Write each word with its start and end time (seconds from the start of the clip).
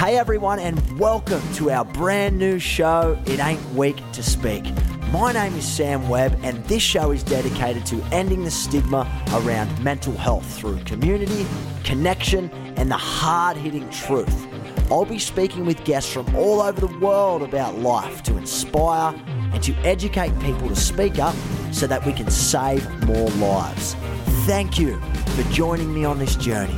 Hey 0.00 0.16
everyone, 0.16 0.58
and 0.60 0.98
welcome 0.98 1.42
to 1.56 1.70
our 1.70 1.84
brand 1.84 2.38
new 2.38 2.58
show, 2.58 3.22
It 3.26 3.38
Ain't 3.38 3.62
Weak 3.74 4.02
to 4.12 4.22
Speak. 4.22 4.64
My 5.12 5.30
name 5.30 5.54
is 5.56 5.68
Sam 5.68 6.08
Webb, 6.08 6.40
and 6.42 6.64
this 6.64 6.82
show 6.82 7.10
is 7.10 7.22
dedicated 7.22 7.84
to 7.84 8.02
ending 8.10 8.42
the 8.42 8.50
stigma 8.50 9.06
around 9.34 9.84
mental 9.84 10.14
health 10.14 10.58
through 10.58 10.78
community, 10.84 11.44
connection, 11.84 12.48
and 12.78 12.90
the 12.90 12.96
hard 12.96 13.58
hitting 13.58 13.90
truth. 13.90 14.46
I'll 14.90 15.04
be 15.04 15.18
speaking 15.18 15.66
with 15.66 15.84
guests 15.84 16.10
from 16.10 16.34
all 16.34 16.62
over 16.62 16.80
the 16.80 16.98
world 16.98 17.42
about 17.42 17.78
life 17.78 18.22
to 18.22 18.38
inspire 18.38 19.14
and 19.52 19.62
to 19.62 19.74
educate 19.84 20.32
people 20.40 20.70
to 20.70 20.76
speak 20.76 21.18
up 21.18 21.34
so 21.72 21.86
that 21.86 22.06
we 22.06 22.14
can 22.14 22.30
save 22.30 22.88
more 23.04 23.28
lives. 23.32 23.96
Thank 24.46 24.78
you 24.78 24.98
for 25.36 25.42
joining 25.52 25.92
me 25.92 26.06
on 26.06 26.18
this 26.18 26.36
journey. 26.36 26.74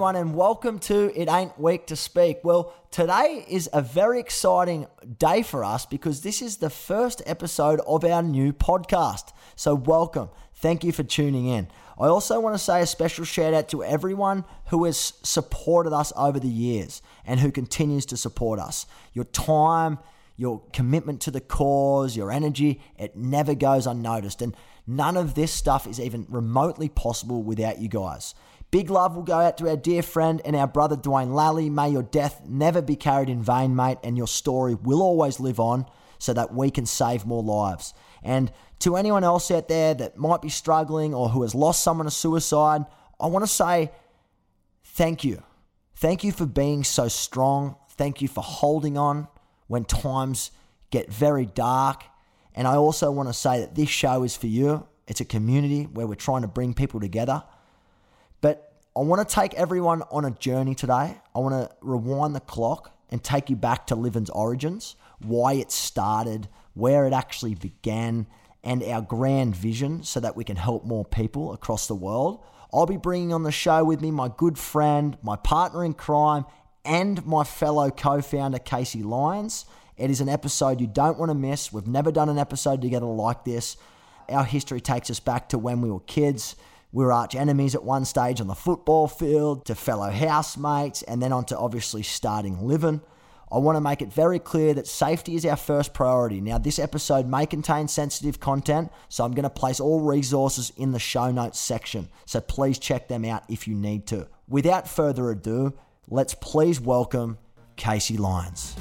Everyone, 0.00 0.16
and 0.16 0.34
welcome 0.34 0.78
to 0.78 1.12
It 1.14 1.28
Ain't 1.28 1.60
Weak 1.60 1.86
to 1.88 1.94
Speak. 1.94 2.38
Well, 2.42 2.72
today 2.90 3.44
is 3.46 3.68
a 3.70 3.82
very 3.82 4.18
exciting 4.18 4.86
day 5.18 5.42
for 5.42 5.62
us 5.62 5.84
because 5.84 6.22
this 6.22 6.40
is 6.40 6.56
the 6.56 6.70
first 6.70 7.20
episode 7.26 7.82
of 7.86 8.02
our 8.02 8.22
new 8.22 8.54
podcast. 8.54 9.34
So, 9.56 9.74
welcome. 9.74 10.30
Thank 10.54 10.84
you 10.84 10.92
for 10.92 11.02
tuning 11.02 11.48
in. 11.48 11.68
I 11.98 12.06
also 12.06 12.40
want 12.40 12.54
to 12.54 12.58
say 12.58 12.80
a 12.80 12.86
special 12.86 13.26
shout 13.26 13.52
out 13.52 13.68
to 13.68 13.84
everyone 13.84 14.46
who 14.68 14.86
has 14.86 15.12
supported 15.22 15.92
us 15.92 16.14
over 16.16 16.40
the 16.40 16.48
years 16.48 17.02
and 17.26 17.38
who 17.38 17.52
continues 17.52 18.06
to 18.06 18.16
support 18.16 18.58
us. 18.58 18.86
Your 19.12 19.26
time, 19.26 19.98
your 20.38 20.62
commitment 20.72 21.20
to 21.20 21.30
the 21.30 21.42
cause, 21.42 22.16
your 22.16 22.32
energy, 22.32 22.80
it 22.98 23.16
never 23.16 23.54
goes 23.54 23.86
unnoticed. 23.86 24.40
And 24.40 24.56
none 24.86 25.18
of 25.18 25.34
this 25.34 25.52
stuff 25.52 25.86
is 25.86 26.00
even 26.00 26.24
remotely 26.30 26.88
possible 26.88 27.42
without 27.42 27.82
you 27.82 27.88
guys. 27.88 28.34
Big 28.70 28.88
love 28.88 29.16
will 29.16 29.22
go 29.22 29.38
out 29.38 29.58
to 29.58 29.68
our 29.68 29.76
dear 29.76 30.02
friend 30.02 30.40
and 30.44 30.54
our 30.54 30.68
brother 30.68 30.96
Dwayne 30.96 31.34
Lally. 31.34 31.68
May 31.68 31.90
your 31.90 32.04
death 32.04 32.42
never 32.46 32.80
be 32.80 32.94
carried 32.94 33.28
in 33.28 33.42
vain, 33.42 33.74
mate, 33.74 33.98
and 34.04 34.16
your 34.16 34.28
story 34.28 34.74
will 34.74 35.02
always 35.02 35.40
live 35.40 35.58
on 35.58 35.86
so 36.18 36.32
that 36.34 36.54
we 36.54 36.70
can 36.70 36.86
save 36.86 37.26
more 37.26 37.42
lives. 37.42 37.94
And 38.22 38.52
to 38.80 38.96
anyone 38.96 39.24
else 39.24 39.50
out 39.50 39.68
there 39.68 39.94
that 39.94 40.16
might 40.16 40.40
be 40.40 40.50
struggling 40.50 41.14
or 41.14 41.28
who 41.30 41.42
has 41.42 41.54
lost 41.54 41.82
someone 41.82 42.04
to 42.04 42.10
suicide, 42.10 42.84
I 43.18 43.26
want 43.26 43.42
to 43.42 43.50
say 43.50 43.90
thank 44.84 45.24
you. 45.24 45.42
Thank 45.96 46.22
you 46.22 46.30
for 46.30 46.46
being 46.46 46.84
so 46.84 47.08
strong. 47.08 47.76
Thank 47.90 48.22
you 48.22 48.28
for 48.28 48.42
holding 48.42 48.96
on 48.96 49.26
when 49.66 49.84
times 49.84 50.52
get 50.90 51.12
very 51.12 51.44
dark. 51.44 52.04
And 52.54 52.68
I 52.68 52.76
also 52.76 53.10
want 53.10 53.28
to 53.28 53.32
say 53.32 53.60
that 53.60 53.74
this 53.74 53.88
show 53.88 54.22
is 54.22 54.36
for 54.36 54.46
you. 54.46 54.86
It's 55.08 55.20
a 55.20 55.24
community 55.24 55.84
where 55.84 56.06
we're 56.06 56.14
trying 56.14 56.42
to 56.42 56.48
bring 56.48 56.72
people 56.72 57.00
together. 57.00 57.42
I 58.96 59.00
want 59.00 59.26
to 59.26 59.34
take 59.34 59.54
everyone 59.54 60.02
on 60.10 60.24
a 60.24 60.32
journey 60.32 60.74
today. 60.74 61.16
I 61.34 61.38
want 61.38 61.54
to 61.54 61.70
rewind 61.80 62.34
the 62.34 62.40
clock 62.40 62.92
and 63.08 63.22
take 63.22 63.48
you 63.48 63.54
back 63.54 63.86
to 63.86 63.94
Livin's 63.94 64.30
origins, 64.30 64.96
why 65.20 65.54
it 65.54 65.70
started, 65.70 66.48
where 66.74 67.06
it 67.06 67.12
actually 67.12 67.54
began, 67.54 68.26
and 68.64 68.82
our 68.82 69.00
grand 69.00 69.54
vision 69.54 70.02
so 70.02 70.18
that 70.18 70.36
we 70.36 70.42
can 70.42 70.56
help 70.56 70.84
more 70.84 71.04
people 71.04 71.52
across 71.52 71.86
the 71.86 71.94
world. 71.94 72.44
I'll 72.72 72.86
be 72.86 72.96
bringing 72.96 73.32
on 73.32 73.44
the 73.44 73.52
show 73.52 73.84
with 73.84 74.00
me 74.00 74.10
my 74.10 74.28
good 74.36 74.58
friend, 74.58 75.16
my 75.22 75.36
partner 75.36 75.84
in 75.84 75.94
crime, 75.94 76.44
and 76.84 77.24
my 77.24 77.44
fellow 77.44 77.90
co 77.90 78.20
founder, 78.20 78.58
Casey 78.58 79.04
Lyons. 79.04 79.66
It 79.96 80.10
is 80.10 80.20
an 80.20 80.28
episode 80.28 80.80
you 80.80 80.88
don't 80.88 81.18
want 81.18 81.30
to 81.30 81.34
miss. 81.34 81.72
We've 81.72 81.86
never 81.86 82.10
done 82.10 82.28
an 82.28 82.38
episode 82.38 82.82
together 82.82 83.06
like 83.06 83.44
this. 83.44 83.76
Our 84.28 84.44
history 84.44 84.80
takes 84.80 85.10
us 85.10 85.20
back 85.20 85.50
to 85.50 85.58
when 85.58 85.80
we 85.80 85.90
were 85.90 86.00
kids. 86.00 86.56
We 86.92 87.04
were 87.04 87.12
arch 87.12 87.36
enemies 87.36 87.76
at 87.76 87.84
one 87.84 88.04
stage 88.04 88.40
on 88.40 88.48
the 88.48 88.54
football 88.54 89.06
field, 89.06 89.64
to 89.66 89.76
fellow 89.76 90.10
housemates, 90.10 91.02
and 91.02 91.22
then 91.22 91.32
on 91.32 91.44
to 91.44 91.56
obviously 91.58 92.02
starting 92.02 92.66
Livin. 92.66 93.00
I 93.52 93.58
want 93.58 93.76
to 93.76 93.80
make 93.80 94.02
it 94.02 94.12
very 94.12 94.40
clear 94.40 94.74
that 94.74 94.88
safety 94.88 95.36
is 95.36 95.46
our 95.46 95.56
first 95.56 95.94
priority. 95.94 96.40
Now, 96.40 96.58
this 96.58 96.80
episode 96.80 97.28
may 97.28 97.46
contain 97.46 97.86
sensitive 97.86 98.40
content, 98.40 98.90
so 99.08 99.24
I'm 99.24 99.32
going 99.32 99.44
to 99.44 99.50
place 99.50 99.78
all 99.78 100.00
resources 100.00 100.72
in 100.76 100.90
the 100.90 100.98
show 100.98 101.30
notes 101.30 101.60
section. 101.60 102.08
So 102.26 102.40
please 102.40 102.78
check 102.78 103.06
them 103.06 103.24
out 103.24 103.44
if 103.48 103.68
you 103.68 103.74
need 103.76 104.08
to. 104.08 104.26
Without 104.48 104.88
further 104.88 105.30
ado, 105.30 105.74
let's 106.08 106.34
please 106.34 106.80
welcome 106.80 107.38
Casey 107.76 108.16
Lyons. 108.16 108.74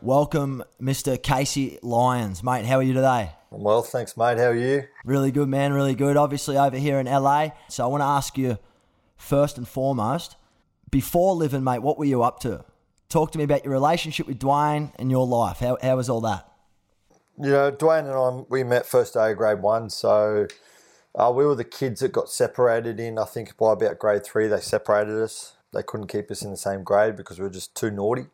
Welcome, 0.00 0.64
Mr. 0.80 1.22
Casey 1.22 1.78
Lyons. 1.82 2.42
Mate, 2.42 2.64
how 2.64 2.76
are 2.76 2.82
you 2.82 2.94
today? 2.94 3.32
I'm 3.52 3.64
well, 3.64 3.82
thanks, 3.82 4.16
mate. 4.16 4.38
How 4.38 4.44
are 4.44 4.56
you? 4.56 4.84
Really 5.04 5.32
good, 5.32 5.48
man. 5.48 5.72
Really 5.72 5.96
good. 5.96 6.16
Obviously, 6.16 6.56
over 6.56 6.76
here 6.76 7.00
in 7.00 7.06
LA. 7.06 7.48
So 7.68 7.82
I 7.82 7.88
want 7.88 8.00
to 8.00 8.06
ask 8.06 8.38
you 8.38 8.58
first 9.16 9.58
and 9.58 9.66
foremost, 9.66 10.36
before 10.88 11.34
Livin, 11.34 11.64
mate, 11.64 11.80
what 11.80 11.98
were 11.98 12.04
you 12.04 12.22
up 12.22 12.38
to? 12.40 12.64
Talk 13.08 13.32
to 13.32 13.38
me 13.38 13.44
about 13.44 13.64
your 13.64 13.72
relationship 13.72 14.28
with 14.28 14.38
Dwayne 14.38 14.92
and 14.96 15.10
your 15.10 15.26
life. 15.26 15.58
How, 15.58 15.78
how 15.82 15.96
was 15.96 16.08
all 16.08 16.20
that? 16.20 16.48
You 17.40 17.50
know, 17.50 17.72
Dwayne 17.72 18.04
and 18.04 18.10
I, 18.12 18.44
we 18.48 18.62
met 18.62 18.86
first 18.86 19.14
day 19.14 19.32
of 19.32 19.36
grade 19.36 19.62
one. 19.62 19.90
So 19.90 20.46
uh, 21.16 21.32
we 21.34 21.44
were 21.44 21.56
the 21.56 21.64
kids 21.64 22.00
that 22.00 22.12
got 22.12 22.28
separated 22.28 23.00
in, 23.00 23.18
I 23.18 23.24
think, 23.24 23.56
by 23.56 23.72
about 23.72 23.98
grade 23.98 24.24
three. 24.24 24.46
They 24.46 24.60
separated 24.60 25.20
us. 25.20 25.54
They 25.72 25.82
couldn't 25.82 26.06
keep 26.06 26.30
us 26.30 26.42
in 26.42 26.52
the 26.52 26.56
same 26.56 26.84
grade 26.84 27.16
because 27.16 27.40
we 27.40 27.44
were 27.44 27.50
just 27.50 27.74
too 27.74 27.90
naughty. 27.90 28.26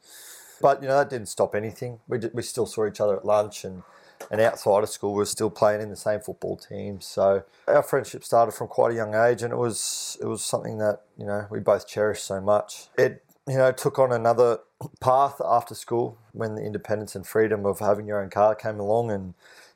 But, 0.61 0.83
you 0.83 0.89
know, 0.89 0.99
that 0.99 1.09
didn't 1.09 1.29
stop 1.29 1.55
anything. 1.55 2.01
We, 2.07 2.19
did, 2.19 2.35
we 2.35 2.43
still 2.43 2.67
saw 2.67 2.87
each 2.87 3.01
other 3.01 3.17
at 3.17 3.25
lunch 3.25 3.65
and 3.65 3.83
and 4.31 4.41
outside 4.41 4.83
of 4.83 4.89
school 4.89 5.13
we 5.13 5.19
were 5.19 5.27
still 5.27 5.51
playing 5.51 5.81
in 5.81 5.91
the 5.91 5.97
same 5.97 6.21
football 6.21 6.57
team. 6.57 7.01
So 7.01 7.45
our 7.69 7.83
friendship 7.83 8.25
started 8.25 8.53
from 8.53 8.69
quite 8.69 8.93
a 8.93 8.95
young 8.95 9.15
age, 9.15 9.43
and 9.43 9.53
it 9.53 9.57
was 9.57 10.17
it 10.21 10.27
was 10.27 10.43
something 10.43 10.79
that 10.79 11.03
you 11.17 11.27
know 11.27 11.47
we 11.51 11.61
both 11.61 11.87
cherished 11.87 12.25
so 12.25 12.41
much. 12.41 12.89
It 12.97 13.25
you 13.47 13.57
know 13.57 13.73
took 13.73 13.99
on 13.99 14.13
another 14.13 14.61
path 15.01 15.41
after 15.45 15.75
school 15.75 16.19
when 16.33 16.55
the 16.55 16.63
independence 16.63 17.15
and 17.15 17.27
freedom 17.27 17.65
of 17.65 17.79
having 17.79 18.07
your 18.07 18.23
own 18.23 18.31
car 18.31 18.55
came 18.55 18.81
along, 18.81 19.11
and 19.11 19.35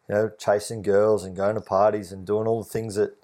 you 0.08 0.14
know 0.14 0.30
chasing 0.38 0.82
girls 0.82 1.24
and 1.24 1.36
going 1.36 1.54
to 1.54 1.60
parties 1.60 2.12
and 2.12 2.26
doing 2.26 2.46
all 2.46 2.62
the 2.62 2.70
things 2.70 2.94
that 2.96 3.16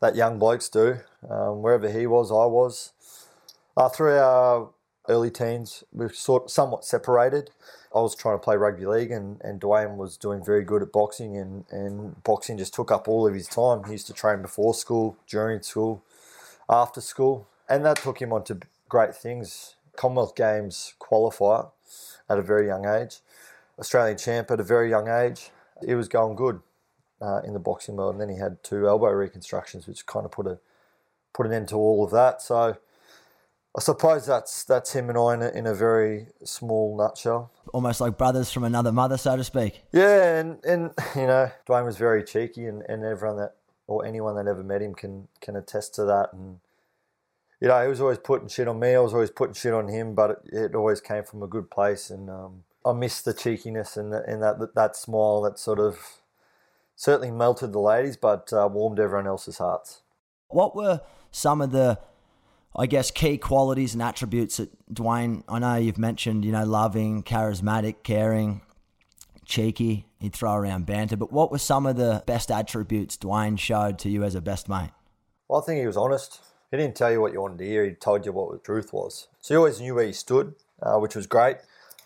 that 0.00 0.16
young 0.16 0.38
blokes 0.38 0.68
do. 0.68 1.00
Um, 1.28 1.62
wherever 1.62 1.90
he 1.90 2.06
was, 2.06 2.30
I 2.30 2.46
was. 2.46 2.92
Uh, 3.76 3.88
through 3.88 4.16
our 4.18 4.70
early 5.08 5.30
teens, 5.30 5.84
we 5.92 6.06
were 6.06 6.12
sort 6.12 6.50
somewhat 6.50 6.84
separated. 6.84 7.50
I 7.94 8.00
was 8.00 8.14
trying 8.14 8.36
to 8.36 8.42
play 8.42 8.56
rugby 8.56 8.86
league, 8.86 9.10
and, 9.10 9.40
and 9.42 9.60
Dwayne 9.60 9.96
was 9.96 10.16
doing 10.16 10.44
very 10.44 10.62
good 10.62 10.82
at 10.82 10.92
boxing, 10.92 11.36
and, 11.36 11.64
and 11.70 12.22
boxing 12.22 12.56
just 12.56 12.72
took 12.72 12.92
up 12.92 13.08
all 13.08 13.26
of 13.26 13.34
his 13.34 13.48
time. 13.48 13.84
He 13.84 13.92
used 13.92 14.06
to 14.06 14.12
train 14.12 14.42
before 14.42 14.74
school, 14.74 15.16
during 15.28 15.60
school, 15.62 16.04
after 16.68 17.00
school, 17.00 17.48
and 17.68 17.84
that 17.84 17.96
took 17.96 18.22
him 18.22 18.32
on 18.32 18.44
to 18.44 18.60
great 18.88 19.14
things. 19.14 19.74
Commonwealth 19.96 20.36
Games 20.36 20.94
qualifier 21.00 21.70
at 22.28 22.38
a 22.38 22.42
very 22.42 22.68
young 22.68 22.86
age, 22.86 23.18
Australian 23.78 24.16
champ 24.18 24.50
at 24.50 24.60
a 24.60 24.64
very 24.64 24.88
young 24.88 25.08
age. 25.08 25.50
It 25.82 25.96
was 25.96 26.08
going 26.08 26.36
good 26.36 26.60
uh, 27.20 27.40
in 27.44 27.54
the 27.54 27.58
boxing 27.58 27.96
world, 27.96 28.14
and 28.14 28.20
then 28.20 28.28
he 28.28 28.38
had 28.38 28.62
two 28.62 28.86
elbow 28.86 29.10
reconstructions, 29.10 29.88
which 29.88 30.06
kind 30.06 30.24
of 30.24 30.30
put 30.30 30.46
a 30.46 30.58
put 31.32 31.46
an 31.46 31.52
end 31.52 31.68
to 31.68 31.76
all 31.76 32.04
of 32.04 32.12
that. 32.12 32.40
So 32.40 32.76
I 33.76 33.80
suppose 33.80 34.26
that's 34.26 34.64
that's 34.64 34.92
him 34.92 35.08
and 35.08 35.18
I 35.18 35.34
in 35.34 35.42
a, 35.42 35.48
in 35.50 35.66
a 35.66 35.74
very 35.74 36.26
small 36.44 36.96
nutshell. 36.96 37.52
Almost 37.72 38.00
like 38.00 38.18
brothers 38.18 38.52
from 38.52 38.64
another 38.64 38.90
mother, 38.90 39.16
so 39.16 39.36
to 39.36 39.44
speak. 39.44 39.82
Yeah, 39.92 40.40
and, 40.40 40.64
and 40.64 40.90
you 41.14 41.26
know, 41.26 41.50
Dwayne 41.68 41.84
was 41.84 41.96
very 41.96 42.24
cheeky, 42.24 42.66
and, 42.66 42.82
and 42.88 43.04
everyone 43.04 43.38
that 43.38 43.54
or 43.86 44.04
anyone 44.04 44.36
that 44.36 44.48
ever 44.48 44.64
met 44.64 44.82
him 44.82 44.94
can 44.94 45.28
can 45.40 45.54
attest 45.54 45.94
to 45.96 46.04
that. 46.04 46.32
And 46.32 46.58
you 47.60 47.68
know, 47.68 47.80
he 47.82 47.88
was 47.88 48.00
always 48.00 48.18
putting 48.18 48.48
shit 48.48 48.66
on 48.66 48.80
me. 48.80 48.94
I 48.94 49.00
was 49.00 49.14
always 49.14 49.30
putting 49.30 49.54
shit 49.54 49.74
on 49.74 49.88
him, 49.88 50.14
but 50.14 50.30
it, 50.30 50.38
it 50.52 50.74
always 50.74 51.00
came 51.00 51.22
from 51.22 51.42
a 51.42 51.46
good 51.46 51.70
place. 51.70 52.10
And 52.10 52.28
um, 52.28 52.64
I 52.84 52.92
miss 52.92 53.22
the 53.22 53.34
cheekiness 53.34 53.96
and, 53.96 54.12
the, 54.12 54.24
and 54.26 54.42
that, 54.42 54.58
that 54.58 54.74
that 54.74 54.96
smile 54.96 55.42
that 55.42 55.58
sort 55.58 55.78
of 55.78 55.98
certainly 56.96 57.30
melted 57.30 57.72
the 57.72 57.80
ladies, 57.80 58.16
but 58.16 58.52
uh, 58.52 58.68
warmed 58.70 58.98
everyone 58.98 59.26
else's 59.26 59.58
hearts. 59.58 60.02
What 60.48 60.74
were 60.74 61.00
some 61.30 61.60
of 61.60 61.70
the, 61.70 61.98
I 62.76 62.86
guess, 62.86 63.10
key 63.10 63.36
qualities 63.36 63.94
and 63.94 64.02
attributes 64.02 64.58
that 64.58 64.70
Dwayne? 64.92 65.42
I 65.48 65.58
know 65.58 65.74
you've 65.74 65.98
mentioned, 65.98 66.44
you 66.44 66.52
know, 66.52 66.64
loving, 66.64 67.22
charismatic, 67.22 68.02
caring, 68.04 68.60
cheeky. 69.44 70.06
He'd 70.20 70.34
throw 70.34 70.54
around 70.54 70.86
banter, 70.86 71.16
but 71.16 71.32
what 71.32 71.50
were 71.50 71.58
some 71.58 71.86
of 71.86 71.96
the 71.96 72.22
best 72.26 72.50
attributes 72.50 73.16
Dwayne 73.16 73.58
showed 73.58 73.98
to 74.00 74.08
you 74.08 74.22
as 74.22 74.34
a 74.34 74.40
best 74.40 74.68
mate? 74.68 74.90
Well, 75.48 75.60
I 75.60 75.64
think 75.64 75.80
he 75.80 75.86
was 75.86 75.96
honest. 75.96 76.40
He 76.70 76.76
didn't 76.76 76.94
tell 76.94 77.10
you 77.10 77.20
what 77.20 77.32
you 77.32 77.40
wanted 77.40 77.58
to 77.58 77.66
hear. 77.66 77.84
He 77.84 77.92
told 77.92 78.24
you 78.24 78.32
what 78.32 78.52
the 78.52 78.58
truth 78.58 78.92
was. 78.92 79.26
So 79.40 79.54
he 79.54 79.56
always 79.56 79.80
knew 79.80 79.96
where 79.96 80.06
he 80.06 80.12
stood, 80.12 80.54
uh, 80.80 80.98
which 80.98 81.16
was 81.16 81.26
great. 81.26 81.56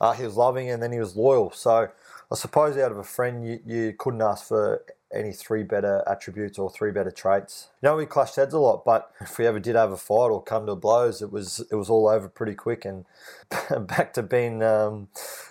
Uh, 0.00 0.12
he 0.12 0.24
was 0.24 0.36
loving, 0.36 0.70
and 0.70 0.82
then 0.82 0.92
he 0.92 0.98
was 0.98 1.14
loyal. 1.14 1.50
So 1.50 1.88
I 2.32 2.34
suppose 2.34 2.78
out 2.78 2.90
of 2.90 2.96
a 2.96 3.04
friend, 3.04 3.46
you, 3.46 3.60
you 3.66 3.94
couldn't 3.98 4.22
ask 4.22 4.48
for 4.48 4.82
any 5.14 5.32
three 5.32 5.62
better 5.62 6.02
attributes 6.06 6.58
or 6.58 6.70
three 6.70 6.90
better 6.90 7.10
traits. 7.10 7.68
You 7.82 7.88
know, 7.88 7.96
we 7.96 8.06
clashed 8.06 8.36
heads 8.36 8.54
a 8.54 8.58
lot, 8.58 8.84
but 8.84 9.10
if 9.20 9.38
we 9.38 9.46
ever 9.46 9.60
did 9.60 9.76
have 9.76 9.92
a 9.92 9.96
fight 9.96 10.30
or 10.30 10.42
come 10.42 10.66
to 10.66 10.74
blows, 10.74 11.22
it 11.22 11.32
was 11.32 11.64
it 11.70 11.76
was 11.76 11.88
all 11.88 12.08
over 12.08 12.28
pretty 12.28 12.54
quick 12.54 12.84
and 12.84 13.04
back 13.86 14.12
to 14.14 14.22
being 14.22 14.62
um, 14.62 15.08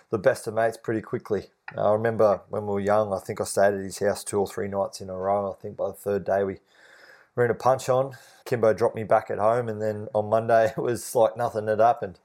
the 0.09 0.19
best 0.19 0.47
of 0.47 0.53
mates 0.53 0.77
pretty 0.77 1.01
quickly. 1.01 1.45
I 1.77 1.91
remember 1.91 2.41
when 2.49 2.67
we 2.67 2.73
were 2.73 2.79
young, 2.79 3.13
I 3.13 3.19
think 3.19 3.41
I 3.41 3.45
stayed 3.45 3.73
at 3.73 3.83
his 3.83 3.99
house 3.99 4.23
two 4.23 4.39
or 4.39 4.47
three 4.47 4.67
nights 4.67 5.01
in 5.01 5.09
a 5.09 5.15
row. 5.15 5.51
I 5.51 5.61
think 5.61 5.77
by 5.77 5.87
the 5.87 5.93
third 5.93 6.25
day 6.25 6.43
we 6.43 6.59
were 7.35 7.45
in 7.45 7.51
a 7.51 7.55
punch 7.55 7.89
on. 7.89 8.15
Kimbo 8.45 8.73
dropped 8.73 8.95
me 8.95 9.03
back 9.03 9.31
at 9.31 9.39
home, 9.39 9.69
and 9.69 9.81
then 9.81 10.07
on 10.13 10.29
Monday 10.29 10.73
it 10.77 10.81
was 10.81 11.15
like 11.15 11.37
nothing 11.37 11.67
had 11.67 11.79
happened. 11.79 12.19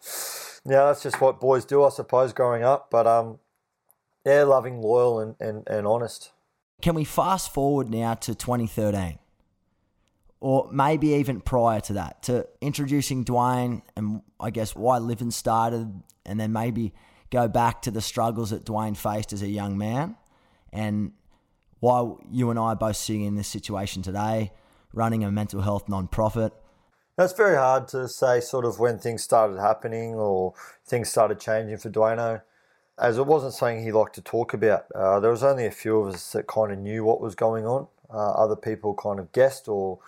Yeah, 0.65 0.87
that's 0.87 1.03
just 1.03 1.21
what 1.21 1.41
boys 1.41 1.65
do, 1.65 1.85
I 1.85 1.89
suppose, 1.91 2.33
growing 2.33 2.63
up. 2.63 2.91
But 2.91 3.07
um, 3.07 3.39
yeah, 4.27 4.43
loving, 4.43 4.83
loyal, 4.83 5.21
and, 5.21 5.37
and, 5.41 5.67
and 5.69 5.87
honest. 5.87 6.33
Can 6.81 6.95
we 6.95 7.05
fast 7.05 7.53
forward 7.53 7.91
now 7.91 8.15
to 8.15 8.35
2013? 8.35 9.19
Or 10.41 10.69
maybe 10.73 11.15
even 11.15 11.41
prior 11.41 11.81
to 11.81 11.95
that, 11.95 12.23
to 12.25 12.47
introducing 12.61 13.25
Dwayne 13.25 13.83
and 13.97 14.23
I 14.39 14.51
guess 14.51 14.77
why 14.77 14.99
Livin 14.99 15.33
started, 15.33 16.03
and 16.25 16.39
then 16.39 16.53
maybe 16.53 16.95
go 17.31 17.49
back 17.49 17.83
to 17.83 17.91
the 17.91 18.01
struggles 18.01 18.51
that 18.51 18.65
Dwayne 18.65 18.97
faced 18.97 19.33
as 19.33 19.43
a 19.43 19.49
young 19.49 19.77
man 19.77 20.17
and 20.73 21.13
why 21.81 22.13
you 22.31 22.51
and 22.51 22.59
I 22.59 22.69
are 22.69 22.77
both 22.77 22.97
sitting 22.97 23.25
in 23.25 23.35
this 23.35 23.49
situation 23.49 24.03
today, 24.03 24.53
running 24.93 25.25
a 25.25 25.33
mental 25.33 25.63
health 25.63 25.89
non-profit. 25.89 26.53
It's 27.19 27.33
very 27.33 27.57
hard 27.57 27.89
to 27.89 28.07
say 28.09 28.41
sort 28.41 28.65
of 28.65 28.79
when 28.79 28.99
things 28.99 29.25
started 29.25 29.59
happening 29.59 30.15
or 30.15 30.55
things 30.87 31.09
started 31.09 31.41
changing 31.41 31.79
for 31.79 31.91
Dwayno 31.91 32.43
as 33.01 33.19
it 33.19 33.27
wasn't 33.27 33.55
something 33.55 33.83
he 33.83 33.93
liked 33.93 34.15
to 34.17 34.23
talk 34.23 34.55
about. 34.55 34.87
Uh, 34.95 35.21
there 35.21 35.31
was 35.31 35.43
only 35.43 35.67
a 35.67 35.71
few 35.71 35.99
of 35.99 36.15
us 36.15 36.33
that 36.33 36.47
kind 36.47 36.73
of 36.73 36.79
knew 36.79 37.05
what 37.05 37.21
was 37.21 37.35
going 37.35 37.67
on. 37.67 37.87
Uh, 38.13 38.33
other 38.33 38.57
people 38.57 38.95
kind 38.95 39.21
of 39.21 39.33
guessed 39.33 39.69
or 39.69 39.99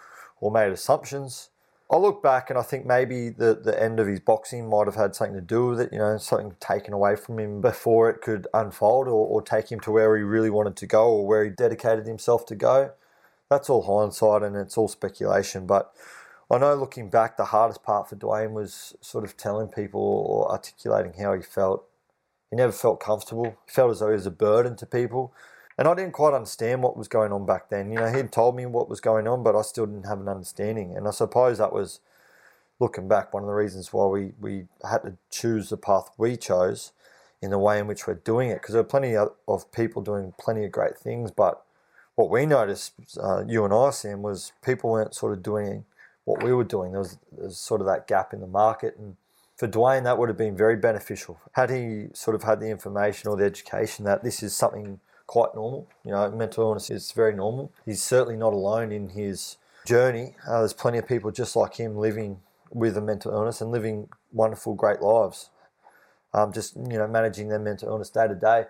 or 0.41 0.51
made 0.51 0.73
assumptions. 0.73 1.51
I 1.91 1.97
look 1.97 2.23
back 2.23 2.51
and 2.51 2.59
I 2.59 2.63
think 2.63 2.87
maybe 2.87 3.31
the, 3.31 3.55
the 3.55 3.81
end 3.81 3.99
of 3.99 4.07
his 4.07 4.21
boxing 4.21 4.69
might 4.69 4.87
have 4.87 4.95
had 4.95 5.15
something 5.17 5.35
to 5.35 5.41
do 5.41 5.67
with 5.67 5.81
it, 5.81 5.93
you 5.93 5.99
know, 5.99 6.17
something 6.19 6.55
taken 6.61 6.95
away 6.95 7.17
from 7.17 7.39
him 7.39 7.61
before 7.61 8.09
it 8.09 8.21
could 8.21 8.47
unfold 8.55 9.09
or, 9.09 9.27
or 9.27 9.43
take 9.43 9.73
him 9.73 9.81
to 9.81 9.91
where 9.91 10.17
he 10.17 10.23
really 10.23 10.51
wanted 10.51 10.77
to 10.77 10.87
go 10.87 11.11
or 11.11 11.27
where 11.27 11.45
he 11.45 11.51
dedicated 11.51 12.07
himself 12.07 12.47
to 12.47 12.55
go. 12.55 12.93
That's 13.49 13.69
all 13.69 13.83
hindsight 13.83 14.43
and 14.43 14.55
it's 14.55 14.79
all 14.79 14.87
speculation. 14.87 15.67
But 15.67 15.93
I 16.49 16.59
know 16.59 16.77
looking 16.77 17.11
back, 17.11 17.37
the 17.37 17.47
hardest 17.47 17.83
part 17.83 18.09
for 18.09 18.15
Dwayne 18.15 18.53
was 18.53 18.97
sort 19.01 19.25
of 19.25 19.37
telling 19.37 19.67
people 19.67 20.01
or 20.01 20.53
articulating 20.53 21.15
how 21.15 21.35
he 21.35 21.43
felt 21.43 21.85
he 22.50 22.56
never 22.56 22.73
felt 22.73 23.00
comfortable. 23.00 23.56
He 23.67 23.73
felt 23.73 23.93
as 23.93 24.00
though 24.00 24.08
he 24.08 24.14
was 24.14 24.26
a 24.26 24.31
burden 24.31 24.76
to 24.76 24.87
people. 24.87 25.32
And 25.79 25.88
I 25.88 25.94
didn't 25.94 26.12
quite 26.12 26.35
understand 26.35 26.82
what 26.82 26.97
was 26.97 27.08
going 27.08 27.32
on 27.32 27.47
back 27.47 27.70
then. 27.70 27.91
You 27.91 28.00
know, 28.00 28.12
he'd 28.12 28.32
told 28.32 28.56
me 28.56 28.67
what 28.67 28.88
was 28.88 29.00
going 29.00 29.26
on, 29.26 29.43
but 29.43 29.56
I 29.56 29.62
still 29.62 29.87
didn't 29.87 30.06
have 30.06 30.20
an 30.20 30.29
understanding. 30.29 30.97
And 30.97 31.08
I 31.08 31.11
suppose 31.11 31.58
that 31.58 31.73
was, 31.73 32.00
looking 32.81 33.08
back, 33.08 33.32
one 33.32 33.43
of 33.43 33.47
the 33.47 33.55
reasons 33.55 33.93
why 33.93 34.06
we, 34.06 34.32
we 34.41 34.64
had 34.88 35.02
to 35.02 35.17
choose 35.31 35.69
the 35.69 35.76
path 35.76 36.11
we 36.19 36.37
chose 36.37 36.93
in 37.41 37.50
the 37.50 37.58
way 37.58 37.79
in 37.79 37.87
which 37.87 38.06
we're 38.06 38.14
doing 38.14 38.50
it. 38.50 38.55
Because 38.55 38.73
there 38.73 38.81
are 38.81 38.85
plenty 38.85 39.14
of 39.17 39.73
people 39.73 40.03
doing 40.03 40.35
plenty 40.38 40.64
of 40.64 40.73
great 40.73 40.99
things, 40.99 41.31
but 41.31 41.62
what 42.14 42.31
we 42.31 42.44
noticed, 42.44 42.93
uh, 43.23 43.44
you 43.46 43.64
and 43.64 43.73
I, 43.73 43.91
Sam, 43.91 44.23
was 44.23 44.53
people 44.62 44.91
weren't 44.91 45.14
sort 45.14 45.32
of 45.32 45.43
doing 45.43 45.85
what 46.25 46.43
we 46.43 46.53
were 46.53 46.64
doing. 46.64 46.93
There 46.93 47.00
was, 47.00 47.17
there 47.32 47.46
was 47.46 47.56
sort 47.56 47.81
of 47.81 47.87
that 47.87 48.06
gap 48.06 48.35
in 48.35 48.41
the 48.41 48.46
market. 48.46 48.96
And 48.99 49.17
for 49.61 49.69
Dwayne, 49.69 50.05
that 50.05 50.17
would 50.17 50.31
have 50.31 50.39
been 50.39 50.57
very 50.57 50.77
beneficial. 50.77 51.39
Had 51.53 51.69
he 51.69 52.07
sort 52.15 52.35
of 52.35 52.45
had 52.45 52.61
the 52.61 52.71
information 52.71 53.29
or 53.29 53.37
the 53.37 53.45
education 53.45 54.07
that 54.07 54.25
this 54.25 54.43
is 54.43 54.55
something 54.55 55.01
quite 55.27 55.55
normal, 55.55 55.87
you 56.03 56.12
know, 56.12 56.31
mental 56.31 56.65
illness 56.65 56.89
is 56.89 57.12
very 57.12 57.35
normal. 57.35 57.71
He's 57.85 58.03
certainly 58.03 58.39
not 58.39 58.55
alone 58.55 58.91
in 58.91 59.11
his 59.11 59.59
journey. 59.85 60.35
Uh, 60.49 60.61
there's 60.61 60.73
plenty 60.73 60.97
of 60.97 61.07
people 61.07 61.31
just 61.31 61.57
like 61.57 61.75
him 61.75 61.99
living 61.99 62.41
with 62.71 62.97
a 62.97 63.03
mental 63.03 63.33
illness 63.33 63.61
and 63.61 63.71
living 63.71 64.09
wonderful, 64.33 64.75
great 64.75 65.03
lives. 65.03 65.51
Um, 66.33 66.55
just 66.55 66.75
you 66.77 66.97
know, 66.97 67.06
managing 67.06 67.49
their 67.49 67.59
mental 67.59 67.91
illness 67.91 68.09
day 68.09 68.29
to 68.29 68.35
day. 68.35 68.65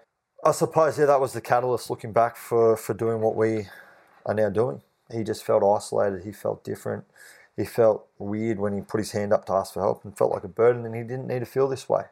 I 0.44 0.50
suppose 0.50 0.98
yeah, 0.98 1.06
that 1.06 1.20
was 1.20 1.34
the 1.34 1.40
catalyst 1.40 1.88
looking 1.88 2.12
back 2.12 2.36
for 2.36 2.76
for 2.76 2.94
doing 2.94 3.20
what 3.20 3.36
we 3.36 3.68
are 4.26 4.34
now 4.34 4.48
doing. 4.48 4.82
He 5.12 5.22
just 5.22 5.44
felt 5.44 5.62
isolated. 5.62 6.24
He 6.24 6.32
felt 6.32 6.64
different 6.64 7.04
he 7.60 7.66
felt 7.66 8.06
weird 8.18 8.58
when 8.58 8.72
he 8.72 8.80
put 8.80 8.98
his 8.98 9.12
hand 9.12 9.32
up 9.32 9.44
to 9.44 9.52
ask 9.52 9.74
for 9.74 9.82
help 9.82 10.04
and 10.04 10.16
felt 10.16 10.32
like 10.32 10.44
a 10.44 10.48
burden 10.48 10.84
and 10.86 10.94
he 10.94 11.02
didn't 11.02 11.26
need 11.26 11.40
to 11.40 11.46
feel 11.46 11.68
this 11.68 11.88
way. 11.88 12.04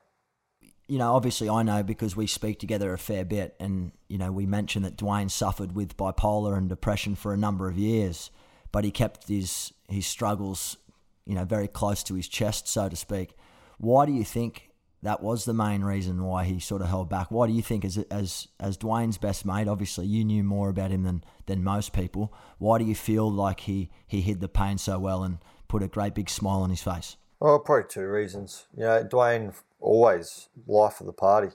You 0.87 0.99
know, 0.99 1.15
obviously 1.15 1.49
I 1.49 1.63
know 1.63 1.83
because 1.83 2.17
we 2.17 2.27
speak 2.27 2.59
together 2.59 2.93
a 2.93 2.99
fair 2.99 3.25
bit 3.25 3.57
and, 3.59 3.93
you 4.09 4.19
know, 4.19 4.31
we 4.31 4.47
mentioned 4.47 4.85
that 4.85 4.97
Dwayne 4.97 5.31
suffered 5.31 5.75
with 5.75 5.97
bipolar 5.97 6.57
and 6.57 6.69
depression 6.69 7.15
for 7.15 7.33
a 7.33 7.37
number 7.37 7.69
of 7.69 7.79
years, 7.79 8.31
but 8.73 8.85
he 8.85 8.91
kept 8.91 9.29
his 9.29 9.73
his 9.89 10.07
struggles, 10.07 10.77
you 11.27 11.35
know, 11.35 11.45
very 11.45 11.69
close 11.69 12.03
to 12.05 12.15
his 12.15 12.29
chest, 12.29 12.69
so 12.69 12.89
to 12.89 12.97
speak. 12.97 13.35
Why 13.79 14.05
do 14.05 14.13
you 14.13 14.25
think 14.25 14.68
that 15.03 15.23
was 15.23 15.45
the 15.45 15.55
main 15.55 15.83
reason 15.83 16.25
why 16.25 16.45
he 16.45 16.59
sort 16.59 16.83
of 16.83 16.89
held 16.89 17.09
back. 17.09 17.31
Why 17.31 17.47
do 17.47 17.53
you 17.53 17.63
think, 17.63 17.85
as 17.85 17.99
as 18.11 18.49
as 18.59 18.77
Dwayne's 18.77 19.19
best 19.19 19.45
mate, 19.45 19.69
obviously 19.69 20.07
you 20.07 20.25
knew 20.25 20.43
more 20.43 20.69
about 20.69 20.91
him 20.91 21.03
than 21.05 21.25
than 21.47 21.63
most 21.63 21.93
people. 21.93 22.33
Why 22.59 22.79
do 22.79 22.85
you 22.85 22.95
feel 22.95 23.31
like 23.31 23.61
he 23.61 23.91
he 24.07 24.21
hid 24.21 24.41
the 24.41 24.49
pain 24.49 24.79
so 24.79 24.99
well 24.99 25.23
and 25.23 25.39
put 25.69 25.83
a 25.83 25.89
great 25.89 26.15
big 26.15 26.29
smile 26.29 26.63
on 26.63 26.71
his 26.71 26.83
face? 26.83 27.17
Well, 27.41 27.59
probably 27.61 27.89
two 27.89 28.09
reasons. 28.09 28.67
You 28.77 28.85
know, 28.85 29.05
Dwayne 29.05 29.55
always 29.81 30.49
life 30.67 31.01
of 31.01 31.07
the 31.07 31.13
party, 31.13 31.55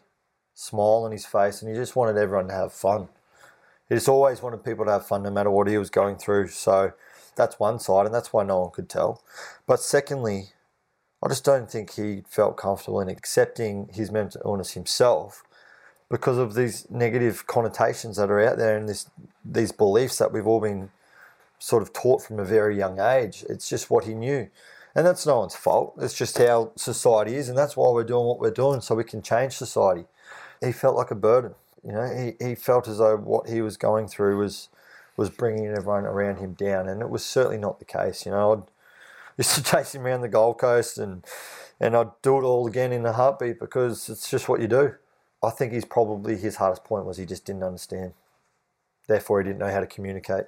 smile 0.53 1.03
on 1.03 1.11
his 1.11 1.25
face, 1.25 1.61
and 1.61 1.69
he 1.69 1.77
just 1.77 1.95
wanted 1.95 2.17
everyone 2.17 2.47
to 2.47 2.53
have 2.53 2.71
fun. 2.71 3.09
He 3.89 3.95
just 3.95 4.07
always 4.07 4.41
wanted 4.41 4.63
people 4.63 4.85
to 4.85 4.91
have 4.91 5.05
fun, 5.05 5.23
no 5.23 5.31
matter 5.31 5.51
what 5.51 5.67
he 5.67 5.77
was 5.77 5.89
going 5.89 6.15
through. 6.15 6.47
So 6.47 6.93
that's 7.35 7.59
one 7.59 7.79
side, 7.79 8.05
and 8.05 8.15
that's 8.15 8.31
why 8.31 8.43
no 8.43 8.59
one 8.61 8.71
could 8.71 8.89
tell. 8.89 9.21
But 9.67 9.81
secondly, 9.81 10.51
I 11.23 11.29
just 11.29 11.45
don't 11.45 11.71
think 11.71 11.93
he 11.93 12.23
felt 12.27 12.57
comfortable 12.57 12.99
in 12.99 13.07
accepting 13.07 13.89
his 13.93 14.11
mental 14.11 14.41
illness 14.43 14.73
himself 14.73 15.43
because 16.09 16.37
of 16.37 16.53
these 16.53 16.89
negative 16.91 17.47
connotations 17.47 18.17
that 18.17 18.29
are 18.29 18.41
out 18.41 18.57
there 18.57 18.77
and 18.77 18.89
this 18.89 19.09
these 19.45 19.71
beliefs 19.71 20.17
that 20.17 20.33
we've 20.33 20.45
all 20.45 20.59
been 20.59 20.89
sort 21.59 21.81
of 21.81 21.93
taught 21.93 22.21
from 22.21 22.39
a 22.39 22.45
very 22.45 22.77
young 22.77 22.99
age. 22.99 23.45
It's 23.47 23.69
just 23.69 23.89
what 23.89 24.03
he 24.03 24.13
knew. 24.13 24.49
And 24.95 25.07
that's 25.07 25.25
no 25.25 25.39
one's 25.39 25.55
fault. 25.55 25.95
It's 25.99 26.13
just 26.13 26.37
how 26.37 26.71
society 26.75 27.35
is, 27.35 27.49
and 27.49 27.57
that's 27.57 27.75
why 27.75 27.89
we're 27.89 28.03
doing 28.03 28.25
what 28.25 28.39
we're 28.39 28.51
doing, 28.51 28.81
so 28.81 28.93
we 28.93 29.03
can 29.03 29.21
change 29.21 29.53
society. 29.53 30.05
He 30.61 30.71
felt 30.71 30.95
like 30.95 31.09
a 31.09 31.15
burden. 31.15 31.55
You 31.83 31.93
know, 31.93 32.33
he, 32.39 32.45
he 32.45 32.55
felt 32.55 32.87
as 32.87 32.99
though 32.99 33.17
what 33.17 33.49
he 33.49 33.61
was 33.61 33.77
going 33.77 34.07
through 34.07 34.37
was 34.37 34.69
was 35.15 35.29
bringing 35.29 35.67
everyone 35.67 36.05
around 36.05 36.37
him 36.37 36.53
down, 36.53 36.87
and 36.87 37.01
it 37.01 37.09
was 37.09 37.23
certainly 37.23 37.57
not 37.57 37.79
the 37.79 37.85
case. 37.85 38.25
You 38.25 38.33
know, 38.33 38.53
I'd, 38.53 38.63
used 39.37 39.55
to 39.55 39.63
chase 39.71 39.95
him 39.95 40.05
around 40.05 40.21
the 40.21 40.29
Gold 40.29 40.59
Coast 40.59 40.97
and 40.97 41.25
and 41.79 41.97
I'd 41.97 42.21
do 42.21 42.37
it 42.37 42.43
all 42.43 42.67
again 42.67 42.93
in 42.93 43.05
a 43.05 43.13
heartbeat 43.13 43.59
because 43.59 44.07
it's 44.07 44.29
just 44.29 44.47
what 44.47 44.61
you 44.61 44.67
do. 44.67 44.95
I 45.43 45.49
think 45.49 45.73
he's 45.73 45.85
probably 45.85 46.37
his 46.37 46.55
hardest 46.55 46.85
point 46.85 47.05
was 47.05 47.17
he 47.17 47.25
just 47.25 47.45
didn't 47.45 47.63
understand. 47.63 48.13
Therefore, 49.07 49.41
he 49.41 49.47
didn't 49.47 49.59
know 49.59 49.71
how 49.71 49.81
to 49.81 49.87
communicate. 49.87 50.45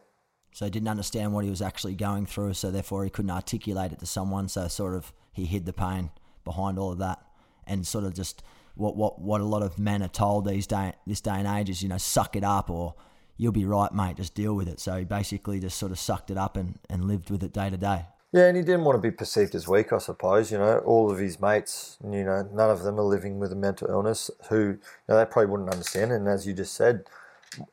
So 0.54 0.63
he 0.63 0.72
didn't 0.72 0.88
understand 0.88 1.34
what 1.34 1.44
he 1.44 1.50
was 1.50 1.62
actually 1.62 1.96
going 1.96 2.25
through. 2.25 2.54
So 2.54 2.72
therefore, 2.72 3.04
he 3.04 3.10
couldn't 3.10 3.32
articulate 3.32 3.92
it 3.92 4.00
to 4.00 4.06
someone. 4.06 4.48
So 4.48 4.68
sort 4.70 4.96
of 4.96 5.12
he 5.34 5.46
hid 5.46 5.65
the 5.65 5.74
pain 5.74 6.12
behind 6.46 6.80
all 6.80 6.94
of 6.94 7.00
that, 7.00 7.22
and 7.68 7.86
sort 7.86 8.06
of 8.06 8.13
just 8.13 8.42
what 8.75 8.96
what 8.96 9.20
what 9.20 9.42
a 9.42 9.46
lot 9.46 9.63
of 9.63 9.77
men 9.77 10.01
are 10.01 10.08
told 10.08 10.48
these 10.48 10.68
day 10.68 10.94
this 11.06 11.20
day 11.20 11.32
and 11.32 11.48
age 11.48 11.70
is 11.70 11.82
you 11.82 11.89
know 11.89 11.98
suck 11.98 12.36
it 12.38 12.44
up 12.44 12.70
or 12.70 12.96
you'll 13.38 13.51
be 13.51 13.65
right, 13.65 13.94
mate. 13.94 14.15
Just 14.15 14.34
deal 14.34 14.54
with 14.54 14.70
it. 14.70 14.80
So 14.80 14.96
he 14.96 15.04
basically 15.04 15.60
just 15.60 15.77
sort 15.77 15.92
of 15.92 16.00
sucked 16.00 16.32
it 16.32 16.38
up 16.38 16.56
and, 16.56 16.80
and 16.89 17.04
lived 17.06 17.30
with 17.30 17.44
it 17.44 17.51
day 17.51 17.70
to 17.70 17.77
day. 17.77 18.06
Yeah, 18.36 18.48
and 18.48 18.58
he 18.58 18.63
didn't 18.63 18.84
want 18.84 18.98
to 18.98 19.01
be 19.01 19.15
perceived 19.15 19.56
as 19.56 19.65
weak, 19.65 19.94
I 19.94 19.98
suppose. 19.98 20.51
You 20.51 20.58
know, 20.58 20.80
all 20.80 21.10
of 21.10 21.20
his 21.20 21.39
mates, 21.39 21.98
you 22.04 22.25
know, 22.25 22.46
none 22.51 22.70
of 22.70 22.84
them 22.84 23.00
are 23.00 23.04
living 23.04 23.39
with 23.39 23.54
a 23.54 23.56
mental 23.56 23.89
illness 23.89 24.30
who, 24.50 24.72
you 24.72 24.80
know, 25.08 25.18
they 25.18 25.24
probably 25.24 25.50
wouldn't 25.50 25.70
understand. 25.70 26.12
And 26.12 26.27
as 26.27 26.46
you 26.46 26.51
just 26.51 26.74
said, 26.74 27.06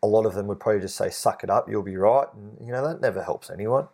a 0.04 0.06
lot 0.06 0.24
of 0.24 0.34
them 0.34 0.46
would 0.46 0.60
probably 0.60 0.80
just 0.80 0.94
say, 0.94 1.10
suck 1.10 1.42
it 1.42 1.50
up, 1.50 1.68
you'll 1.68 1.82
be 1.82 1.96
right. 1.96 2.28
And, 2.32 2.64
you 2.64 2.72
know, 2.72 2.86
that 2.86 3.00
never 3.00 3.24
helps 3.24 3.50
anyone. 3.50 3.88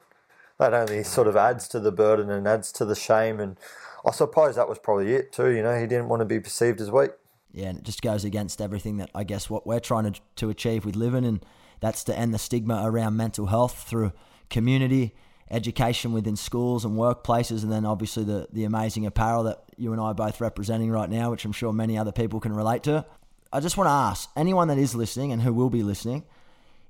That 0.58 0.74
only 0.74 0.96
mm-hmm. 0.96 1.04
sort 1.04 1.26
of 1.26 1.36
adds 1.36 1.68
to 1.68 1.80
the 1.80 1.90
burden 1.90 2.28
and 2.28 2.46
adds 2.46 2.70
to 2.72 2.84
the 2.84 2.94
shame. 2.94 3.40
And 3.40 3.56
I 4.04 4.10
suppose 4.10 4.56
that 4.56 4.68
was 4.68 4.78
probably 4.78 5.14
it 5.14 5.32
too. 5.32 5.48
You 5.48 5.62
know, 5.62 5.80
he 5.80 5.86
didn't 5.86 6.10
want 6.10 6.20
to 6.20 6.26
be 6.26 6.38
perceived 6.38 6.82
as 6.82 6.90
weak. 6.90 7.12
Yeah, 7.50 7.68
and 7.68 7.78
it 7.78 7.84
just 7.84 8.02
goes 8.02 8.26
against 8.26 8.60
everything 8.60 8.98
that 8.98 9.08
I 9.14 9.24
guess 9.24 9.48
what 9.48 9.66
we're 9.66 9.80
trying 9.80 10.12
to, 10.12 10.20
to 10.36 10.50
achieve 10.50 10.84
with 10.84 10.96
Livin. 10.96 11.24
And 11.24 11.42
that's 11.80 12.04
to 12.04 12.18
end 12.18 12.34
the 12.34 12.38
stigma 12.38 12.82
around 12.84 13.16
mental 13.16 13.46
health 13.46 13.84
through 13.88 14.12
community 14.50 15.14
education 15.50 16.12
within 16.12 16.36
schools 16.36 16.84
and 16.84 16.96
workplaces, 16.96 17.62
and 17.62 17.72
then 17.72 17.86
obviously 17.86 18.24
the, 18.24 18.48
the 18.52 18.64
amazing 18.64 19.06
apparel 19.06 19.44
that 19.44 19.62
you 19.76 19.92
and 19.92 20.00
I 20.00 20.06
are 20.06 20.14
both 20.14 20.40
representing 20.40 20.90
right 20.90 21.08
now, 21.08 21.30
which 21.30 21.44
I'm 21.44 21.52
sure 21.52 21.72
many 21.72 21.96
other 21.96 22.12
people 22.12 22.40
can 22.40 22.52
relate 22.52 22.82
to. 22.84 23.04
I 23.52 23.60
just 23.60 23.76
want 23.76 23.88
to 23.88 23.92
ask 23.92 24.28
anyone 24.36 24.68
that 24.68 24.78
is 24.78 24.94
listening 24.94 25.32
and 25.32 25.42
who 25.42 25.54
will 25.54 25.70
be 25.70 25.82
listening 25.82 26.24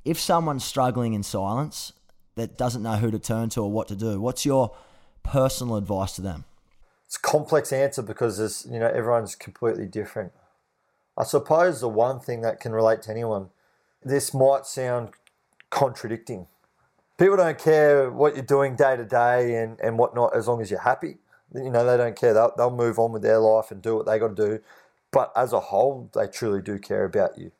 if 0.04 0.18
someone's 0.18 0.64
struggling 0.64 1.12
in 1.12 1.22
silence 1.22 1.92
that 2.36 2.56
doesn't 2.56 2.82
know 2.82 2.96
who 2.96 3.10
to 3.10 3.18
turn 3.18 3.50
to 3.50 3.60
or 3.62 3.70
what 3.70 3.88
to 3.88 3.96
do, 3.96 4.20
what's 4.20 4.46
your 4.46 4.74
personal 5.22 5.76
advice 5.76 6.14
to 6.14 6.22
them? 6.22 6.44
It's 7.06 7.16
a 7.16 7.20
complex 7.20 7.72
answer 7.72 8.00
because 8.00 8.38
there's, 8.38 8.66
you 8.70 8.78
know 8.78 8.86
everyone's 8.86 9.34
completely 9.34 9.86
different. 9.86 10.32
I 11.16 11.24
suppose 11.24 11.80
the 11.80 11.88
one 11.88 12.20
thing 12.20 12.40
that 12.42 12.60
can 12.60 12.72
relate 12.72 13.02
to 13.02 13.10
anyone, 13.10 13.50
this 14.02 14.32
might 14.32 14.66
sound 14.66 15.10
contradicting. 15.68 16.46
People 17.18 17.36
don't 17.36 17.58
care 17.58 18.10
what 18.10 18.34
you're 18.36 18.44
doing 18.44 18.76
day 18.76 18.96
to 18.96 19.04
day 19.04 19.56
and, 19.56 19.78
and 19.80 19.98
whatnot 19.98 20.36
as 20.36 20.46
long 20.48 20.62
as 20.62 20.70
you're 20.70 20.80
happy. 20.80 21.18
You 21.54 21.70
know, 21.70 21.84
they 21.84 21.96
don't 21.96 22.16
care. 22.16 22.32
They'll, 22.32 22.52
they'll 22.56 22.70
move 22.70 22.98
on 22.98 23.12
with 23.12 23.22
their 23.22 23.38
life 23.38 23.70
and 23.70 23.82
do 23.82 23.96
what 23.96 24.06
they 24.06 24.18
got 24.18 24.36
to 24.36 24.46
do. 24.46 24.60
But 25.10 25.32
as 25.34 25.52
a 25.52 25.60
whole, 25.60 26.10
they 26.14 26.26
truly 26.28 26.62
do 26.62 26.78
care 26.78 27.04
about 27.04 27.38
you 27.38 27.52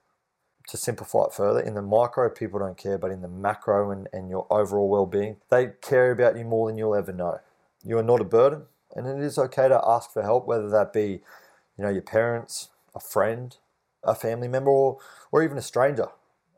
to 0.69 0.77
simplify 0.77 1.25
it 1.25 1.33
further, 1.33 1.61
in 1.61 1.75
the 1.75 1.83
micro, 1.83 2.29
people 2.29 2.61
don't 2.61 2.77
care, 2.77 2.99
but 2.99 3.11
in 3.11 3.23
the 3.23 3.29
macro 3.29 3.91
and, 3.91 4.07
and 4.13 4.29
your 4.29 4.47
overall 4.51 4.89
well 4.89 5.07
being, 5.07 5.37
they 5.51 5.71
care 5.81 6.11
about 6.11 6.37
you 6.37 6.45
more 6.45 6.69
than 6.69 6.77
you'll 6.77 6.95
ever 6.95 7.13
know. 7.13 7.41
You 7.83 7.97
are 7.99 8.03
not 8.03 8.21
a 8.21 8.25
burden, 8.25 8.65
and 8.95 9.07
it 9.07 9.25
is 9.25 9.39
okay 9.39 9.69
to 9.69 9.81
ask 9.83 10.13
for 10.13 10.23
help, 10.23 10.47
whether 10.47 10.69
that 10.69 10.93
be, 10.93 11.23
you 11.77 11.85
know, 11.85 11.89
your 11.89 12.03
parents, 12.03 12.69
a 12.95 13.01
friend, 13.01 13.57
a 14.05 14.15
family 14.15 14.47
member, 14.47 14.71
or, 14.71 14.99
or 15.33 15.43
even 15.43 15.57
a 15.57 15.63
stranger, 15.63 16.09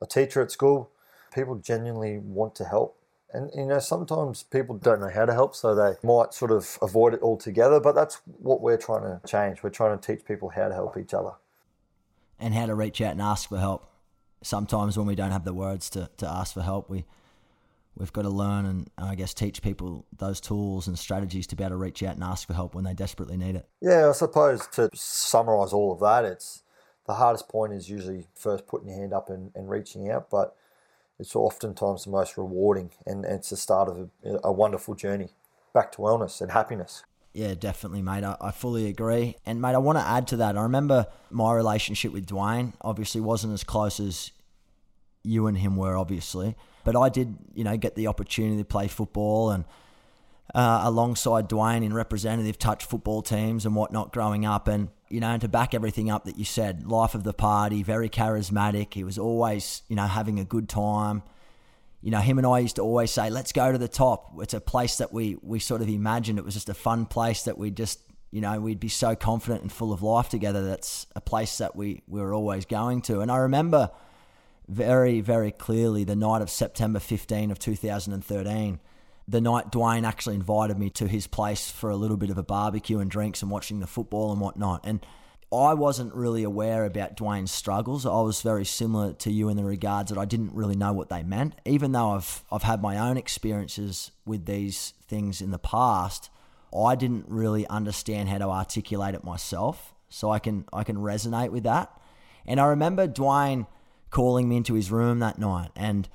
a 0.02 0.06
teacher 0.06 0.42
at 0.42 0.50
school. 0.50 0.90
People 1.32 1.56
genuinely 1.56 2.18
want 2.18 2.54
to 2.56 2.64
help. 2.64 2.96
And 3.32 3.50
you 3.54 3.64
know, 3.64 3.78
sometimes 3.78 4.42
people 4.42 4.76
don't 4.76 5.00
know 5.00 5.10
how 5.10 5.24
to 5.24 5.32
help, 5.32 5.54
so 5.54 5.74
they 5.74 5.94
might 6.02 6.34
sort 6.34 6.50
of 6.50 6.78
avoid 6.82 7.14
it 7.14 7.22
altogether. 7.22 7.78
But 7.78 7.94
that's 7.94 8.20
what 8.24 8.60
we're 8.60 8.76
trying 8.76 9.02
to 9.02 9.20
change. 9.26 9.62
We're 9.62 9.70
trying 9.70 9.98
to 9.98 10.04
teach 10.04 10.24
people 10.24 10.48
how 10.48 10.68
to 10.68 10.74
help 10.74 10.96
each 10.96 11.14
other. 11.14 11.32
And 12.38 12.54
how 12.54 12.66
to 12.66 12.74
reach 12.74 13.00
out 13.00 13.12
and 13.12 13.22
ask 13.22 13.48
for 13.48 13.58
help 13.58 13.90
sometimes 14.42 14.96
when 14.96 15.06
we 15.06 15.14
don't 15.14 15.30
have 15.30 15.44
the 15.44 15.54
words 15.54 15.90
to, 15.90 16.10
to 16.18 16.28
ask 16.28 16.54
for 16.54 16.62
help, 16.62 16.90
we 16.90 17.04
we've 17.96 18.12
got 18.12 18.22
to 18.22 18.30
learn 18.30 18.64
and 18.66 18.90
I 18.96 19.14
guess 19.14 19.34
teach 19.34 19.60
people 19.62 20.06
those 20.16 20.40
tools 20.40 20.86
and 20.86 20.98
strategies 20.98 21.46
to 21.48 21.56
be 21.56 21.64
able 21.64 21.72
to 21.72 21.76
reach 21.76 22.02
out 22.02 22.14
and 22.14 22.24
ask 22.24 22.46
for 22.46 22.54
help 22.54 22.74
when 22.74 22.84
they 22.84 22.94
desperately 22.94 23.36
need 23.36 23.56
it. 23.56 23.68
Yeah, 23.80 24.08
I 24.08 24.12
suppose 24.12 24.66
to 24.68 24.88
summarize 24.94 25.72
all 25.72 25.92
of 25.92 26.00
that, 26.00 26.24
it's 26.24 26.62
the 27.06 27.14
hardest 27.14 27.48
point 27.48 27.72
is 27.72 27.90
usually 27.90 28.26
first 28.34 28.66
putting 28.66 28.88
your 28.88 28.98
hand 28.98 29.12
up 29.12 29.28
and, 29.28 29.50
and 29.54 29.68
reaching 29.68 30.10
out, 30.10 30.30
but 30.30 30.56
it's 31.20 31.36
oftentimes 31.36 32.04
the 32.04 32.10
most 32.10 32.36
rewarding 32.36 32.90
and, 33.06 33.24
and 33.24 33.36
it's 33.36 33.50
the 33.50 33.56
start 33.56 33.88
of 33.88 34.10
a, 34.24 34.38
a 34.44 34.52
wonderful 34.52 34.94
journey 34.94 35.28
back 35.74 35.92
to 35.92 35.98
wellness 35.98 36.40
and 36.40 36.50
happiness. 36.50 37.04
Yeah, 37.32 37.54
definitely, 37.54 38.02
mate. 38.02 38.24
I, 38.24 38.36
I, 38.40 38.50
fully 38.50 38.88
agree. 38.88 39.36
And, 39.46 39.62
mate, 39.62 39.74
I 39.74 39.78
want 39.78 39.98
to 39.98 40.04
add 40.04 40.26
to 40.28 40.36
that. 40.38 40.56
I 40.56 40.62
remember 40.62 41.06
my 41.30 41.54
relationship 41.54 42.12
with 42.12 42.26
Dwayne 42.26 42.72
obviously 42.80 43.20
wasn't 43.20 43.52
as 43.52 43.62
close 43.62 44.00
as 44.00 44.32
you 45.22 45.46
and 45.46 45.56
him 45.56 45.76
were, 45.76 45.96
obviously. 45.96 46.56
But 46.82 46.96
I 46.96 47.08
did, 47.08 47.36
you 47.54 47.62
know, 47.62 47.76
get 47.76 47.94
the 47.94 48.08
opportunity 48.08 48.56
to 48.56 48.64
play 48.64 48.88
football 48.88 49.50
and 49.50 49.64
uh, 50.54 50.82
alongside 50.84 51.48
Dwayne 51.48 51.84
in 51.84 51.92
representative 51.92 52.58
touch 52.58 52.84
football 52.84 53.22
teams 53.22 53.66
and 53.66 53.74
whatnot 53.74 54.12
growing 54.12 54.44
up. 54.44 54.68
And, 54.68 54.88
you 55.08 55.20
know, 55.20 55.28
and 55.28 55.40
to 55.42 55.48
back 55.48 55.74
everything 55.74 56.10
up 56.10 56.24
that 56.24 56.38
you 56.38 56.44
said, 56.44 56.86
life 56.86 57.14
of 57.14 57.24
the 57.24 57.32
party, 57.32 57.82
very 57.82 58.08
charismatic. 58.08 58.94
He 58.94 59.04
was 59.04 59.18
always, 59.18 59.82
you 59.88 59.96
know, 59.96 60.06
having 60.06 60.40
a 60.40 60.44
good 60.44 60.68
time 60.68 61.22
you 62.02 62.10
know, 62.10 62.18
him 62.18 62.38
and 62.38 62.46
I 62.46 62.60
used 62.60 62.76
to 62.76 62.82
always 62.82 63.10
say, 63.10 63.28
let's 63.28 63.52
go 63.52 63.70
to 63.70 63.78
the 63.78 63.88
top. 63.88 64.32
It's 64.40 64.54
a 64.54 64.60
place 64.60 64.98
that 64.98 65.12
we, 65.12 65.36
we 65.42 65.58
sort 65.58 65.82
of 65.82 65.88
imagined. 65.88 66.38
It 66.38 66.44
was 66.44 66.54
just 66.54 66.68
a 66.68 66.74
fun 66.74 67.04
place 67.04 67.42
that 67.42 67.58
we 67.58 67.70
just, 67.70 68.00
you 68.30 68.40
know, 68.40 68.58
we'd 68.58 68.80
be 68.80 68.88
so 68.88 69.14
confident 69.14 69.62
and 69.62 69.70
full 69.70 69.92
of 69.92 70.02
life 70.02 70.30
together. 70.30 70.64
That's 70.64 71.06
a 71.14 71.20
place 71.20 71.58
that 71.58 71.76
we, 71.76 72.02
we 72.06 72.20
were 72.20 72.32
always 72.32 72.64
going 72.64 73.02
to. 73.02 73.20
And 73.20 73.30
I 73.30 73.38
remember 73.38 73.90
very, 74.66 75.20
very 75.20 75.52
clearly 75.52 76.04
the 76.04 76.16
night 76.16 76.40
of 76.40 76.48
September 76.48 77.00
15 77.00 77.50
of 77.50 77.58
2013, 77.58 78.80
the 79.30 79.40
night 79.40 79.70
Dwayne 79.70 80.04
actually 80.04 80.34
invited 80.34 80.76
me 80.76 80.90
to 80.90 81.06
his 81.06 81.28
place 81.28 81.70
for 81.70 81.88
a 81.88 81.96
little 81.96 82.16
bit 82.16 82.30
of 82.30 82.38
a 82.38 82.42
barbecue 82.42 82.98
and 82.98 83.08
drinks 83.08 83.42
and 83.42 83.50
watching 83.50 83.78
the 83.78 83.86
football 83.86 84.32
and 84.32 84.40
whatnot. 84.40 84.84
And 84.84 85.06
I 85.52 85.74
wasn't 85.74 86.14
really 86.14 86.42
aware 86.42 86.84
about 86.84 87.16
Dwayne's 87.16 87.52
struggles. 87.52 88.04
I 88.04 88.20
was 88.20 88.42
very 88.42 88.64
similar 88.64 89.12
to 89.14 89.30
you 89.30 89.48
in 89.48 89.56
the 89.56 89.64
regards 89.64 90.10
that 90.10 90.18
I 90.18 90.24
didn't 90.24 90.52
really 90.52 90.74
know 90.74 90.92
what 90.92 91.10
they 91.10 91.22
meant. 91.22 91.54
Even 91.64 91.92
though 91.92 92.10
I've 92.10 92.42
I've 92.50 92.64
had 92.64 92.82
my 92.82 92.98
own 92.98 93.16
experiences 93.16 94.10
with 94.26 94.46
these 94.46 94.94
things 95.06 95.40
in 95.40 95.52
the 95.52 95.58
past, 95.58 96.28
I 96.76 96.96
didn't 96.96 97.26
really 97.28 97.66
understand 97.68 98.28
how 98.30 98.38
to 98.38 98.48
articulate 98.48 99.14
it 99.14 99.22
myself. 99.22 99.94
So 100.08 100.30
I 100.30 100.40
can 100.40 100.64
I 100.72 100.82
can 100.82 100.96
resonate 100.96 101.50
with 101.50 101.62
that. 101.64 101.96
And 102.46 102.58
I 102.58 102.66
remember 102.66 103.06
Dwayne 103.06 103.68
calling 104.10 104.48
me 104.48 104.56
into 104.56 104.74
his 104.74 104.90
room 104.90 105.20
that 105.20 105.38
night 105.38 105.70
and 105.76 106.08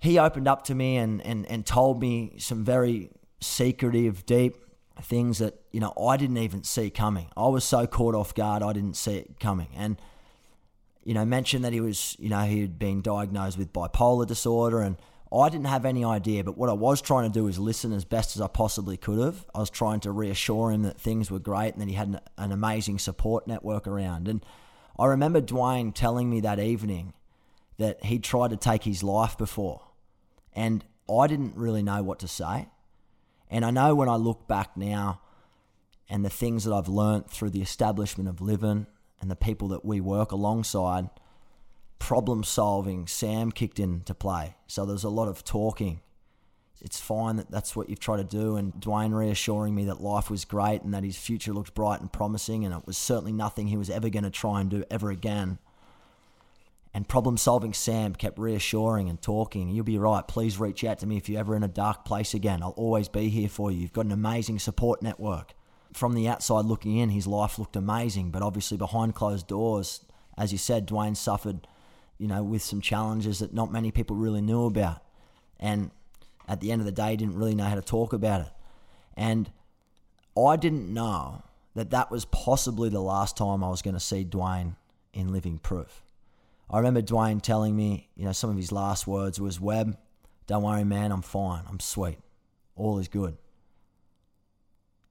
he 0.00 0.18
opened 0.18 0.48
up 0.48 0.64
to 0.64 0.74
me 0.74 0.96
and, 0.96 1.20
and, 1.22 1.46
and 1.50 1.66
told 1.66 2.00
me 2.00 2.34
some 2.38 2.64
very 2.64 3.10
secretive, 3.40 4.26
deep 4.26 4.56
things 5.02 5.38
that 5.38 5.54
you 5.70 5.78
know 5.78 5.92
I 5.96 6.16
didn't 6.16 6.38
even 6.38 6.64
see 6.64 6.90
coming. 6.90 7.28
I 7.36 7.46
was 7.48 7.64
so 7.64 7.86
caught 7.86 8.14
off 8.14 8.34
guard, 8.34 8.62
I 8.62 8.72
didn't 8.72 8.96
see 8.96 9.16
it 9.16 9.38
coming. 9.38 9.68
And 9.76 10.00
you 11.08 11.14
know, 11.14 11.24
mentioned 11.24 11.64
that 11.64 11.72
he 11.72 11.80
was, 11.80 12.14
you 12.18 12.28
know, 12.28 12.40
he 12.40 12.60
had 12.60 12.78
been 12.78 13.00
diagnosed 13.00 13.56
with 13.56 13.72
bipolar 13.72 14.26
disorder, 14.26 14.82
and 14.82 14.96
I 15.32 15.48
didn't 15.48 15.66
have 15.66 15.86
any 15.86 16.04
idea. 16.04 16.44
But 16.44 16.58
what 16.58 16.68
I 16.68 16.74
was 16.74 17.00
trying 17.00 17.24
to 17.24 17.32
do 17.32 17.44
was 17.44 17.58
listen 17.58 17.94
as 17.94 18.04
best 18.04 18.36
as 18.36 18.42
I 18.42 18.46
possibly 18.46 18.98
could 18.98 19.18
have. 19.18 19.46
I 19.54 19.60
was 19.60 19.70
trying 19.70 20.00
to 20.00 20.12
reassure 20.12 20.70
him 20.70 20.82
that 20.82 21.00
things 21.00 21.30
were 21.30 21.38
great 21.38 21.72
and 21.72 21.80
that 21.80 21.88
he 21.88 21.94
had 21.94 22.08
an, 22.08 22.20
an 22.36 22.52
amazing 22.52 22.98
support 22.98 23.46
network 23.46 23.86
around. 23.86 24.28
And 24.28 24.44
I 24.98 25.06
remember 25.06 25.40
Dwayne 25.40 25.94
telling 25.94 26.28
me 26.28 26.40
that 26.40 26.58
evening 26.58 27.14
that 27.78 28.04
he'd 28.04 28.22
tried 28.22 28.50
to 28.50 28.58
take 28.58 28.82
his 28.82 29.02
life 29.02 29.38
before, 29.38 29.80
and 30.58 30.84
I 31.08 31.28
didn't 31.28 31.54
really 31.54 31.84
know 31.84 32.02
what 32.02 32.18
to 32.18 32.26
say. 32.26 32.66
And 33.48 33.64
I 33.64 33.70
know 33.70 33.94
when 33.94 34.08
I 34.08 34.16
look 34.16 34.48
back 34.48 34.76
now 34.76 35.20
and 36.10 36.24
the 36.24 36.30
things 36.30 36.64
that 36.64 36.74
I've 36.74 36.88
learnt 36.88 37.30
through 37.30 37.50
the 37.50 37.62
establishment 37.62 38.28
of 38.28 38.40
Livin 38.40 38.88
and 39.20 39.30
the 39.30 39.36
people 39.36 39.68
that 39.68 39.84
we 39.84 40.00
work 40.00 40.32
alongside, 40.32 41.10
problem 42.00 42.42
solving, 42.42 43.06
Sam 43.06 43.52
kicked 43.52 43.78
into 43.78 44.14
play. 44.14 44.56
So 44.66 44.84
there's 44.84 45.04
a 45.04 45.08
lot 45.08 45.28
of 45.28 45.44
talking. 45.44 46.00
It's 46.80 46.98
fine 46.98 47.36
that 47.36 47.52
that's 47.52 47.76
what 47.76 47.88
you've 47.88 48.00
tried 48.00 48.16
to 48.16 48.24
do. 48.24 48.56
And 48.56 48.72
Dwayne 48.74 49.16
reassuring 49.16 49.76
me 49.76 49.84
that 49.84 50.00
life 50.00 50.28
was 50.28 50.44
great 50.44 50.82
and 50.82 50.92
that 50.92 51.04
his 51.04 51.16
future 51.16 51.52
looked 51.52 51.72
bright 51.72 52.00
and 52.00 52.12
promising. 52.12 52.64
And 52.64 52.74
it 52.74 52.84
was 52.84 52.98
certainly 52.98 53.32
nothing 53.32 53.68
he 53.68 53.76
was 53.76 53.90
ever 53.90 54.08
going 54.08 54.24
to 54.24 54.30
try 54.30 54.60
and 54.60 54.68
do 54.68 54.82
ever 54.90 55.12
again. 55.12 55.58
And 56.98 57.06
problem 57.06 57.36
solving 57.36 57.74
Sam 57.74 58.12
kept 58.12 58.40
reassuring 58.40 59.08
and 59.08 59.22
talking. 59.22 59.68
You'll 59.68 59.84
be 59.84 59.98
right. 59.98 60.26
Please 60.26 60.58
reach 60.58 60.82
out 60.82 60.98
to 60.98 61.06
me 61.06 61.16
if 61.16 61.28
you're 61.28 61.38
ever 61.38 61.54
in 61.54 61.62
a 61.62 61.68
dark 61.68 62.04
place 62.04 62.34
again. 62.34 62.60
I'll 62.60 62.70
always 62.70 63.06
be 63.06 63.28
here 63.28 63.48
for 63.48 63.70
you. 63.70 63.78
You've 63.78 63.92
got 63.92 64.06
an 64.06 64.10
amazing 64.10 64.58
support 64.58 65.00
network. 65.00 65.54
From 65.92 66.14
the 66.14 66.26
outside 66.26 66.64
looking 66.64 66.96
in, 66.96 67.10
his 67.10 67.28
life 67.28 67.56
looked 67.56 67.76
amazing, 67.76 68.32
but 68.32 68.42
obviously 68.42 68.76
behind 68.76 69.14
closed 69.14 69.46
doors, 69.46 70.04
as 70.36 70.50
you 70.50 70.58
said, 70.58 70.88
Dwayne 70.88 71.16
suffered, 71.16 71.68
you 72.18 72.26
know, 72.26 72.42
with 72.42 72.62
some 72.62 72.80
challenges 72.80 73.38
that 73.38 73.54
not 73.54 73.70
many 73.70 73.92
people 73.92 74.16
really 74.16 74.40
knew 74.40 74.64
about. 74.64 75.00
And 75.60 75.92
at 76.48 76.60
the 76.60 76.72
end 76.72 76.80
of 76.80 76.86
the 76.86 76.90
day, 76.90 77.14
didn't 77.14 77.36
really 77.36 77.54
know 77.54 77.62
how 77.62 77.76
to 77.76 77.80
talk 77.80 78.12
about 78.12 78.40
it. 78.40 78.52
And 79.16 79.52
I 80.36 80.56
didn't 80.56 80.92
know 80.92 81.44
that 81.76 81.90
that 81.90 82.10
was 82.10 82.24
possibly 82.24 82.88
the 82.88 82.98
last 82.98 83.36
time 83.36 83.62
I 83.62 83.68
was 83.68 83.82
going 83.82 83.94
to 83.94 84.00
see 84.00 84.24
Dwayne 84.24 84.74
in 85.14 85.30
living 85.30 85.58
proof. 85.58 86.02
I 86.70 86.78
remember 86.78 87.00
Dwayne 87.00 87.40
telling 87.40 87.74
me, 87.74 88.10
you 88.14 88.24
know, 88.24 88.32
some 88.32 88.50
of 88.50 88.56
his 88.56 88.72
last 88.72 89.06
words 89.06 89.40
was, 89.40 89.60
Webb, 89.60 89.96
don't 90.46 90.62
worry, 90.62 90.84
man, 90.84 91.12
I'm 91.12 91.22
fine. 91.22 91.64
I'm 91.68 91.80
sweet. 91.80 92.18
All 92.76 92.98
is 92.98 93.08
good. 93.08 93.36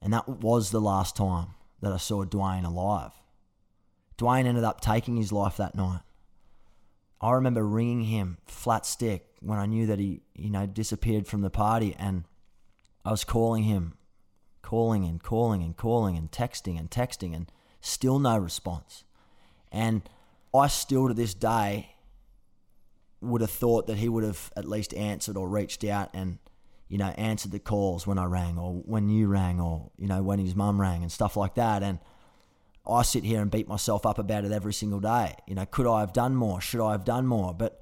And 0.01 0.13
that 0.13 0.27
was 0.27 0.69
the 0.69 0.81
last 0.81 1.15
time 1.15 1.47
that 1.81 1.91
I 1.91 1.97
saw 1.97 2.23
Dwayne 2.25 2.65
alive. 2.65 3.11
Dwayne 4.17 4.45
ended 4.45 4.63
up 4.63 4.81
taking 4.81 5.17
his 5.17 5.31
life 5.31 5.57
that 5.57 5.75
night. 5.75 6.01
I 7.19 7.31
remember 7.31 7.65
ringing 7.65 8.03
him 8.03 8.37
flat 8.45 8.85
stick 8.85 9.25
when 9.39 9.57
I 9.57 9.65
knew 9.65 9.87
that 9.87 9.99
he, 9.99 10.21
you 10.35 10.49
know, 10.49 10.65
disappeared 10.67 11.27
from 11.27 11.41
the 11.41 11.49
party 11.49 11.95
and 11.97 12.25
I 13.03 13.11
was 13.11 13.23
calling 13.23 13.63
him, 13.63 13.93
calling 14.61 15.05
and 15.05 15.21
calling 15.21 15.63
and 15.63 15.75
calling 15.75 16.15
and 16.15 16.31
texting 16.31 16.77
and 16.77 16.89
texting 16.89 17.35
and 17.35 17.51
still 17.81 18.19
no 18.19 18.37
response. 18.37 19.03
And 19.71 20.07
I 20.53 20.67
still 20.67 21.07
to 21.07 21.13
this 21.13 21.33
day 21.33 21.95
would 23.21 23.41
have 23.41 23.51
thought 23.51 23.87
that 23.87 23.97
he 23.97 24.09
would 24.09 24.23
have 24.23 24.51
at 24.55 24.65
least 24.65 24.93
answered 24.93 25.37
or 25.37 25.47
reached 25.47 25.83
out 25.83 26.09
and 26.13 26.37
you 26.87 26.97
know 26.97 27.07
answered 27.17 27.51
the 27.51 27.59
calls 27.59 28.05
when 28.05 28.17
I 28.17 28.25
rang 28.25 28.57
or 28.57 28.73
when 28.85 29.09
you 29.09 29.27
rang 29.27 29.59
or 29.59 29.91
you 29.97 30.07
know 30.07 30.21
when 30.21 30.39
his 30.39 30.55
mum 30.55 30.79
rang 30.79 31.01
and 31.01 31.11
stuff 31.11 31.35
like 31.35 31.55
that 31.55 31.83
and 31.83 31.99
I 32.89 33.01
sit 33.01 33.23
here 33.23 33.41
and 33.41 33.51
beat 33.51 33.67
myself 33.67 34.05
up 34.05 34.19
about 34.19 34.45
it 34.45 34.51
every 34.51 34.73
single 34.73 34.99
day 34.99 35.33
you 35.47 35.55
know 35.55 35.65
could 35.65 35.87
I 35.87 36.01
have 36.01 36.13
done 36.13 36.35
more 36.35 36.61
should 36.61 36.85
I 36.85 36.91
have 36.91 37.03
done 37.03 37.25
more 37.25 37.53
but 37.53 37.81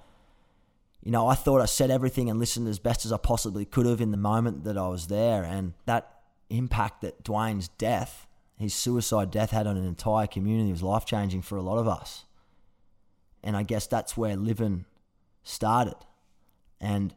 you 1.06 1.12
know, 1.12 1.28
I 1.28 1.36
thought 1.36 1.62
I 1.62 1.66
said 1.66 1.92
everything 1.92 2.32
and 2.32 2.40
listened 2.40 2.68
as 2.68 2.80
best 2.80 3.06
as 3.06 3.14
I 3.14 3.18
possibly 3.18 3.64
could 3.64 3.86
have 3.86 4.02
in 4.02 4.10
the 4.10 4.18
moment 4.18 4.64
that 4.64 4.76
I 4.76 4.88
was 4.88 5.06
there. 5.06 5.44
And 5.44 5.74
that 5.86 6.22
impact 6.50 7.02
that 7.02 7.24
Dwayne's 7.24 7.68
death, 7.68 8.26
his 8.58 8.74
suicide 8.74 9.30
death, 9.30 9.52
had 9.52 9.68
on 9.68 9.78
an 9.78 9.86
entire 9.86 10.26
community 10.26 10.72
was 10.72 10.82
life 10.82 11.06
changing 11.06 11.44
for 11.44 11.58
a 11.58 11.62
lot 11.62 11.78
of 11.78 11.88
us. 11.88 12.25
And 13.46 13.56
I 13.56 13.64
guess 13.64 13.88
that's 13.88 14.18
where 14.18 14.36
Livin 14.36 14.86
started. 15.44 15.96
And 16.82 17.14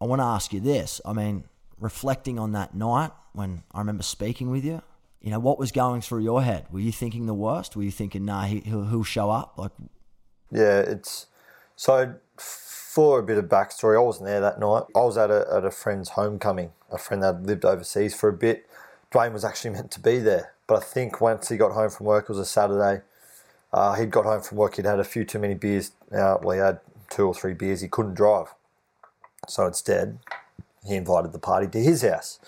I 0.00 0.04
want 0.04 0.20
to 0.20 0.24
ask 0.24 0.52
you 0.52 0.60
this. 0.60 1.00
I 1.06 1.14
mean, 1.14 1.44
reflecting 1.80 2.38
on 2.38 2.52
that 2.52 2.74
night 2.74 3.12
when 3.32 3.62
I 3.72 3.78
remember 3.78 4.02
speaking 4.02 4.50
with 4.50 4.64
you, 4.64 4.82
you 5.20 5.30
know, 5.30 5.38
what 5.38 5.58
was 5.58 5.72
going 5.72 6.02
through 6.02 6.22
your 6.22 6.42
head? 6.42 6.66
Were 6.70 6.80
you 6.80 6.92
thinking 6.92 7.26
the 7.26 7.34
worst? 7.34 7.76
Were 7.76 7.82
you 7.82 7.90
thinking, 7.90 8.24
nah, 8.24 8.42
he, 8.42 8.62
will 8.70 8.86
he'll 8.86 9.04
show 9.04 9.30
up? 9.30 9.54
Like, 9.56 9.72
yeah, 10.50 10.80
it's 10.80 11.26
so 11.76 12.14
for 12.36 13.18
a 13.18 13.22
bit 13.22 13.38
of 13.38 13.46
backstory. 13.46 13.96
I 13.96 14.00
wasn't 14.00 14.26
there 14.26 14.40
that 14.40 14.58
night. 14.58 14.84
I 14.94 15.00
was 15.00 15.16
at 15.16 15.30
a, 15.30 15.46
at 15.52 15.64
a 15.64 15.70
friend's 15.70 16.10
homecoming, 16.10 16.72
a 16.90 16.98
friend 16.98 17.22
that 17.22 17.42
lived 17.42 17.64
overseas 17.64 18.14
for 18.14 18.28
a 18.28 18.32
bit. 18.32 18.68
Dwayne 19.12 19.32
was 19.32 19.44
actually 19.44 19.70
meant 19.70 19.90
to 19.92 20.00
be 20.00 20.18
there, 20.18 20.54
but 20.66 20.76
I 20.76 20.80
think 20.80 21.20
once 21.20 21.48
he 21.48 21.56
got 21.56 21.72
home 21.72 21.90
from 21.90 22.06
work, 22.06 22.24
it 22.24 22.28
was 22.30 22.38
a 22.38 22.44
Saturday. 22.44 23.02
Uh, 23.76 23.92
he'd 23.92 24.10
got 24.10 24.24
home 24.24 24.40
from 24.40 24.56
work, 24.56 24.76
he'd 24.76 24.86
had 24.86 24.98
a 24.98 25.04
few 25.04 25.22
too 25.22 25.38
many 25.38 25.52
beers. 25.52 25.92
Uh, 26.10 26.38
well, 26.40 26.52
he 26.52 26.58
had 26.58 26.80
two 27.10 27.26
or 27.26 27.34
three 27.34 27.52
beers. 27.52 27.82
He 27.82 27.88
couldn't 27.88 28.14
drive. 28.14 28.54
So 29.48 29.66
instead, 29.66 30.18
he 30.86 30.94
invited 30.94 31.32
the 31.32 31.38
party 31.38 31.66
to 31.68 31.78
his 31.78 32.00
house. 32.00 32.38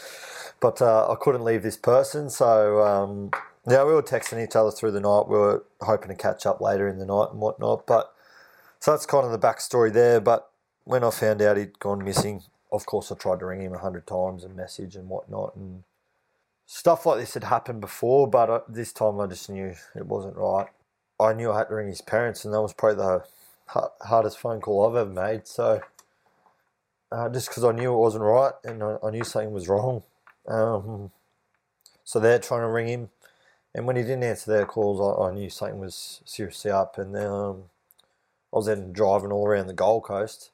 But 0.59 0.81
uh, 0.81 1.13
I 1.13 1.17
couldn't 1.21 1.45
leave 1.45 1.63
this 1.63 1.77
person, 1.77 2.31
so 2.31 2.83
um, 2.83 3.31
yeah, 3.69 3.85
we 3.85 3.93
were 3.93 4.03
texting 4.03 4.43
each 4.43 4.57
other 4.57 4.71
through 4.71 4.93
the 4.93 5.01
night. 5.01 5.29
We 5.29 5.37
were 5.37 5.65
hoping 5.83 6.09
to 6.09 6.15
catch 6.15 6.47
up 6.47 6.63
later 6.63 6.89
in 6.89 6.99
the 6.99 7.05
night 7.05 7.29
and 7.31 7.41
whatnot. 7.41 7.87
But 7.87 8.11
so 8.81 8.93
that's 8.93 9.05
kind 9.05 9.27
of 9.27 9.31
the 9.31 9.39
backstory 9.39 9.93
there. 9.93 10.23
But 10.23 10.51
when 10.85 11.05
I 11.05 11.11
found 11.11 11.43
out 11.43 11.59
he'd 11.59 11.79
gone 11.79 12.03
missing, 12.03 12.43
of 12.73 12.87
course, 12.87 13.13
I 13.13 13.17
tried 13.17 13.41
to 13.41 13.47
ring 13.47 13.61
him 13.61 13.75
a 13.75 13.79
hundred 13.79 14.07
times 14.07 14.45
and 14.45 14.57
message 14.57 14.97
and 14.97 15.11
whatnot. 15.11 15.55
And 15.57 15.85
stuff 16.65 17.05
like 17.05 17.21
this 17.21 17.35
had 17.35 17.45
happened 17.45 17.83
before, 17.83 18.27
but 18.27 18.49
uh, 18.49 18.61
this 18.67 18.95
time 18.95 19.21
I 19.21 19.27
just 19.27 19.51
knew 19.51 19.75
it 19.95 20.07
wasn't 20.07 20.37
right. 20.37 20.69
I 21.21 21.33
knew 21.33 21.51
I 21.51 21.59
had 21.59 21.69
to 21.69 21.75
ring 21.75 21.89
his 21.89 22.01
parents, 22.01 22.45
and 22.45 22.55
that 22.55 22.63
was 22.63 22.73
probably 22.73 22.97
the 22.97 23.25
hardest 24.01 24.39
phone 24.39 24.61
call 24.61 24.89
I've 24.89 24.97
ever 24.97 25.11
made. 25.11 25.47
So 25.47 25.81
uh, 27.11 27.29
just 27.29 27.49
because 27.49 27.65
I 27.65 27.73
knew 27.73 27.93
it 27.93 27.97
wasn't 27.97 28.25
right 28.25 28.53
and 28.65 28.83
I, 28.83 28.97
I 29.03 29.11
knew 29.11 29.25
something 29.25 29.53
was 29.53 29.69
wrong. 29.69 30.03
Um, 30.47 31.11
so 32.05 32.19
they're 32.19 32.39
trying 32.39 32.63
to 32.63 32.69
ring 32.69 32.89
him, 32.89 33.09
and 33.75 33.87
when 33.87 33.97
he 33.97 34.03
didn't 34.03 34.25
answer 34.25 34.51
their 34.51 34.65
calls, 34.65 35.01
I, 35.01 35.29
I 35.29 35.35
knew 35.35 35.51
something 35.51 35.79
was 35.79 36.23
seriously 36.25 36.71
up. 36.71 36.99
And 36.99 37.15
then 37.15 37.27
um, 37.27 37.65
I 38.53 38.57
was 38.57 38.67
then 38.67 38.93
driving 38.93 39.31
all 39.31 39.47
around 39.47 39.67
the 39.67 39.75
Gold 39.75 40.05
Coast, 40.05 40.51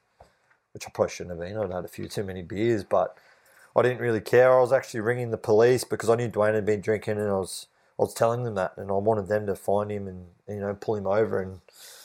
which 0.73 0.85
I 0.85 0.91
probably 0.93 1.11
shouldn't 1.11 1.39
have 1.39 1.47
been. 1.47 1.57
I'd 1.57 1.73
had 1.73 1.85
a 1.85 1.89
few 1.89 2.07
too 2.07 2.23
many 2.23 2.41
beers, 2.41 2.83
but 2.83 3.17
I 3.75 3.81
didn't 3.81 4.01
really 4.01 4.21
care. 4.21 4.57
I 4.57 4.61
was 4.61 4.73
actually 4.73 4.99
ringing 5.01 5.31
the 5.31 5.37
police 5.37 5.83
because 5.83 6.09
I 6.09 6.15
knew 6.15 6.29
Dwayne 6.29 6.55
had 6.55 6.65
been 6.65 6.81
drinking, 6.81 7.17
and 7.19 7.29
I 7.29 7.33
was 7.33 7.67
I 7.97 8.03
was 8.03 8.13
telling 8.13 8.43
them 8.43 8.55
that, 8.55 8.73
and 8.77 8.89
I 8.91 8.95
wanted 8.95 9.27
them 9.27 9.45
to 9.47 9.55
find 9.55 9.91
him 9.91 10.07
and 10.07 10.27
you 10.47 10.59
know 10.59 10.73
pull 10.73 10.95
him 10.95 11.07
over 11.07 11.41
and 11.41 11.61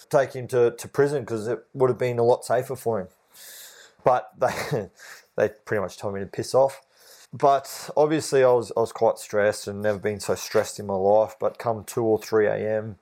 take 0.09 0.33
him 0.35 0.47
to, 0.49 0.73
to 0.73 0.89
prison 0.89 1.23
because 1.23 1.49
it 1.49 1.65
would 1.75 1.91
have 1.91 1.99
been 1.99 2.19
a 2.19 2.25
lot 2.25 2.45
safer 2.45 2.77
for 2.77 3.01
him. 3.01 3.09
But 4.05 4.31
they 4.39 4.91
they 5.37 5.49
pretty 5.65 5.81
much 5.81 5.99
told 5.99 6.15
me 6.15 6.21
to 6.21 6.27
piss 6.27 6.55
off. 6.55 6.83
But 7.33 7.91
obviously, 7.97 8.45
I 8.45 8.53
was 8.53 8.73
I 8.77 8.81
was 8.81 8.93
quite 8.93 9.19
stressed 9.19 9.67
and 9.67 9.83
never 9.83 9.99
been 9.99 10.21
so 10.21 10.35
stressed 10.35 10.79
in 10.79 10.87
my 10.87 10.95
life. 10.95 11.37
But 11.39 11.59
come 11.59 11.85
two 11.85 12.05
or 12.05 12.19
three 12.19 12.47
a.m., 12.47 12.97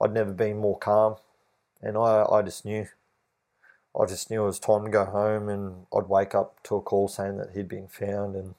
I'd 0.00 0.12
never 0.12 0.32
been 0.32 0.58
more 0.58 0.78
calm, 0.78 1.16
and 1.82 1.96
I 1.96 2.24
I 2.30 2.42
just 2.42 2.64
knew. 2.64 2.86
I 3.98 4.04
just 4.04 4.30
knew 4.30 4.42
it 4.42 4.46
was 4.46 4.58
time 4.58 4.84
to 4.84 4.90
go 4.90 5.06
home, 5.06 5.48
and 5.48 5.86
I'd 5.96 6.06
wake 6.06 6.34
up 6.34 6.62
to 6.64 6.76
a 6.76 6.82
call 6.82 7.08
saying 7.08 7.38
that 7.38 7.52
he'd 7.54 7.68
been 7.68 7.88
found, 7.88 8.36
and 8.36 8.54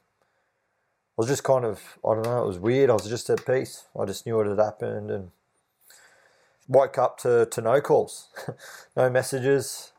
was 1.17 1.27
just 1.27 1.43
kind 1.43 1.65
of 1.65 1.97
I 2.05 2.13
don't 2.13 2.23
know. 2.23 2.43
It 2.43 2.47
was 2.47 2.59
weird. 2.59 2.89
I 2.89 2.93
was 2.93 3.07
just 3.09 3.29
at 3.29 3.45
peace. 3.45 3.85
I 3.99 4.05
just 4.05 4.25
knew 4.25 4.37
what 4.37 4.47
had 4.47 4.59
happened, 4.59 5.11
and 5.11 5.31
woke 6.67 6.97
up 6.97 7.17
to 7.19 7.45
to 7.45 7.61
no 7.61 7.81
calls, 7.81 8.29
no 8.95 9.09
messages. 9.09 9.91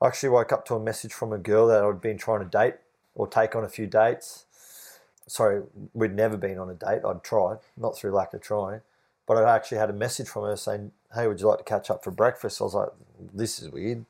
I 0.00 0.08
actually 0.08 0.28
woke 0.30 0.52
up 0.52 0.66
to 0.66 0.74
a 0.74 0.80
message 0.80 1.12
from 1.12 1.32
a 1.32 1.38
girl 1.38 1.68
that 1.68 1.82
I'd 1.82 2.00
been 2.02 2.18
trying 2.18 2.40
to 2.40 2.46
date 2.46 2.74
or 3.14 3.26
take 3.26 3.56
on 3.56 3.64
a 3.64 3.68
few 3.68 3.86
dates 3.86 4.46
sorry, 5.26 5.62
we'd 5.92 6.14
never 6.14 6.36
been 6.36 6.58
on 6.58 6.70
a 6.70 6.74
date. 6.74 7.02
I'd 7.04 7.22
tried, 7.22 7.58
not 7.76 7.96
through 7.96 8.12
lack 8.12 8.32
of 8.34 8.40
trying, 8.40 8.80
but 9.26 9.36
I 9.36 9.54
actually 9.54 9.78
had 9.78 9.90
a 9.90 9.94
message 9.94 10.28
from 10.28 10.44
her 10.44 10.56
saying, 10.56 10.92
"Hey, 11.14 11.26
would 11.26 11.40
you 11.40 11.48
like 11.48 11.58
to 11.58 11.64
catch 11.64 11.90
up 11.90 12.04
for 12.04 12.10
breakfast?" 12.10 12.60
I 12.60 12.64
was 12.64 12.74
like, 12.74 12.90
"This 13.34 13.60
is 13.60 13.70
weird." 13.70 14.04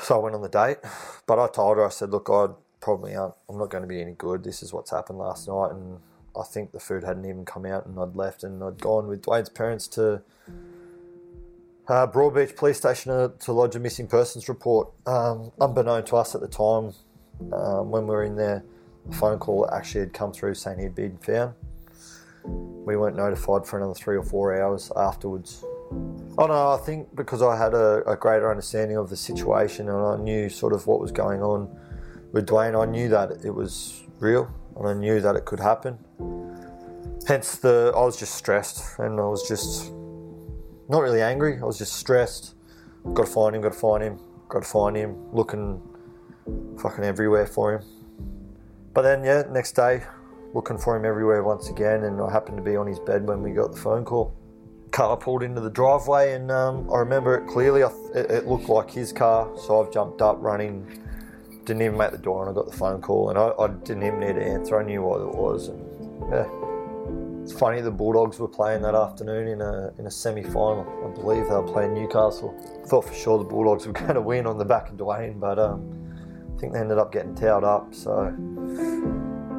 So 0.00 0.16
I 0.16 0.18
went 0.18 0.34
on 0.34 0.42
the 0.42 0.48
date, 0.48 0.78
but 1.26 1.38
I 1.38 1.46
told 1.48 1.76
her, 1.76 1.86
I 1.86 1.90
said, 1.90 2.10
"Look, 2.10 2.28
I 2.28 2.48
probably 2.84 3.16
aren't. 3.16 3.34
I'm 3.48 3.56
not 3.56 3.70
going 3.70 3.82
to 3.82 3.88
be 3.88 4.02
any 4.02 4.12
good. 4.12 4.44
This 4.44 4.62
is 4.62 4.70
what's 4.70 4.90
happened 4.90 5.18
last 5.18 5.48
night, 5.48 5.70
and 5.70 6.00
I 6.38 6.42
think 6.42 6.72
the 6.72 6.78
food 6.78 7.02
hadn't 7.02 7.24
even 7.24 7.46
come 7.46 7.64
out, 7.64 7.86
and 7.86 7.98
I'd 7.98 8.14
left, 8.14 8.44
and 8.44 8.62
I'd 8.62 8.78
gone 8.78 9.08
with 9.08 9.22
Dwayne's 9.22 9.48
parents 9.48 9.88
to." 9.88 10.20
Uh, 11.86 12.06
Broadbeach 12.06 12.56
Police 12.56 12.78
Station 12.78 13.12
to, 13.12 13.32
to 13.40 13.52
lodge 13.52 13.74
a 13.76 13.78
missing 13.78 14.06
persons 14.06 14.48
report. 14.48 14.90
Um, 15.06 15.50
unbeknown 15.60 16.04
to 16.04 16.16
us 16.16 16.34
at 16.34 16.40
the 16.42 16.48
time, 16.48 16.92
um, 17.52 17.90
when 17.90 18.06
we 18.06 18.14
were 18.14 18.24
in 18.24 18.36
there, 18.36 18.64
a 19.08 19.12
phone 19.14 19.38
call 19.38 19.68
actually 19.70 20.00
had 20.00 20.12
come 20.12 20.32
through 20.32 20.54
saying 20.54 20.78
he'd 20.78 20.94
been 20.94 21.18
found. 21.18 21.54
We 22.44 22.96
weren't 22.96 23.16
notified 23.16 23.66
for 23.66 23.78
another 23.78 23.94
three 23.94 24.16
or 24.16 24.22
four 24.22 24.58
hours 24.60 24.92
afterwards. 24.96 25.64
Oh 26.36 26.46
no, 26.46 26.72
I 26.72 26.78
think 26.84 27.14
because 27.14 27.42
I 27.42 27.56
had 27.56 27.74
a, 27.74 28.02
a, 28.06 28.16
greater 28.16 28.50
understanding 28.50 28.96
of 28.96 29.08
the 29.08 29.16
situation 29.16 29.88
and 29.88 29.98
I 29.98 30.16
knew 30.16 30.48
sort 30.48 30.72
of 30.72 30.86
what 30.86 31.00
was 31.00 31.12
going 31.12 31.42
on 31.42 31.68
with 32.34 32.48
Dwayne, 32.48 32.74
I 32.80 32.84
knew 32.84 33.08
that 33.10 33.44
it 33.44 33.54
was 33.54 34.02
real 34.18 34.52
and 34.76 34.88
I 34.88 34.92
knew 34.92 35.20
that 35.20 35.36
it 35.36 35.44
could 35.44 35.60
happen. 35.60 35.96
Hence, 37.28 37.56
the 37.58 37.92
I 37.94 38.00
was 38.00 38.18
just 38.18 38.34
stressed 38.34 38.98
and 38.98 39.20
I 39.20 39.24
was 39.24 39.46
just 39.46 39.92
not 40.88 40.98
really 40.98 41.22
angry. 41.22 41.58
I 41.60 41.64
was 41.64 41.78
just 41.78 41.92
stressed. 41.92 42.56
Got 43.12 43.26
to 43.26 43.32
find 43.32 43.54
him. 43.54 43.62
Got 43.62 43.72
to 43.72 43.78
find 43.78 44.02
him. 44.02 44.18
Got 44.48 44.64
to 44.64 44.68
find 44.68 44.96
him. 44.96 45.32
Looking 45.32 45.80
fucking 46.82 47.04
everywhere 47.04 47.46
for 47.46 47.74
him. 47.74 47.82
But 48.92 49.02
then, 49.02 49.22
yeah, 49.22 49.44
next 49.50 49.72
day, 49.72 50.02
looking 50.54 50.76
for 50.76 50.96
him 50.96 51.04
everywhere 51.04 51.44
once 51.44 51.68
again, 51.68 52.02
and 52.02 52.20
I 52.20 52.30
happened 52.30 52.56
to 52.56 52.62
be 52.62 52.76
on 52.76 52.86
his 52.86 52.98
bed 52.98 53.26
when 53.26 53.42
we 53.42 53.52
got 53.52 53.72
the 53.72 53.80
phone 53.80 54.04
call. 54.04 54.34
Car 54.90 55.16
pulled 55.16 55.42
into 55.44 55.60
the 55.60 55.70
driveway, 55.70 56.32
and 56.32 56.50
um, 56.50 56.88
I 56.92 56.98
remember 56.98 57.36
it 57.36 57.48
clearly. 57.48 57.82
it, 57.82 58.30
it, 58.30 58.46
looked 58.46 58.68
like 58.68 58.90
his 58.90 59.12
car, 59.12 59.50
so 59.56 59.84
I've 59.84 59.92
jumped 59.92 60.22
up, 60.22 60.36
running, 60.40 61.03
didn't 61.64 61.82
even 61.82 61.98
make 61.98 62.12
the 62.12 62.18
door, 62.18 62.46
and 62.46 62.50
I 62.50 62.54
got 62.54 62.70
the 62.70 62.76
phone 62.76 63.00
call, 63.00 63.30
and 63.30 63.38
I, 63.38 63.52
I 63.58 63.68
didn't 63.68 64.02
even 64.04 64.20
need 64.20 64.34
to 64.34 64.44
answer. 64.44 64.80
I 64.80 64.84
knew 64.84 65.02
what 65.02 65.20
it 65.20 65.34
was, 65.34 65.68
and 65.68 65.80
yeah. 66.30 66.46
It's 67.42 67.52
funny 67.52 67.82
the 67.82 67.90
Bulldogs 67.90 68.38
were 68.38 68.48
playing 68.48 68.80
that 68.82 68.94
afternoon 68.94 69.48
in 69.48 69.60
a 69.60 69.92
in 69.98 70.06
a 70.06 70.10
semi 70.10 70.42
final. 70.42 70.86
I 71.04 71.14
believe 71.14 71.44
they 71.44 71.54
were 71.54 71.62
playing 71.62 71.92
Newcastle. 71.92 72.54
Thought 72.86 73.04
for 73.04 73.14
sure 73.14 73.36
the 73.36 73.44
Bulldogs 73.44 73.86
were 73.86 73.92
going 74.04 74.14
to 74.14 74.22
win 74.22 74.46
on 74.46 74.56
the 74.56 74.64
back 74.64 74.88
of 74.88 74.96
Dwayne, 74.96 75.38
but 75.38 75.58
um, 75.58 75.92
I 76.56 76.58
think 76.58 76.72
they 76.72 76.80
ended 76.80 76.96
up 76.96 77.12
getting 77.12 77.34
towed 77.34 77.64
up. 77.64 77.94
So 77.94 78.34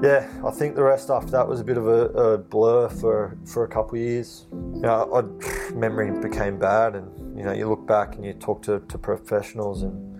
yeah, 0.01 0.27
I 0.45 0.51
think 0.51 0.75
the 0.75 0.83
rest 0.83 1.09
after 1.09 1.31
that 1.31 1.47
was 1.47 1.59
a 1.59 1.63
bit 1.63 1.77
of 1.77 1.87
a, 1.87 2.07
a 2.09 2.37
blur 2.37 2.89
for, 2.89 3.37
for 3.45 3.63
a 3.63 3.67
couple 3.67 3.95
of 3.97 4.01
years. 4.01 4.45
You 4.51 4.81
know, 4.81 5.09
I, 5.13 5.71
memory 5.73 6.11
became 6.19 6.57
bad, 6.59 6.95
and 6.95 7.37
you 7.37 7.43
know, 7.43 7.53
you 7.53 7.69
look 7.69 7.87
back 7.87 8.15
and 8.15 8.25
you 8.25 8.33
talk 8.33 8.61
to, 8.63 8.79
to 8.79 8.97
professionals, 8.97 9.83
and 9.83 10.14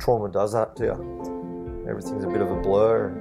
trauma 0.00 0.28
does 0.30 0.52
that 0.52 0.76
to 0.76 0.84
you. 0.84 1.86
Everything's 1.88 2.24
a 2.24 2.28
bit 2.28 2.40
of 2.40 2.50
a 2.50 2.60
blur. 2.60 3.12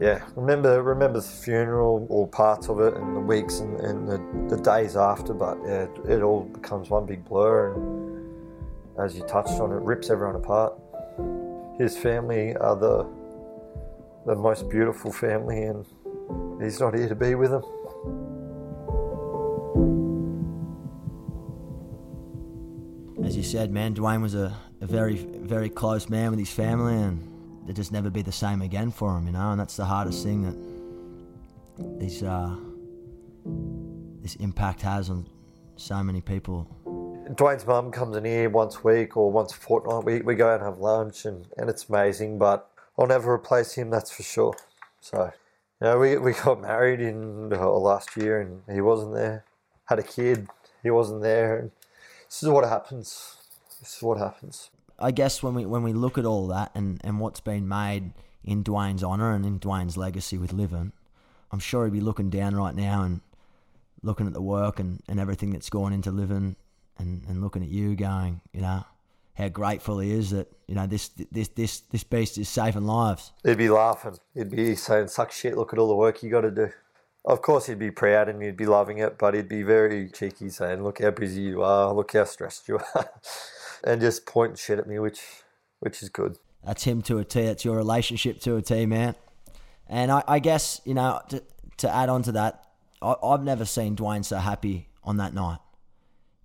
Yeah, 0.00 0.24
remember 0.36 0.82
remember 0.82 1.20
the 1.20 1.26
funeral 1.26 2.06
or 2.10 2.26
parts 2.26 2.68
of 2.68 2.80
it, 2.80 2.94
and 2.94 3.16
the 3.16 3.20
weeks 3.20 3.60
and, 3.60 3.80
and 3.80 4.08
the, 4.08 4.54
the 4.56 4.62
days 4.62 4.96
after, 4.96 5.32
but 5.32 5.58
yeah, 5.64 5.84
it, 5.84 5.98
it 6.08 6.22
all 6.22 6.42
becomes 6.42 6.90
one 6.90 7.06
big 7.06 7.24
blur, 7.24 7.74
and 7.74 8.98
as 8.98 9.16
you 9.16 9.22
touched 9.22 9.60
on, 9.60 9.70
it 9.70 9.82
rips 9.82 10.10
everyone 10.10 10.36
apart 10.36 10.74
his 11.78 11.96
family 11.96 12.56
are 12.56 12.76
the 12.76 13.06
the 14.26 14.34
most 14.34 14.70
beautiful 14.70 15.12
family, 15.12 15.64
and 15.64 15.84
he's 16.62 16.80
not 16.80 16.94
here 16.94 17.08
to 17.08 17.14
be 17.14 17.34
with 17.34 17.50
them. 17.50 17.62
As 23.22 23.36
you 23.36 23.42
said, 23.42 23.70
man, 23.70 23.94
Dwayne 23.94 24.22
was 24.22 24.34
a, 24.34 24.56
a 24.84 24.86
very, 24.86 25.16
very 25.16 25.68
close 25.68 26.08
man 26.08 26.30
with 26.30 26.38
his 26.38 26.50
family, 26.50 26.94
and 26.94 27.68
it 27.68 27.72
just 27.74 27.90
never 27.90 28.10
be 28.10 28.22
the 28.22 28.32
same 28.32 28.62
again 28.62 28.90
for 28.90 29.16
him, 29.16 29.26
you 29.26 29.32
know. 29.32 29.50
And 29.50 29.58
that's 29.58 29.76
the 29.76 29.84
hardest 29.84 30.22
thing 30.22 30.42
that 31.76 31.98
this 31.98 32.22
uh, 32.22 32.54
this 34.22 34.36
impact 34.36 34.82
has 34.82 35.10
on 35.10 35.26
so 35.76 36.02
many 36.04 36.20
people 36.20 36.68
Dwayne's 37.32 37.66
mum 37.66 37.90
comes 37.90 38.16
in 38.16 38.24
here 38.26 38.50
once 38.50 38.76
a 38.76 38.82
week 38.82 39.16
or 39.16 39.32
once 39.32 39.52
a 39.52 39.56
fortnight. 39.56 40.04
We, 40.04 40.20
we 40.20 40.34
go 40.34 40.50
out 40.50 40.60
and 40.60 40.64
have 40.64 40.78
lunch, 40.78 41.24
and, 41.24 41.46
and 41.56 41.70
it's 41.70 41.88
amazing, 41.88 42.38
but 42.38 42.70
I'll 42.98 43.06
never 43.06 43.32
replace 43.32 43.74
him, 43.74 43.88
that's 43.88 44.10
for 44.10 44.22
sure. 44.22 44.54
So, 45.00 45.32
you 45.80 45.86
know, 45.86 45.98
we, 45.98 46.18
we 46.18 46.32
got 46.32 46.60
married 46.60 47.00
in 47.00 47.52
uh, 47.52 47.70
last 47.70 48.14
year, 48.16 48.42
and 48.42 48.62
he 48.72 48.82
wasn't 48.82 49.14
there. 49.14 49.44
Had 49.86 49.98
a 49.98 50.02
kid, 50.02 50.48
he 50.82 50.90
wasn't 50.90 51.22
there. 51.22 51.58
And 51.58 51.70
this 52.28 52.42
is 52.42 52.48
what 52.50 52.68
happens. 52.68 53.36
This 53.84 53.98
is 53.98 54.02
what 54.02 54.16
happens. 54.16 54.70
I 54.98 55.10
guess 55.10 55.42
when 55.42 55.52
we 55.52 55.66
when 55.66 55.82
we 55.82 55.92
look 55.92 56.16
at 56.16 56.24
all 56.24 56.46
that 56.46 56.70
and, 56.74 56.98
and 57.04 57.20
what's 57.20 57.40
been 57.40 57.68
made 57.68 58.12
in 58.42 58.64
Dwayne's 58.64 59.04
honour 59.04 59.34
and 59.34 59.44
in 59.44 59.60
Dwayne's 59.60 59.98
legacy 59.98 60.38
with 60.38 60.54
Livin, 60.54 60.92
I'm 61.52 61.58
sure 61.58 61.84
he'd 61.84 61.92
be 61.92 62.00
looking 62.00 62.30
down 62.30 62.56
right 62.56 62.74
now 62.74 63.02
and 63.02 63.20
looking 64.02 64.26
at 64.26 64.32
the 64.32 64.40
work 64.40 64.80
and, 64.80 65.02
and 65.06 65.20
everything 65.20 65.50
that's 65.50 65.68
gone 65.68 65.92
into 65.92 66.10
Livin 66.10 66.56
and, 66.96 67.24
and 67.28 67.42
looking 67.42 67.62
at 67.62 67.68
you 67.68 67.94
going, 67.94 68.40
you 68.54 68.62
know, 68.62 68.84
how 69.34 69.48
grateful 69.48 69.98
he 69.98 70.12
is 70.12 70.30
that, 70.30 70.50
you 70.66 70.74
know, 70.74 70.86
this 70.86 71.10
this 71.30 71.48
this 71.48 71.80
this 71.80 72.04
beast 72.04 72.38
is 72.38 72.48
saving 72.48 72.86
lives. 72.86 73.32
He'd 73.44 73.58
be 73.58 73.68
laughing. 73.68 74.16
He'd 74.32 74.50
be 74.50 74.76
saying, 74.76 75.08
Suck 75.08 75.30
shit, 75.30 75.58
look 75.58 75.74
at 75.74 75.78
all 75.78 75.88
the 75.88 75.94
work 75.94 76.22
you 76.22 76.30
gotta 76.30 76.50
do. 76.50 76.70
Of 77.26 77.42
course 77.42 77.66
he'd 77.66 77.78
be 77.78 77.90
proud 77.90 78.30
and 78.30 78.42
he'd 78.42 78.56
be 78.56 78.66
loving 78.66 78.96
it, 78.96 79.18
but 79.18 79.34
he'd 79.34 79.48
be 79.48 79.62
very 79.62 80.08
cheeky 80.08 80.48
saying, 80.48 80.82
Look 80.82 81.02
how 81.02 81.10
busy 81.10 81.42
you 81.42 81.62
are, 81.62 81.92
look 81.92 82.14
how 82.14 82.24
stressed 82.24 82.66
you 82.66 82.78
are 82.78 83.10
and 83.84 84.00
just 84.00 84.26
point 84.26 84.58
shit 84.58 84.78
at 84.78 84.86
me, 84.86 84.98
which 84.98 85.20
which 85.80 86.02
is 86.02 86.08
good. 86.08 86.38
That's 86.64 86.84
him 86.84 87.02
to 87.02 87.18
a 87.18 87.24
T. 87.24 87.42
That's 87.42 87.64
your 87.64 87.76
relationship 87.76 88.40
to 88.40 88.56
a 88.56 88.62
T, 88.62 88.86
man. 88.86 89.14
And 89.86 90.10
I, 90.10 90.22
I 90.26 90.38
guess 90.38 90.80
you 90.84 90.94
know 90.94 91.20
to, 91.28 91.42
to 91.78 91.94
add 91.94 92.08
on 92.08 92.22
to 92.24 92.32
that, 92.32 92.64
I, 93.02 93.14
I've 93.22 93.42
never 93.42 93.64
seen 93.64 93.96
Dwayne 93.96 94.24
so 94.24 94.38
happy 94.38 94.88
on 95.04 95.18
that 95.18 95.34
night. 95.34 95.58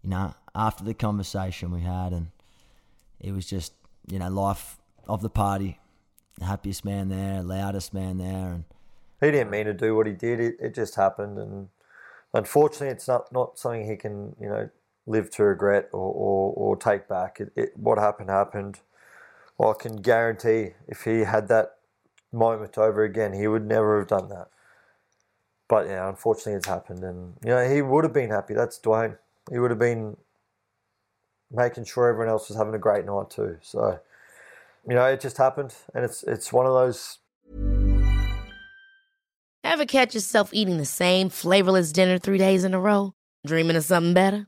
You 0.03 0.09
know, 0.09 0.33
after 0.53 0.83
the 0.83 0.93
conversation 0.93 1.71
we 1.71 1.81
had, 1.81 2.11
and 2.11 2.27
it 3.19 3.31
was 3.31 3.45
just 3.45 3.73
you 4.07 4.19
know 4.19 4.29
life 4.29 4.77
of 5.07 5.21
the 5.21 5.29
party, 5.29 5.79
the 6.37 6.45
happiest 6.45 6.83
man 6.83 7.09
there, 7.09 7.41
loudest 7.41 7.93
man 7.93 8.17
there, 8.17 8.53
and 8.53 8.65
he 9.21 9.31
didn't 9.31 9.49
mean 9.49 9.65
to 9.65 9.73
do 9.73 9.95
what 9.95 10.07
he 10.07 10.13
did. 10.13 10.39
It, 10.39 10.55
it 10.59 10.75
just 10.75 10.95
happened, 10.95 11.37
and 11.37 11.69
unfortunately, 12.33 12.89
it's 12.89 13.07
not 13.07 13.31
not 13.31 13.57
something 13.57 13.87
he 13.87 13.95
can 13.95 14.35
you 14.39 14.49
know 14.49 14.69
live 15.09 15.29
to 15.31 15.43
regret 15.43 15.89
or, 15.91 15.99
or, 15.99 16.53
or 16.55 16.75
take 16.77 17.09
back. 17.09 17.39
It, 17.41 17.51
it, 17.55 17.71
what 17.75 17.97
happened 17.97 18.29
happened. 18.29 18.79
Well, 19.57 19.71
I 19.71 19.81
can 19.81 19.97
guarantee 19.97 20.75
if 20.87 21.03
he 21.03 21.21
had 21.21 21.47
that 21.49 21.77
moment 22.31 22.77
over 22.77 23.03
again, 23.03 23.33
he 23.33 23.47
would 23.47 23.65
never 23.65 23.99
have 23.99 24.07
done 24.07 24.29
that. 24.29 24.49
But 25.67 25.87
yeah, 25.87 26.07
unfortunately, 26.07 26.53
it's 26.53 26.67
happened, 26.67 27.03
and 27.03 27.35
you 27.43 27.49
know 27.49 27.67
he 27.67 27.81
would 27.81 28.03
have 28.03 28.13
been 28.13 28.31
happy. 28.31 28.53
That's 28.53 28.79
Dwayne. 28.79 29.17
He 29.51 29.59
would 29.59 29.69
have 29.69 29.79
been 29.79 30.17
making 31.51 31.85
sure 31.85 32.07
everyone 32.07 32.29
else 32.29 32.49
was 32.49 32.57
having 32.57 32.73
a 32.73 32.79
great 32.79 33.05
night 33.05 33.29
too. 33.29 33.57
So, 33.61 33.99
you 34.87 34.95
know, 34.95 35.05
it 35.05 35.21
just 35.21 35.37
happened, 35.37 35.75
and 35.93 36.03
it's 36.03 36.23
it's 36.23 36.51
one 36.53 36.65
of 36.65 36.73
those. 36.73 37.19
Ever 39.63 39.85
catch 39.85 40.15
yourself 40.15 40.49
eating 40.53 40.77
the 40.77 40.85
same 40.85 41.29
flavorless 41.29 41.91
dinner 41.91 42.17
three 42.17 42.39
days 42.39 42.63
in 42.63 42.73
a 42.73 42.79
row, 42.79 43.13
dreaming 43.45 43.75
of 43.75 43.83
something 43.83 44.15
better? 44.15 44.47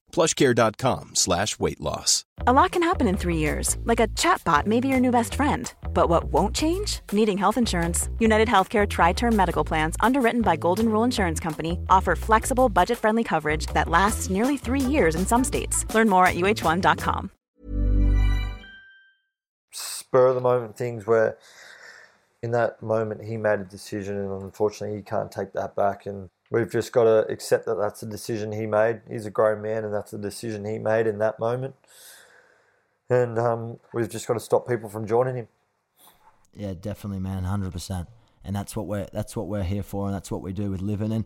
Plushcare.com 0.11 1.15
slash 1.15 1.59
weight 1.59 1.79
loss. 1.79 2.25
A 2.47 2.53
lot 2.53 2.71
can 2.71 2.81
happen 2.81 3.07
in 3.07 3.17
three 3.17 3.37
years, 3.37 3.77
like 3.83 3.99
a 3.99 4.07
chatbot 4.09 4.65
may 4.65 4.79
be 4.79 4.87
your 4.87 4.99
new 4.99 5.11
best 5.11 5.35
friend. 5.35 5.71
But 5.93 6.09
what 6.09 6.25
won't 6.25 6.55
change? 6.55 7.01
Needing 7.11 7.37
health 7.37 7.57
insurance. 7.57 8.09
United 8.19 8.47
Healthcare 8.47 8.87
TriTerm 8.87 9.33
Medical 9.33 9.63
Plans, 9.63 9.95
underwritten 9.99 10.41
by 10.41 10.55
Golden 10.55 10.89
Rule 10.89 11.03
Insurance 11.03 11.39
Company, 11.39 11.79
offer 11.89 12.15
flexible, 12.15 12.67
budget 12.67 12.97
friendly 12.97 13.23
coverage 13.23 13.67
that 13.67 13.89
lasts 13.89 14.29
nearly 14.29 14.57
three 14.57 14.81
years 14.81 15.15
in 15.15 15.25
some 15.25 15.43
states. 15.43 15.85
Learn 15.93 16.09
more 16.09 16.25
at 16.25 16.35
uhone.com. 16.35 17.29
Spur 19.71 20.27
of 20.27 20.35
the 20.35 20.41
moment 20.41 20.75
things 20.75 21.05
where 21.05 21.37
in 22.43 22.51
that 22.51 22.81
moment 22.81 23.23
he 23.23 23.37
made 23.37 23.59
a 23.59 23.65
decision, 23.65 24.17
and 24.17 24.43
unfortunately 24.43 24.97
he 24.97 25.03
can't 25.03 25.31
take 25.31 25.53
that 25.53 25.75
back. 25.75 26.05
And 26.05 26.29
we've 26.51 26.69
just 26.69 26.91
got 26.91 27.05
to 27.05 27.25
accept 27.31 27.65
that 27.65 27.75
that's 27.75 28.03
a 28.03 28.05
decision 28.05 28.51
he 28.51 28.67
made. 28.67 29.01
He's 29.09 29.25
a 29.25 29.31
grown 29.31 29.63
man, 29.63 29.83
and 29.83 29.93
that's 29.93 30.13
a 30.13 30.17
decision 30.19 30.65
he 30.65 30.77
made 30.77 31.07
in 31.07 31.17
that 31.17 31.39
moment. 31.39 31.73
And 33.09 33.39
um, 33.39 33.79
we've 33.93 34.09
just 34.09 34.27
got 34.27 34.35
to 34.35 34.39
stop 34.39 34.67
people 34.67 34.89
from 34.89 35.07
joining 35.07 35.35
him. 35.35 35.47
Yeah, 36.53 36.73
definitely, 36.79 37.19
man, 37.19 37.45
hundred 37.45 37.71
percent. 37.71 38.07
And 38.43 38.55
that's 38.55 38.75
what 38.75 38.87
we're 38.87 39.07
that's 39.11 39.35
what 39.35 39.47
we're 39.47 39.63
here 39.63 39.83
for, 39.83 40.05
and 40.05 40.13
that's 40.13 40.29
what 40.29 40.41
we 40.41 40.53
do 40.53 40.69
with 40.69 40.81
Livin. 40.81 41.11
And 41.11 41.25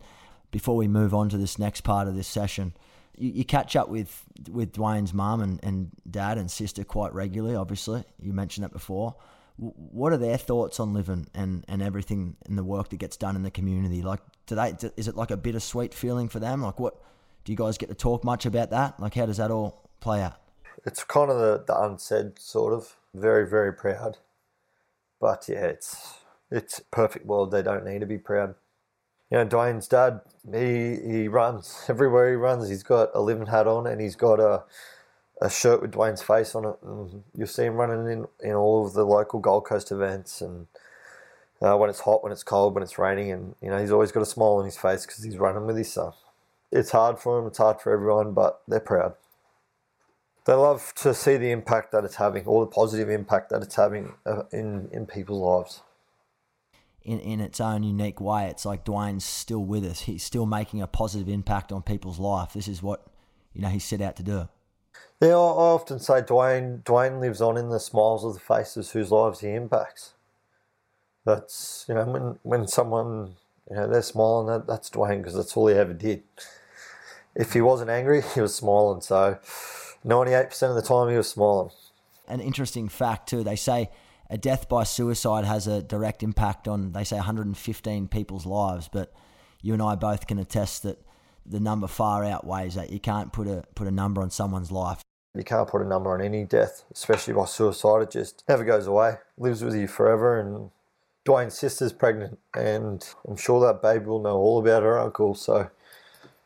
before 0.50 0.76
we 0.76 0.88
move 0.88 1.12
on 1.12 1.28
to 1.30 1.36
this 1.36 1.58
next 1.58 1.82
part 1.82 2.08
of 2.08 2.14
this 2.14 2.28
session, 2.28 2.74
you, 3.16 3.30
you 3.30 3.44
catch 3.44 3.74
up 3.76 3.88
with 3.88 4.24
with 4.50 4.72
Dwayne's 4.72 5.12
mum 5.12 5.40
and, 5.40 5.60
and 5.62 5.90
dad 6.08 6.38
and 6.38 6.50
sister 6.50 6.84
quite 6.84 7.12
regularly. 7.12 7.56
Obviously, 7.56 8.04
you 8.20 8.32
mentioned 8.32 8.64
that 8.64 8.72
before. 8.72 9.16
What 9.58 10.12
are 10.12 10.18
their 10.18 10.36
thoughts 10.36 10.78
on 10.78 10.92
Livin 10.92 11.28
and, 11.34 11.64
and 11.66 11.80
everything 11.80 12.36
and 12.44 12.58
the 12.58 12.62
work 12.64 12.90
that 12.90 12.98
gets 12.98 13.16
done 13.16 13.36
in 13.36 13.42
the 13.42 13.50
community? 13.50 14.02
Like, 14.02 14.20
do 14.46 14.54
they 14.54 14.74
is 14.96 15.08
it 15.08 15.16
like 15.16 15.30
a 15.30 15.36
bittersweet 15.36 15.92
feeling 15.92 16.28
for 16.28 16.38
them? 16.38 16.62
Like, 16.62 16.78
what 16.78 16.96
do 17.44 17.52
you 17.52 17.56
guys 17.56 17.78
get 17.78 17.88
to 17.88 17.94
talk 17.94 18.24
much 18.24 18.46
about 18.46 18.70
that? 18.70 18.98
Like, 19.00 19.14
how 19.14 19.26
does 19.26 19.36
that 19.38 19.50
all 19.50 19.88
play 20.00 20.22
out? 20.22 20.40
It's 20.84 21.04
kind 21.04 21.30
of 21.30 21.38
the, 21.38 21.64
the 21.66 21.80
unsaid 21.80 22.38
sort 22.38 22.72
of. 22.72 22.96
Very 23.14 23.48
very 23.48 23.72
proud, 23.72 24.18
but 25.20 25.46
yeah, 25.48 25.64
it's 25.64 26.20
it's 26.50 26.80
perfect 26.90 27.24
world. 27.24 27.50
They 27.50 27.62
don't 27.62 27.86
need 27.86 28.00
to 28.00 28.06
be 28.06 28.18
proud. 28.18 28.54
You 29.30 29.38
know, 29.38 29.46
Dwayne's 29.46 29.88
dad, 29.88 30.20
he 30.52 30.96
he 30.96 31.28
runs 31.28 31.84
everywhere 31.88 32.30
he 32.30 32.36
runs. 32.36 32.68
He's 32.68 32.82
got 32.82 33.10
a 33.14 33.20
Livin 33.20 33.46
hat 33.46 33.66
on 33.66 33.86
and 33.86 34.00
he's 34.00 34.16
got 34.16 34.38
a 34.38 34.64
a 35.40 35.50
shirt 35.50 35.82
with 35.82 35.92
Dwayne's 35.92 36.22
face 36.22 36.54
on 36.54 36.64
it. 36.64 36.76
And 36.82 37.22
you'll 37.34 37.46
see 37.46 37.64
him 37.64 37.74
running 37.74 38.10
in, 38.10 38.26
in 38.42 38.54
all 38.54 38.86
of 38.86 38.94
the 38.94 39.04
local 39.04 39.40
Gold 39.40 39.66
Coast 39.66 39.92
events 39.92 40.40
and 40.40 40.66
uh, 41.60 41.76
when 41.76 41.90
it's 41.90 42.00
hot, 42.00 42.22
when 42.22 42.32
it's 42.32 42.42
cold, 42.42 42.74
when 42.74 42.82
it's 42.82 42.98
raining. 42.98 43.30
And, 43.32 43.54
you 43.60 43.70
know, 43.70 43.78
he's 43.78 43.92
always 43.92 44.12
got 44.12 44.22
a 44.22 44.26
smile 44.26 44.56
on 44.56 44.64
his 44.64 44.76
face 44.76 45.06
because 45.06 45.22
he's 45.22 45.38
running 45.38 45.66
with 45.66 45.76
his 45.76 45.92
son. 45.92 46.12
It's 46.72 46.90
hard 46.90 47.18
for 47.18 47.38
him, 47.38 47.46
it's 47.46 47.58
hard 47.58 47.80
for 47.80 47.92
everyone, 47.92 48.32
but 48.32 48.60
they're 48.66 48.80
proud. 48.80 49.14
They 50.46 50.52
love 50.52 50.92
to 50.96 51.12
see 51.14 51.36
the 51.36 51.50
impact 51.50 51.90
that 51.92 52.04
it's 52.04 52.16
having, 52.16 52.44
all 52.46 52.60
the 52.60 52.66
positive 52.66 53.10
impact 53.10 53.50
that 53.50 53.62
it's 53.62 53.74
having 53.74 54.14
uh, 54.24 54.42
in, 54.52 54.88
in 54.92 55.06
people's 55.06 55.40
lives. 55.40 55.82
In, 57.02 57.20
in 57.20 57.40
its 57.40 57.60
own 57.60 57.82
unique 57.84 58.20
way, 58.20 58.46
it's 58.46 58.64
like 58.64 58.84
Dwayne's 58.84 59.24
still 59.24 59.64
with 59.64 59.84
us. 59.84 60.00
He's 60.02 60.24
still 60.24 60.46
making 60.46 60.82
a 60.82 60.86
positive 60.86 61.28
impact 61.28 61.72
on 61.72 61.82
people's 61.82 62.18
life. 62.18 62.52
This 62.52 62.68
is 62.68 62.82
what, 62.82 63.06
you 63.54 63.62
know, 63.62 63.68
he 63.68 63.78
set 63.78 64.00
out 64.00 64.16
to 64.16 64.22
do 64.24 64.48
Yeah, 65.20 65.30
I 65.30 65.32
I 65.32 65.68
often 65.74 66.00
say 66.00 66.20
Dwayne. 66.22 66.82
Dwayne 66.82 67.20
lives 67.20 67.40
on 67.40 67.56
in 67.56 67.70
the 67.70 67.80
smiles 67.80 68.24
of 68.24 68.34
the 68.34 68.40
faces 68.40 68.90
whose 68.90 69.12
lives 69.12 69.40
he 69.40 69.50
impacts. 69.50 70.14
That's 71.26 71.84
you 71.88 71.94
know 71.94 72.04
when 72.04 72.38
when 72.42 72.68
someone 72.68 73.34
you 73.68 73.76
know 73.76 73.88
they're 73.88 74.00
smiling, 74.00 74.46
that, 74.46 74.66
that's 74.66 74.88
Dwayne 74.88 75.18
because 75.18 75.34
that's 75.34 75.56
all 75.56 75.66
he 75.66 75.74
ever 75.74 75.92
did. 75.92 76.22
If 77.34 77.52
he 77.52 77.60
wasn't 77.60 77.90
angry, 77.90 78.22
he 78.34 78.40
was 78.40 78.54
smiling. 78.54 79.02
So 79.02 79.38
ninety 80.04 80.32
eight 80.32 80.48
percent 80.48 80.70
of 80.70 80.76
the 80.76 80.82
time, 80.82 81.10
he 81.10 81.16
was 81.16 81.28
smiling. 81.28 81.70
An 82.28 82.40
interesting 82.40 82.88
fact 82.88 83.28
too. 83.28 83.44
They 83.44 83.56
say 83.56 83.90
a 84.30 84.38
death 84.38 84.68
by 84.68 84.84
suicide 84.84 85.44
has 85.44 85.66
a 85.66 85.82
direct 85.82 86.22
impact 86.22 86.66
on 86.66 86.92
they 86.92 87.04
say 87.04 87.16
115 87.16 88.08
people's 88.08 88.46
lives, 88.46 88.88
but 88.90 89.12
you 89.62 89.72
and 89.72 89.82
I 89.82 89.94
both 89.94 90.26
can 90.26 90.38
attest 90.38 90.84
that 90.84 91.00
the 91.44 91.60
number 91.60 91.86
far 91.86 92.24
outweighs 92.24 92.74
that. 92.74 92.90
You 92.90 93.00
can't 93.00 93.32
put 93.32 93.46
a 93.46 93.64
put 93.74 93.86
a 93.86 93.90
number 93.90 94.20
on 94.20 94.30
someone's 94.30 94.70
life. 94.70 95.02
You 95.34 95.44
can't 95.44 95.68
put 95.68 95.82
a 95.82 95.84
number 95.84 96.12
on 96.14 96.22
any 96.22 96.44
death, 96.44 96.84
especially 96.92 97.34
by 97.34 97.44
suicide. 97.44 98.02
It 98.02 98.10
just 98.10 98.44
never 98.48 98.64
goes 98.64 98.86
away, 98.86 99.16
lives 99.36 99.62
with 99.62 99.74
you 99.74 99.86
forever. 99.86 100.40
And 100.40 100.70
Dwayne's 101.26 101.58
sister's 101.58 101.92
pregnant, 101.92 102.38
and 102.54 103.06
I'm 103.28 103.36
sure 103.36 103.60
that 103.66 103.82
baby 103.82 104.06
will 104.06 104.22
know 104.22 104.36
all 104.36 104.58
about 104.58 104.82
her 104.82 104.98
uncle. 104.98 105.34
So, 105.34 105.70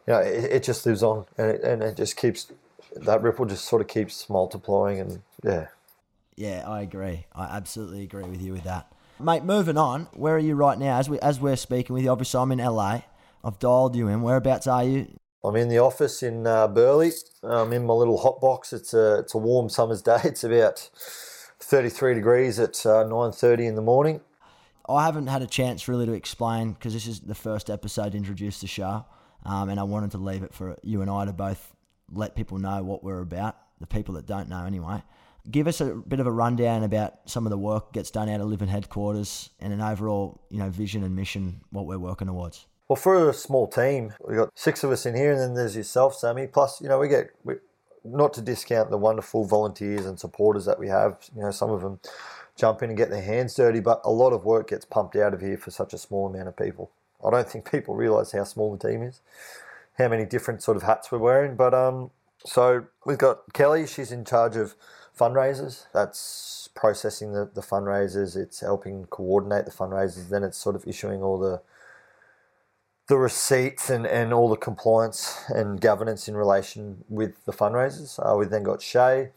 you 0.07 0.15
know, 0.15 0.21
it, 0.21 0.45
it 0.45 0.63
just 0.63 0.87
lives 0.87 1.03
on, 1.03 1.27
and 1.37 1.51
it, 1.51 1.63
and 1.63 1.83
it 1.83 1.97
just 1.97 2.17
keeps 2.17 2.51
that 2.97 3.23
ripple 3.23 3.47
just 3.47 3.67
sort 3.67 3.83
of 3.83 3.89
keeps 3.89 4.29
multiplying, 4.29 4.99
and 4.99 5.23
yeah. 5.45 5.67
Yeah, 6.35 6.65
I 6.67 6.81
agree. 6.81 7.27
I 7.35 7.45
absolutely 7.45 8.03
agree 8.03 8.25
with 8.25 8.41
you 8.41 8.53
with 8.53 8.65
that. 8.65 8.91
Mate, 9.21 9.45
moving 9.45 9.77
on. 9.77 10.09
Where 10.15 10.35
are 10.35 10.39
you 10.39 10.55
right 10.55 10.79
now? 10.79 10.99
As 10.99 11.11
we 11.11 11.19
as 11.21 11.39
we're 11.39 11.57
speaking 11.57 11.93
with 11.95 12.05
you, 12.05 12.11
obviously 12.11 12.41
I'm 12.41 12.51
in 12.51 12.59
LA. 12.59 13.03
I've 13.45 13.59
dialed 13.59 13.95
you 13.95 14.09
in. 14.09 14.23
Whereabouts 14.23 14.67
are 14.67 14.85
you? 14.85 15.09
I'm 15.45 15.57
in 15.57 15.69
the 15.69 15.79
office 15.79 16.23
in 16.23 16.47
uh, 16.47 16.69
Burleigh. 16.69 17.13
I'm 17.43 17.73
in 17.75 17.85
my 17.85 17.93
little 17.93 18.19
hot 18.19 18.41
box. 18.41 18.73
It's 18.73 18.95
a 18.95 19.19
it's 19.19 19.35
a 19.35 19.39
warm 19.39 19.69
summer's 19.69 20.01
day. 20.11 20.21
It's 20.25 20.43
about 20.43 20.89
33 21.61 22.15
degrees 22.15 22.59
at 22.59 22.87
uh, 22.87 23.05
9:30 23.05 23.69
in 23.69 23.75
the 23.75 23.83
morning. 23.83 24.23
I 24.95 25.07
haven't 25.07 25.27
had 25.27 25.43
a 25.43 25.47
chance 25.47 25.89
really 25.89 26.07
to 26.07 26.13
explain 26.13 26.73
because 26.73 26.93
this 26.93 27.07
is 27.07 27.21
the 27.21 27.35
first 27.35 27.71
episode 27.71 28.13
to 28.13 28.19
introduce 28.19 28.61
the 28.61 28.67
show, 28.67 29.05
um, 29.45 29.69
and 29.69 29.79
I 29.79 29.85
wanted 29.85 30.13
to 30.13 30.19
leave 30.19 30.43
it 30.43 30.55
for 30.55 30.77
you 30.83 31.03
and 31.03 31.11
I 31.11 31.25
to 31.25 31.33
both 31.33 31.75
let 32.13 32.35
people 32.35 32.59
know 32.59 32.83
what 32.83 33.05
we're 33.05 33.21
about. 33.21 33.57
The 33.81 33.87
people 33.87 34.15
that 34.15 34.27
don't 34.27 34.49
know, 34.49 34.65
anyway. 34.65 35.03
Give 35.51 35.67
us 35.67 35.81
a 35.81 35.95
bit 35.95 36.21
of 36.21 36.27
a 36.27 36.31
rundown 36.31 36.83
about 36.83 37.15
some 37.25 37.47
of 37.47 37.51
the 37.51 37.57
work 37.57 37.95
gets 37.95 38.11
done 38.11 38.29
out 38.29 38.43
of 38.43 38.47
Livin 38.49 38.69
headquarters 38.69 39.49
and 39.59 39.73
an 39.73 39.81
overall, 39.81 40.43
you 40.51 40.59
know, 40.59 40.69
vision 40.69 41.03
and 41.03 41.17
mission, 41.17 41.63
what 41.71 41.87
we're 41.87 41.99
working 41.99 42.27
towards. 42.27 42.67
Well, 42.89 42.97
for 42.97 43.31
a 43.31 43.33
small 43.33 43.67
team, 43.67 44.13
we 44.27 44.35
got 44.35 44.51
six 44.55 44.85
of 44.85 44.91
us 44.91 45.07
in 45.07 45.15
here, 45.15 45.31
and 45.31 45.41
then 45.41 45.55
there's 45.55 45.77
yourself, 45.77 46.15
Sammy. 46.15 46.47
Plus, 46.47 46.81
you 46.81 46.89
know, 46.89 46.99
we 46.99 47.09
get 47.09 47.31
we, 47.45 47.55
not 48.05 48.35
to 48.35 48.43
discount 48.43 48.91
the 48.91 48.99
wonderful 48.99 49.45
volunteers 49.45 50.07
and 50.07 50.19
supporters 50.19 50.65
that 50.65 50.79
we 50.79 50.89
have. 50.89 51.17
You 51.35 51.43
know, 51.43 51.53
some 51.53 51.71
of 51.71 51.81
them 51.83 52.01
jump 52.61 52.83
in 52.83 52.91
and 52.91 52.97
get 52.97 53.11
their 53.11 53.23
hands 53.23 53.55
dirty, 53.55 53.81
but 53.81 54.01
a 54.05 54.11
lot 54.11 54.33
of 54.33 54.45
work 54.45 54.69
gets 54.69 54.85
pumped 54.85 55.17
out 55.17 55.33
of 55.33 55.41
here 55.41 55.57
for 55.57 55.71
such 55.71 55.95
a 55.95 55.99
small 55.99 56.27
amount 56.27 56.49
of 56.49 56.57
people. 56.57 56.91
I 57.27 57.31
don't 57.31 57.49
think 57.49 57.71
people 57.71 57.95
realise 57.95 58.33
how 58.33 58.45
small 58.45 58.77
the 58.77 58.89
team 58.89 59.03
is, 59.03 59.21
how 59.99 60.09
many 60.09 60.25
different 60.25 60.63
sort 60.63 60.77
of 60.77 60.83
hats 60.83 61.11
we're 61.11 61.19
wearing. 61.19 61.57
But 61.57 61.75
um, 61.75 62.11
so 62.45 62.87
we've 63.05 63.19
got 63.19 63.53
Kelly. 63.53 63.87
She's 63.87 64.13
in 64.13 64.25
charge 64.25 64.57
of 64.57 64.75
fundraisers. 65.19 65.87
That's 65.93 66.69
processing 66.75 67.33
the, 67.33 67.51
the 67.53 67.61
fundraisers. 67.61 68.37
It's 68.37 68.61
helping 68.61 69.07
coordinate 69.07 69.65
the 69.65 69.73
fundraisers. 69.73 70.29
Then 70.29 70.45
it's 70.45 70.59
sort 70.59 70.77
of 70.77 70.87
issuing 70.87 71.23
all 71.23 71.39
the 71.39 71.63
the 73.09 73.19
receipts 73.19 73.91
and, 73.91 74.07
and 74.07 74.33
all 74.33 74.49
the 74.49 74.57
compliance 74.57 75.43
and 75.49 75.81
governance 75.81 76.29
in 76.29 76.37
relation 76.37 77.05
with 77.09 77.45
the 77.45 77.53
fundraisers. 77.53 78.21
Uh, 78.25 78.37
we 78.37 78.47
then 78.47 78.63
got 78.63 78.81
Shay. 78.81 79.31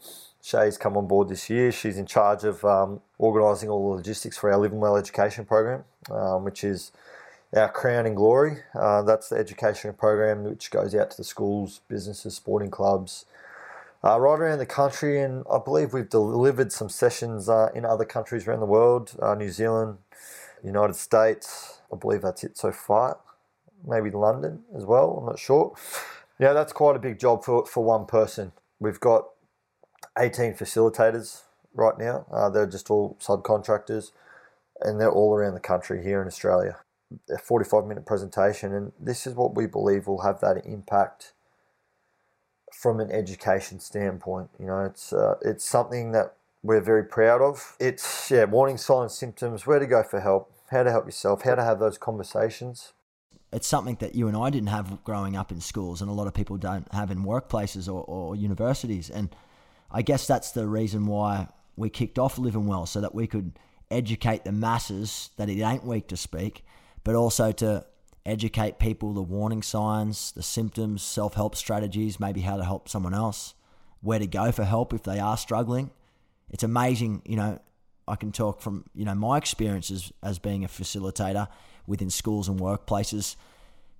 Shay's 0.44 0.76
come 0.76 0.96
on 0.96 1.06
board 1.06 1.30
this 1.30 1.48
year. 1.48 1.72
She's 1.72 1.96
in 1.96 2.04
charge 2.04 2.44
of 2.44 2.62
um, 2.66 3.00
organising 3.18 3.70
all 3.70 3.88
the 3.88 3.96
logistics 3.96 4.36
for 4.36 4.52
our 4.52 4.58
Livin 4.58 4.78
Well 4.78 4.96
education 4.96 5.46
program, 5.46 5.84
um, 6.10 6.44
which 6.44 6.62
is 6.62 6.92
our 7.56 7.70
crown 7.70 8.04
and 8.04 8.14
glory. 8.14 8.58
Uh, 8.74 9.00
that's 9.02 9.30
the 9.30 9.36
education 9.36 9.94
program 9.94 10.44
which 10.44 10.70
goes 10.70 10.94
out 10.94 11.10
to 11.12 11.16
the 11.16 11.24
schools, 11.24 11.80
businesses, 11.88 12.34
sporting 12.34 12.70
clubs, 12.70 13.24
uh, 14.04 14.20
right 14.20 14.38
around 14.38 14.58
the 14.58 14.66
country. 14.66 15.18
And 15.18 15.44
I 15.50 15.58
believe 15.58 15.94
we've 15.94 16.10
delivered 16.10 16.72
some 16.72 16.90
sessions 16.90 17.48
uh, 17.48 17.70
in 17.74 17.86
other 17.86 18.04
countries 18.04 18.46
around 18.46 18.60
the 18.60 18.66
world, 18.66 19.16
uh, 19.22 19.34
New 19.34 19.50
Zealand, 19.50 19.96
United 20.62 20.96
States. 20.96 21.78
I 21.90 21.96
believe 21.96 22.20
that's 22.20 22.44
it 22.44 22.58
so 22.58 22.70
far 22.70 23.16
maybe 23.86 24.10
London 24.10 24.62
as 24.76 24.84
well. 24.84 25.18
I'm 25.18 25.26
not 25.26 25.38
sure. 25.38 25.74
Yeah, 26.38 26.52
that's 26.52 26.72
quite 26.72 26.96
a 26.96 26.98
big 26.98 27.18
job 27.18 27.44
for, 27.44 27.66
for 27.66 27.84
one 27.84 28.06
person. 28.06 28.52
We've 28.80 29.00
got 29.00 29.26
18 30.18 30.54
facilitators 30.54 31.42
right 31.74 31.98
now. 31.98 32.26
Uh, 32.32 32.48
they're 32.50 32.66
just 32.66 32.90
all 32.90 33.16
subcontractors, 33.20 34.12
and 34.80 35.00
they're 35.00 35.12
all 35.12 35.34
around 35.34 35.54
the 35.54 35.60
country 35.60 36.02
here 36.02 36.20
in 36.20 36.26
Australia. 36.26 36.76
A 37.30 37.38
45 37.38 37.86
minute 37.86 38.06
presentation, 38.06 38.74
and 38.74 38.92
this 38.98 39.26
is 39.26 39.34
what 39.34 39.54
we 39.54 39.66
believe 39.66 40.06
will 40.06 40.22
have 40.22 40.40
that 40.40 40.64
impact 40.64 41.32
from 42.72 42.98
an 42.98 43.10
education 43.10 43.78
standpoint. 43.78 44.50
You 44.58 44.66
know, 44.66 44.84
it's 44.84 45.12
uh, 45.12 45.36
it's 45.42 45.64
something 45.64 46.12
that 46.12 46.34
we're 46.62 46.80
very 46.80 47.04
proud 47.04 47.40
of. 47.40 47.76
It's 47.78 48.30
yeah, 48.30 48.44
warning 48.44 48.78
signs, 48.78 49.14
symptoms, 49.14 49.66
where 49.66 49.78
to 49.78 49.86
go 49.86 50.02
for 50.02 50.20
help, 50.20 50.50
how 50.70 50.82
to 50.82 50.90
help 50.90 51.04
yourself, 51.04 51.42
how 51.42 51.54
to 51.54 51.62
have 51.62 51.78
those 51.78 51.98
conversations 51.98 52.92
it's 53.54 53.68
something 53.68 53.96
that 54.00 54.16
you 54.16 54.26
and 54.26 54.36
I 54.36 54.50
didn't 54.50 54.70
have 54.70 55.04
growing 55.04 55.36
up 55.36 55.52
in 55.52 55.60
schools, 55.60 56.02
and 56.02 56.10
a 56.10 56.12
lot 56.12 56.26
of 56.26 56.34
people 56.34 56.56
don't 56.56 56.92
have 56.92 57.12
in 57.12 57.24
workplaces 57.24 57.86
or, 57.86 58.02
or 58.02 58.34
universities. 58.34 59.10
And 59.10 59.34
I 59.90 60.02
guess 60.02 60.26
that's 60.26 60.52
the 60.52 60.66
reason 60.66 61.06
why 61.06 61.48
we 61.76 61.90
kicked 61.90 62.18
off 62.18 62.38
Livin 62.38 62.66
Well, 62.66 62.86
so 62.86 63.00
that 63.00 63.14
we 63.14 63.26
could 63.26 63.58
educate 63.90 64.44
the 64.44 64.52
masses 64.52 65.30
that 65.36 65.48
it 65.48 65.60
ain't 65.60 65.84
weak 65.84 66.08
to 66.08 66.16
speak, 66.16 66.64
but 67.02 67.14
also 67.14 67.52
to 67.52 67.84
educate 68.26 68.78
people 68.78 69.12
the 69.12 69.22
warning 69.22 69.62
signs, 69.62 70.32
the 70.32 70.42
symptoms, 70.42 71.02
self 71.02 71.34
help 71.34 71.54
strategies, 71.54 72.18
maybe 72.18 72.40
how 72.40 72.56
to 72.56 72.64
help 72.64 72.88
someone 72.88 73.14
else, 73.14 73.54
where 74.00 74.18
to 74.18 74.26
go 74.26 74.52
for 74.52 74.64
help 74.64 74.92
if 74.92 75.02
they 75.02 75.18
are 75.18 75.36
struggling. 75.36 75.90
It's 76.50 76.62
amazing, 76.62 77.22
you 77.24 77.36
know. 77.36 77.60
I 78.06 78.16
can 78.16 78.32
talk 78.32 78.60
from 78.60 78.84
you 78.94 79.06
know 79.06 79.14
my 79.14 79.38
experiences 79.38 80.12
as 80.22 80.38
being 80.38 80.62
a 80.62 80.68
facilitator 80.68 81.48
within 81.86 82.10
schools 82.10 82.50
and 82.50 82.60
workplaces 82.60 83.36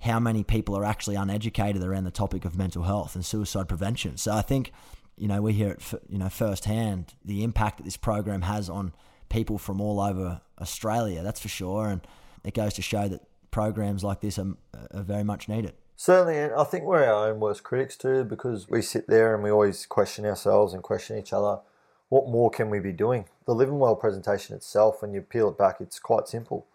how 0.04 0.20
many 0.20 0.44
people 0.44 0.76
are 0.76 0.84
actually 0.84 1.14
uneducated 1.16 1.82
around 1.82 2.04
the 2.04 2.10
topic 2.10 2.44
of 2.44 2.56
mental 2.56 2.82
health 2.82 3.14
and 3.14 3.24
suicide 3.24 3.68
prevention. 3.68 4.18
So 4.18 4.32
I 4.32 4.42
think, 4.42 4.70
you 5.16 5.28
know, 5.28 5.40
we 5.40 5.52
hear 5.52 5.70
it, 5.70 5.82
you 6.08 6.18
know, 6.18 6.28
firsthand 6.28 7.14
the 7.24 7.44
impact 7.44 7.78
that 7.78 7.84
this 7.84 7.96
program 7.96 8.42
has 8.42 8.68
on 8.68 8.92
people 9.28 9.58
from 9.58 9.80
all 9.80 10.00
over 10.00 10.40
Australia. 10.60 11.22
That's 11.22 11.40
for 11.40 11.48
sure, 11.48 11.88
and 11.88 12.06
it 12.44 12.54
goes 12.54 12.74
to 12.74 12.82
show 12.82 13.08
that 13.08 13.22
programs 13.50 14.02
like 14.02 14.20
this 14.20 14.38
are, 14.38 14.54
are 14.92 15.02
very 15.02 15.24
much 15.24 15.48
needed. 15.48 15.74
Certainly, 15.96 16.38
and 16.38 16.52
I 16.54 16.64
think 16.64 16.84
we're 16.84 17.04
our 17.04 17.28
own 17.28 17.40
worst 17.40 17.62
critics 17.62 17.96
too, 17.96 18.24
because 18.24 18.68
we 18.68 18.82
sit 18.82 19.06
there 19.06 19.34
and 19.34 19.42
we 19.42 19.50
always 19.50 19.86
question 19.86 20.26
ourselves 20.26 20.74
and 20.74 20.82
question 20.82 21.18
each 21.18 21.32
other. 21.32 21.60
What 22.08 22.28
more 22.28 22.50
can 22.50 22.68
we 22.68 22.80
be 22.80 22.92
doing? 22.92 23.26
The 23.46 23.54
Livin 23.54 23.78
Well 23.78 23.96
presentation 23.96 24.56
itself, 24.56 25.02
when 25.02 25.14
you 25.14 25.20
peel 25.20 25.48
it 25.48 25.58
back, 25.58 25.80
it's 25.80 25.98
quite 25.98 26.28
simple 26.28 26.66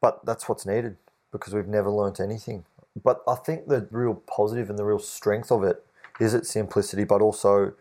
but 0.00 0.24
that's 0.24 0.48
what's 0.48 0.66
needed 0.66 0.96
because 1.32 1.54
we've 1.54 1.68
never 1.68 1.90
learnt 1.90 2.20
anything. 2.20 2.64
But 3.00 3.22
I 3.28 3.34
think 3.34 3.68
the 3.68 3.86
real 3.90 4.14
positive 4.14 4.70
and 4.70 4.78
the 4.78 4.84
real 4.84 4.98
strength 4.98 5.52
of 5.52 5.62
it 5.62 5.84
is 6.18 6.34
its 6.34 6.50
simplicity, 6.50 7.04
but 7.04 7.20
also 7.20 7.72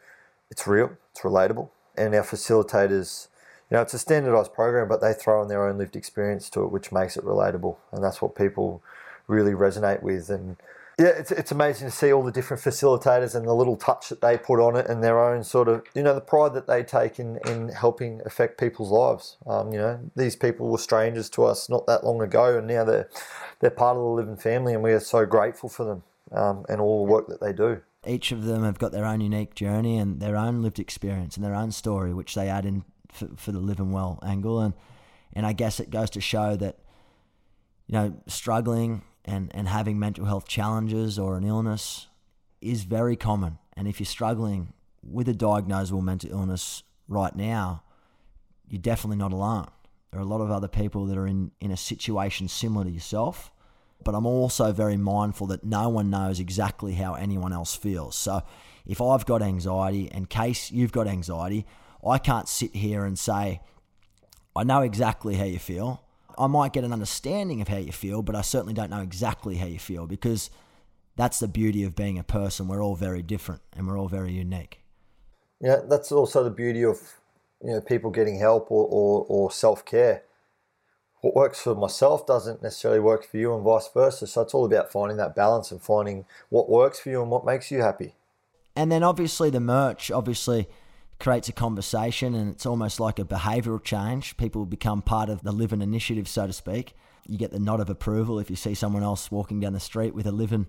it's 0.50 0.67
real, 0.67 0.91
it's 1.12 1.21
relatable. 1.21 1.69
And 1.95 2.13
our 2.13 2.23
facilitators, 2.23 3.28
you 3.69 3.76
know, 3.76 3.82
it's 3.82 3.93
a 3.93 4.00
standardized 4.00 4.54
program, 4.54 4.88
but 4.88 5.02
they 5.02 5.13
throw 5.13 5.41
in 5.41 5.47
their 5.47 5.67
own 5.67 5.78
lived 5.78 5.95
experience 5.95 6.50
to 6.52 6.63
it, 6.63 6.71
which 6.71 6.91
makes 6.91 7.17
it 7.17 7.23
relatable. 7.23 7.78
And 7.91 8.04
that's 8.04 8.21
what 8.21 8.36
people 8.36 8.82
really 9.28 9.54
resonate 9.54 10.02
with. 10.02 10.30
And 10.30 10.58
yeah, 11.00 11.10
it's, 11.10 11.32
it's 11.32 11.52
amazing 11.52 11.88
to 11.88 11.95
see 11.95 12.12
all 12.12 12.23
the 12.23 12.32
different 12.32 12.63
facilitators 12.63 13.36
and 13.36 13.47
the 13.47 13.54
little 13.54 13.78
touch 13.78 14.10
that 14.10 14.21
they 14.21 14.36
put 14.36 14.60
on 14.60 14.76
it 14.76 14.88
and 14.88 15.04
their 15.04 15.19
own 15.19 15.43
sort 15.43 15.67
of, 15.67 15.84
you 15.93 16.02
know, 16.02 16.15
the 16.15 16.21
pride 16.21 16.56
that 16.56 16.65
they 16.65 16.82
take 16.82 17.19
in, 17.19 17.38
in 17.45 17.69
helping 17.69 18.21
affect 18.26 18.60
people's 18.60 18.89
lives. 18.89 19.38
Um, 19.45 19.71
you 19.71 19.78
know, 19.78 20.00
these 20.15 20.36
people 20.36 20.69
were 20.69 20.80
strangers 20.80 21.30
to 21.32 21.45
us 21.45 21.69
not 21.69 21.86
that 21.86 22.04
long 22.04 22.21
ago 22.21 22.58
and 22.58 22.65
now 22.65 22.84
they're, 22.84 23.10
they're 23.60 23.69
part 23.69 23.95
of 23.95 24.04
the 24.04 24.10
Livin 24.10 24.38
family 24.38 24.73
and 24.73 24.82
we 24.82 24.91
are 24.91 25.00
so 25.00 25.26
grateful 25.26 25.69
for 25.69 25.84
them 25.84 26.04
um, 26.32 26.65
and 26.67 26.82
all 26.82 27.06
the 27.06 27.12
work 27.12 27.28
that 27.28 27.41
they 27.41 27.54
do. 27.54 27.82
Each 28.08 28.32
of 28.32 28.46
them 28.46 28.63
have 28.63 28.80
got 28.80 28.91
their 28.91 29.06
own 29.06 29.22
unique 29.22 29.54
journey 29.54 29.98
and 29.98 30.20
their 30.20 30.38
own 30.38 30.62
lived 30.62 30.80
experience 30.80 31.36
and 31.36 31.46
their 31.46 31.56
own 31.56 31.72
story, 31.72 32.13
which 32.13 32.36
they 32.36 32.48
add 32.48 32.65
in 32.65 32.86
for, 33.12 33.28
for 33.36 33.52
the 33.52 33.60
and 33.60 33.91
well 33.91 34.20
angle. 34.24 34.60
And, 34.60 34.74
and 35.34 35.46
I 35.46 35.54
guess 35.54 35.80
it 35.80 35.89
goes 35.89 36.10
to 36.12 36.22
show 36.22 36.56
that, 36.56 36.80
you 37.88 37.93
know, 37.93 38.15
struggling 38.28 39.02
and, 39.26 39.52
and 39.54 39.67
having 39.67 40.00
mental 40.00 40.26
health 40.26 40.48
challenges 40.48 41.20
or 41.20 41.38
an 41.38 41.43
illness 41.43 42.08
is 42.62 42.84
very 42.84 43.15
common. 43.15 43.58
And 43.76 43.88
if 43.88 44.00
you're 44.00 44.06
struggling 44.06 44.74
with 45.04 45.28
a 45.28 45.34
diagnosable 45.34 46.02
mental 46.02 46.32
illness 46.32 46.84
right 47.08 47.36
now, 47.36 47.84
you're 48.70 48.82
definitely 48.82 49.17
not 49.17 49.34
alone. 49.34 49.67
There 50.12 50.20
are 50.20 50.24
a 50.24 50.28
lot 50.28 50.41
of 50.41 50.50
other 50.50 50.67
people 50.67 51.06
that 51.06 51.17
are 51.17 51.28
in, 51.28 51.52
in 51.60 51.72
a 51.72 51.78
situation 51.78 52.48
similar 52.48 52.86
to 52.86 52.91
yourself. 52.91 53.52
But 54.03 54.15
I'm 54.15 54.25
also 54.25 54.71
very 54.71 54.97
mindful 54.97 55.47
that 55.47 55.63
no 55.63 55.89
one 55.89 56.10
knows 56.10 56.39
exactly 56.39 56.93
how 56.93 57.15
anyone 57.15 57.51
else 57.51 57.75
feels. 57.75 58.15
So 58.15 58.43
if 58.86 59.01
I've 59.01 59.25
got 59.25 59.41
anxiety, 59.41 60.10
in 60.12 60.25
case 60.27 60.71
you've 60.71 60.91
got 60.91 61.07
anxiety, 61.07 61.65
I 62.05 62.17
can't 62.17 62.47
sit 62.47 62.75
here 62.75 63.05
and 63.05 63.17
say, 63.19 63.60
I 64.55 64.63
know 64.63 64.81
exactly 64.81 65.36
how 65.36 65.43
you 65.43 65.60
feel. 65.60 66.03
I 66.38 66.47
might 66.47 66.73
get 66.73 66.83
an 66.83 66.93
understanding 66.93 67.62
of 67.62 67.67
how 67.67 67.77
you 67.77 67.91
feel, 67.91 68.21
but 68.21 68.36
I 68.36 68.41
certainly 68.41 68.73
don't 68.73 68.89
know 68.89 69.01
exactly 69.01 69.57
how 69.57 69.65
you 69.65 69.79
feel 69.79 70.05
because 70.05 70.49
that's 71.15 71.39
the 71.39 71.47
beauty 71.47 71.83
of 71.83 71.95
being 71.95 72.17
a 72.19 72.23
person. 72.23 72.67
We're 72.67 72.83
all 72.83 72.95
very 72.95 73.23
different 73.23 73.62
and 73.75 73.88
we're 73.88 73.99
all 73.99 74.07
very 74.07 74.31
unique. 74.31 74.79
Yeah, 75.60 75.77
that's 75.89 76.12
also 76.12 76.43
the 76.43 76.51
beauty 76.51 76.83
of 76.86 76.99
you 77.63 77.71
know 77.71 77.81
people 77.81 78.12
getting 78.12 78.39
help 78.39 78.71
or, 78.71 78.86
or, 78.86 79.25
or 79.27 79.51
self 79.51 79.83
care. 79.83 80.23
What 81.21 81.36
works 81.36 81.62
for 81.62 81.75
myself 81.75 82.25
doesn't 82.25 82.62
necessarily 82.62 82.99
work 82.99 83.25
for 83.25 83.38
you, 83.38 83.53
and 83.53 83.63
vice 83.63 83.89
versa. 83.93 84.27
So 84.27 84.41
it's 84.41 84.53
all 84.53 84.65
about 84.65 84.91
finding 84.91 85.17
that 85.17 85.36
balance 85.36 85.71
and 85.71 85.82
finding 85.82 86.25
what 86.49 86.69
works 86.69 86.99
for 86.99 87.10
you 87.10 87.21
and 87.21 87.32
what 87.32 87.45
makes 87.45 87.71
you 87.71 87.82
happy. 87.82 88.15
And 88.75 88.91
then 88.91 89.03
obviously 89.03 89.49
the 89.49 89.60
merch 89.60 90.12
obviously 90.12 90.67
creates 91.19 91.49
a 91.49 91.53
conversation, 91.53 92.36
and 92.36 92.51
it's 92.51 92.65
almost 92.65 92.99
like 92.99 93.17
a 93.17 93.25
behavioural 93.25 93.84
change. 93.84 94.38
People 94.38 94.65
become 94.65 95.01
part 95.01 95.30
of 95.30 95.41
the 95.41 95.51
Livin 95.51 95.82
initiative, 95.82 96.27
so 96.27 96.45
to 96.45 96.53
speak. 96.53 96.93
You 97.27 97.38
get 97.38 97.51
the 97.51 97.60
nod 97.60 97.80
of 97.80 97.89
approval 97.89 98.39
if 98.39 98.49
you 98.49 98.56
see 98.56 98.75
someone 98.75 99.03
else 99.03 99.32
walking 99.32 99.60
down 99.60 99.73
the 99.73 99.80
street 99.80 100.13
with 100.13 100.27
a 100.27 100.32
Livin 100.32 100.67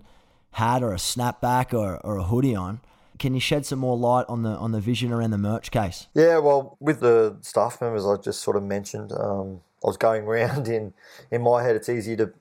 hat 0.53 0.81
or 0.81 0.91
a 0.93 0.97
snapback 0.97 1.73
or, 1.73 1.97
or 2.03 2.17
a 2.17 2.23
hoodie 2.23 2.55
on. 2.55 2.81
Can 3.19 3.33
you 3.33 3.39
shed 3.39 3.65
some 3.65 3.79
more 3.79 3.97
light 3.97 4.25
on 4.27 4.43
the 4.43 4.51
on 4.51 4.71
the 4.71 4.79
vision 4.79 5.11
around 5.11 5.31
the 5.31 5.37
merch 5.37 5.71
case? 5.71 6.07
Yeah, 6.13 6.39
well, 6.39 6.77
with 6.79 7.01
the 7.01 7.37
staff 7.41 7.81
members, 7.81 8.05
I 8.05 8.15
just 8.15 8.41
sort 8.41 8.57
of 8.57 8.63
mentioned, 8.63 9.11
um, 9.11 9.61
I 9.83 9.87
was 9.87 9.97
going 9.97 10.23
around 10.25 10.67
in 10.67 10.93
in 11.31 11.41
my 11.41 11.63
head. 11.63 11.75
It's 11.75 11.89
easy 11.89 12.15
to 12.17 12.31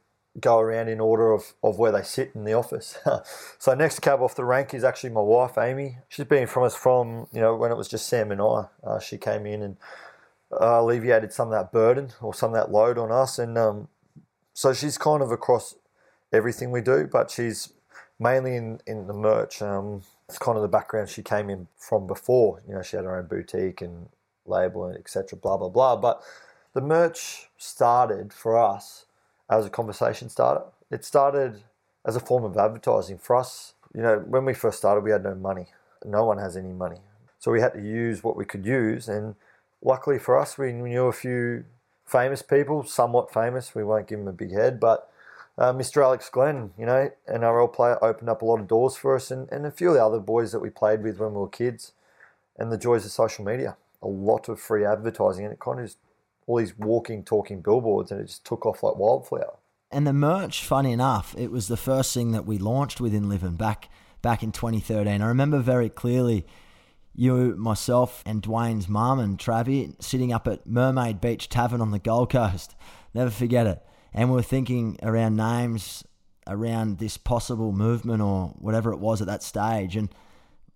go 0.40 0.58
around 0.58 0.88
in 0.88 1.00
order 1.00 1.32
of, 1.32 1.54
of 1.62 1.78
where 1.78 1.90
they 1.90 2.02
sit 2.02 2.30
in 2.34 2.44
the 2.44 2.52
office. 2.52 2.98
so 3.58 3.74
next 3.74 4.00
cab 4.00 4.20
off 4.20 4.36
the 4.36 4.44
rank 4.44 4.72
is 4.74 4.84
actually 4.84 5.10
my 5.10 5.20
wife, 5.20 5.58
Amy. 5.58 5.98
She's 6.08 6.26
been 6.26 6.46
from 6.46 6.64
us 6.64 6.74
from 6.74 7.26
you 7.32 7.40
know 7.40 7.56
when 7.56 7.70
it 7.72 7.76
was 7.76 7.88
just 7.88 8.06
Sam 8.08 8.30
and 8.30 8.40
I. 8.40 8.66
Uh, 8.84 8.98
she 9.00 9.18
came 9.18 9.46
in 9.46 9.62
and 9.62 9.76
uh, 10.52 10.80
alleviated 10.80 11.32
some 11.32 11.48
of 11.48 11.52
that 11.52 11.72
burden 11.72 12.10
or 12.20 12.34
some 12.34 12.50
of 12.50 12.54
that 12.54 12.70
load 12.70 12.98
on 12.98 13.10
us, 13.12 13.38
and 13.38 13.58
um, 13.58 13.88
so 14.54 14.72
she's 14.72 14.98
kind 14.98 15.22
of 15.22 15.30
across 15.30 15.74
everything 16.32 16.70
we 16.70 16.80
do, 16.80 17.08
but 17.10 17.30
she's 17.30 17.72
mainly 18.18 18.56
in 18.56 18.80
in 18.86 19.06
the 19.06 19.14
merch. 19.14 19.62
Um, 19.62 20.02
it's 20.28 20.38
kind 20.38 20.56
of 20.56 20.62
the 20.62 20.68
background 20.68 21.08
she 21.08 21.22
came 21.22 21.48
in 21.48 21.68
from 21.76 22.06
before. 22.06 22.62
You 22.68 22.74
know, 22.74 22.82
she 22.82 22.96
had 22.96 23.04
her 23.06 23.16
own 23.18 23.26
boutique 23.26 23.80
and 23.80 24.08
label 24.46 24.86
and 24.86 24.96
etc. 24.98 25.38
Blah 25.38 25.56
blah 25.56 25.70
blah. 25.70 25.96
But 25.96 26.22
the 26.78 26.86
merch 26.86 27.48
started 27.56 28.32
for 28.32 28.56
us 28.56 29.06
as 29.50 29.66
a 29.66 29.68
conversation 29.68 30.28
starter. 30.28 30.62
It 30.92 31.04
started 31.04 31.64
as 32.06 32.14
a 32.14 32.20
form 32.20 32.44
of 32.44 32.56
advertising 32.56 33.18
for 33.18 33.34
us. 33.34 33.74
You 33.92 34.02
know, 34.02 34.18
when 34.20 34.44
we 34.44 34.54
first 34.54 34.78
started, 34.78 35.00
we 35.00 35.10
had 35.10 35.24
no 35.24 35.34
money. 35.34 35.66
No 36.04 36.24
one 36.24 36.38
has 36.38 36.56
any 36.56 36.72
money, 36.72 36.98
so 37.40 37.50
we 37.50 37.60
had 37.60 37.72
to 37.72 37.82
use 37.82 38.22
what 38.22 38.36
we 38.36 38.44
could 38.44 38.64
use. 38.64 39.08
And 39.08 39.34
luckily 39.82 40.20
for 40.20 40.38
us, 40.38 40.56
we 40.56 40.70
knew 40.70 41.06
a 41.06 41.12
few 41.12 41.64
famous 42.06 42.42
people, 42.42 42.84
somewhat 42.84 43.34
famous. 43.34 43.74
We 43.74 43.82
won't 43.82 44.06
give 44.06 44.20
them 44.20 44.28
a 44.28 44.32
big 44.32 44.52
head, 44.52 44.78
but 44.78 45.10
uh, 45.58 45.72
Mr. 45.72 46.00
Alex 46.04 46.28
Glenn, 46.28 46.70
you 46.78 46.86
know, 46.86 47.10
NRL 47.28 47.72
player, 47.72 47.98
opened 48.00 48.30
up 48.30 48.42
a 48.42 48.44
lot 48.44 48.60
of 48.60 48.68
doors 48.68 48.94
for 48.94 49.16
us 49.16 49.32
and, 49.32 49.50
and 49.50 49.66
a 49.66 49.72
few 49.72 49.88
of 49.88 49.94
the 49.94 50.04
other 50.04 50.20
boys 50.20 50.52
that 50.52 50.60
we 50.60 50.70
played 50.70 51.02
with 51.02 51.18
when 51.18 51.32
we 51.34 51.40
were 51.40 51.48
kids, 51.48 51.90
and 52.56 52.70
the 52.70 52.78
joys 52.78 53.04
of 53.04 53.10
social 53.10 53.44
media. 53.44 53.76
A 54.00 54.06
lot 54.06 54.48
of 54.48 54.60
free 54.60 54.84
advertising, 54.84 55.44
and 55.44 55.52
it 55.52 55.58
kind 55.58 55.80
of 55.80 55.86
just 55.86 55.98
all 56.48 56.56
these 56.56 56.76
walking, 56.76 57.24
talking 57.24 57.62
billboards, 57.62 58.10
and 58.10 58.20
it 58.20 58.26
just 58.26 58.44
took 58.44 58.66
off 58.66 58.82
like 58.82 58.96
wildflower. 58.96 59.58
And 59.92 60.06
the 60.06 60.12
merch, 60.12 60.64
funny 60.64 60.92
enough, 60.92 61.34
it 61.38 61.50
was 61.52 61.68
the 61.68 61.76
first 61.76 62.12
thing 62.12 62.32
that 62.32 62.44
we 62.44 62.58
launched 62.58 63.00
within 63.00 63.28
Livin 63.28 63.54
back 63.54 63.88
back 64.20 64.42
in 64.42 64.50
2013. 64.50 65.22
I 65.22 65.26
remember 65.26 65.60
very 65.60 65.88
clearly 65.88 66.44
you, 67.14 67.54
myself, 67.56 68.24
and 68.26 68.42
Dwayne's 68.42 68.88
mum 68.88 69.20
and 69.20 69.38
Travi 69.38 69.94
sitting 70.02 70.32
up 70.32 70.48
at 70.48 70.66
Mermaid 70.66 71.20
Beach 71.20 71.48
Tavern 71.48 71.80
on 71.80 71.92
the 71.92 72.00
Gold 72.00 72.30
Coast. 72.30 72.74
Never 73.14 73.30
forget 73.30 73.68
it 73.68 73.82
and 74.12 74.30
we 74.30 74.36
were 74.36 74.42
thinking 74.42 74.98
around 75.02 75.36
names 75.36 76.04
around 76.46 76.98
this 76.98 77.16
possible 77.16 77.72
movement 77.72 78.22
or 78.22 78.48
whatever 78.58 78.92
it 78.92 78.98
was 78.98 79.20
at 79.20 79.26
that 79.26 79.42
stage, 79.42 79.96
and 79.96 80.08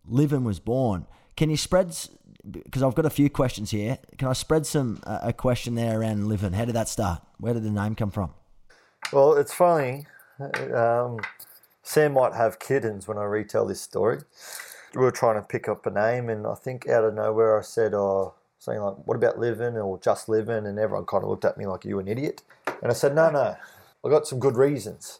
Livin 0.07 0.45
was 0.45 0.61
born. 0.61 1.07
Can 1.37 1.49
you 1.49 1.57
spread? 1.57 1.97
Because 2.51 2.83
I've 2.83 2.95
got 2.95 3.07
a 3.07 3.11
few 3.11 3.31
questions 3.31 3.71
here. 3.71 3.99
Can 4.19 4.29
I 4.29 4.33
spread 4.33 4.67
some 4.67 5.01
uh, 5.05 5.21
a 5.23 5.33
question 5.33 5.75
there 5.75 6.01
around 6.01 6.29
Livin? 6.29 6.53
How 6.53 6.65
did 6.65 6.75
that 6.75 6.89
start? 6.89 7.23
Where 7.39 7.55
did 7.55 7.63
the 7.63 7.71
name 7.71 7.95
come 7.95 8.11
from? 8.11 8.33
Well, 9.13 9.35
it's 9.35 9.55
funny. 9.55 10.07
Um, 10.75 11.21
Sam 11.83 12.15
might 12.15 12.35
have 12.35 12.59
kittens 12.59 13.07
when 13.07 13.19
I 13.19 13.25
retell 13.25 13.67
this 13.67 13.81
story. 13.81 14.19
We 14.95 15.01
were 15.01 15.13
trying 15.13 15.37
to 15.37 15.47
pick 15.47 15.69
up 15.69 15.87
a 15.87 15.91
name, 15.91 16.29
and 16.29 16.47
I 16.47 16.55
think 16.55 16.89
out 16.89 17.05
of 17.05 17.15
nowhere 17.15 17.59
I 17.59 17.63
said, 17.63 17.95
"Oh, 17.95 18.35
saying 18.63 18.81
like, 18.81 18.95
what 19.07 19.17
about 19.17 19.41
living 19.41 19.77
or 19.77 19.99
just 19.99 20.29
living? 20.29 20.67
And 20.67 20.79
everyone 20.79 21.05
kind 21.05 21.25
of 21.25 21.31
looked 21.31 21.45
at 21.45 21.59
me 21.59 21.67
like, 21.67 21.85
you 21.85 21.99
an 21.99 22.07
idiot. 22.07 22.43
And 22.81 22.91
I 22.91 22.95
said, 22.95 23.15
no, 23.15 23.29
no, 23.31 23.57
I 24.05 24.09
got 24.09 24.27
some 24.27 24.39
good 24.39 24.57
reasons. 24.57 25.19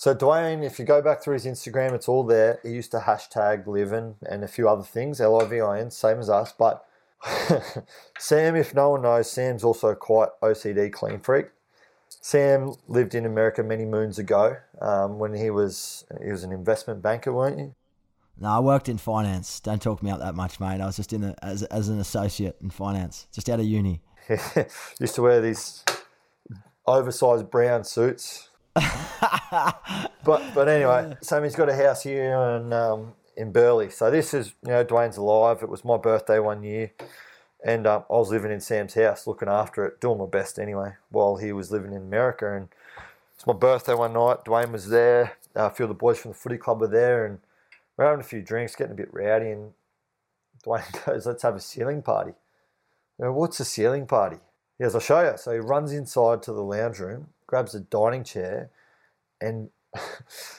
So 0.00 0.14
Dwayne, 0.14 0.64
if 0.64 0.78
you 0.78 0.86
go 0.86 1.02
back 1.02 1.22
through 1.22 1.34
his 1.34 1.44
Instagram, 1.44 1.92
it's 1.92 2.08
all 2.08 2.24
there. 2.24 2.58
He 2.62 2.70
used 2.70 2.90
to 2.92 3.00
hashtag 3.00 3.66
Livin 3.66 4.14
and 4.26 4.42
a 4.42 4.48
few 4.48 4.66
other 4.66 4.82
things, 4.82 5.20
L-I-V-I-N, 5.20 5.90
same 5.90 6.20
as 6.20 6.30
us. 6.30 6.54
But 6.56 6.86
Sam, 8.18 8.56
if 8.56 8.74
no 8.74 8.88
one 8.88 9.02
knows, 9.02 9.30
Sam's 9.30 9.62
also 9.62 9.94
quite 9.94 10.30
OCD 10.42 10.90
clean 10.90 11.20
freak. 11.20 11.48
Sam 12.08 12.72
lived 12.88 13.14
in 13.14 13.26
America 13.26 13.62
many 13.62 13.84
moons 13.84 14.18
ago 14.18 14.56
um, 14.80 15.18
when 15.18 15.34
he 15.34 15.50
was 15.50 16.06
he 16.24 16.30
was 16.30 16.44
an 16.44 16.52
investment 16.52 17.02
banker, 17.02 17.30
weren't 17.30 17.58
you? 17.58 17.74
No, 18.38 18.48
I 18.48 18.60
worked 18.60 18.88
in 18.88 18.96
finance. 18.96 19.60
Don't 19.60 19.82
talk 19.82 20.02
me 20.02 20.10
up 20.10 20.20
that 20.20 20.34
much, 20.34 20.60
mate. 20.60 20.80
I 20.80 20.86
was 20.86 20.96
just 20.96 21.12
in 21.12 21.20
the, 21.20 21.34
as 21.44 21.62
as 21.64 21.90
an 21.90 22.00
associate 22.00 22.56
in 22.62 22.70
finance, 22.70 23.26
just 23.34 23.50
out 23.50 23.60
of 23.60 23.66
uni. 23.66 24.00
Used 24.98 25.16
to 25.16 25.20
wear 25.20 25.42
these 25.42 25.84
oversized 26.86 27.50
brown 27.50 27.84
suits. 27.84 28.49
but 30.24 30.42
but 30.54 30.68
anyway, 30.68 31.16
Sammy's 31.20 31.56
got 31.56 31.68
a 31.68 31.74
house 31.74 32.02
here 32.02 32.34
in 32.34 32.72
um, 32.72 33.14
in 33.36 33.50
Burleigh. 33.52 33.90
So 33.90 34.10
this 34.10 34.32
is 34.32 34.54
you 34.64 34.70
know 34.70 34.84
Dwayne's 34.84 35.16
alive. 35.16 35.62
It 35.62 35.68
was 35.68 35.84
my 35.84 35.96
birthday 35.96 36.38
one 36.38 36.62
year, 36.62 36.92
and 37.64 37.86
um, 37.86 38.04
I 38.08 38.14
was 38.14 38.30
living 38.30 38.52
in 38.52 38.60
Sam's 38.60 38.94
house, 38.94 39.26
looking 39.26 39.48
after 39.48 39.84
it, 39.86 40.00
doing 40.00 40.18
my 40.18 40.26
best 40.26 40.58
anyway, 40.58 40.94
while 41.10 41.36
he 41.36 41.52
was 41.52 41.72
living 41.72 41.92
in 41.92 42.02
America. 42.02 42.54
And 42.54 42.68
it's 43.34 43.46
my 43.46 43.52
birthday 43.52 43.94
one 43.94 44.12
night. 44.12 44.44
Dwayne 44.44 44.70
was 44.70 44.88
there. 44.88 45.32
Uh, 45.56 45.64
a 45.66 45.70
few 45.70 45.84
of 45.84 45.88
the 45.88 45.94
boys 45.94 46.18
from 46.18 46.30
the 46.30 46.36
footy 46.36 46.56
club 46.56 46.80
were 46.80 46.86
there, 46.86 47.26
and 47.26 47.40
we're 47.96 48.04
having 48.04 48.20
a 48.20 48.24
few 48.24 48.42
drinks, 48.42 48.76
getting 48.76 48.92
a 48.92 48.96
bit 48.96 49.12
rowdy, 49.12 49.50
and 49.50 49.72
Dwayne 50.64 51.04
goes, 51.06 51.26
"Let's 51.26 51.42
have 51.42 51.56
a 51.56 51.60
ceiling 51.60 52.02
party." 52.02 52.34
Go, 53.20 53.32
What's 53.32 53.58
a 53.58 53.64
ceiling 53.64 54.06
party? 54.06 54.38
He 54.78 54.84
goes, 54.84 54.94
"I'll 54.94 55.00
show 55.00 55.22
you." 55.22 55.36
So 55.36 55.52
he 55.52 55.58
runs 55.58 55.92
inside 55.92 56.42
to 56.44 56.52
the 56.52 56.62
lounge 56.62 57.00
room, 57.00 57.28
grabs 57.50 57.74
a 57.74 57.80
dining 57.80 58.24
chair, 58.24 58.70
and 59.40 59.70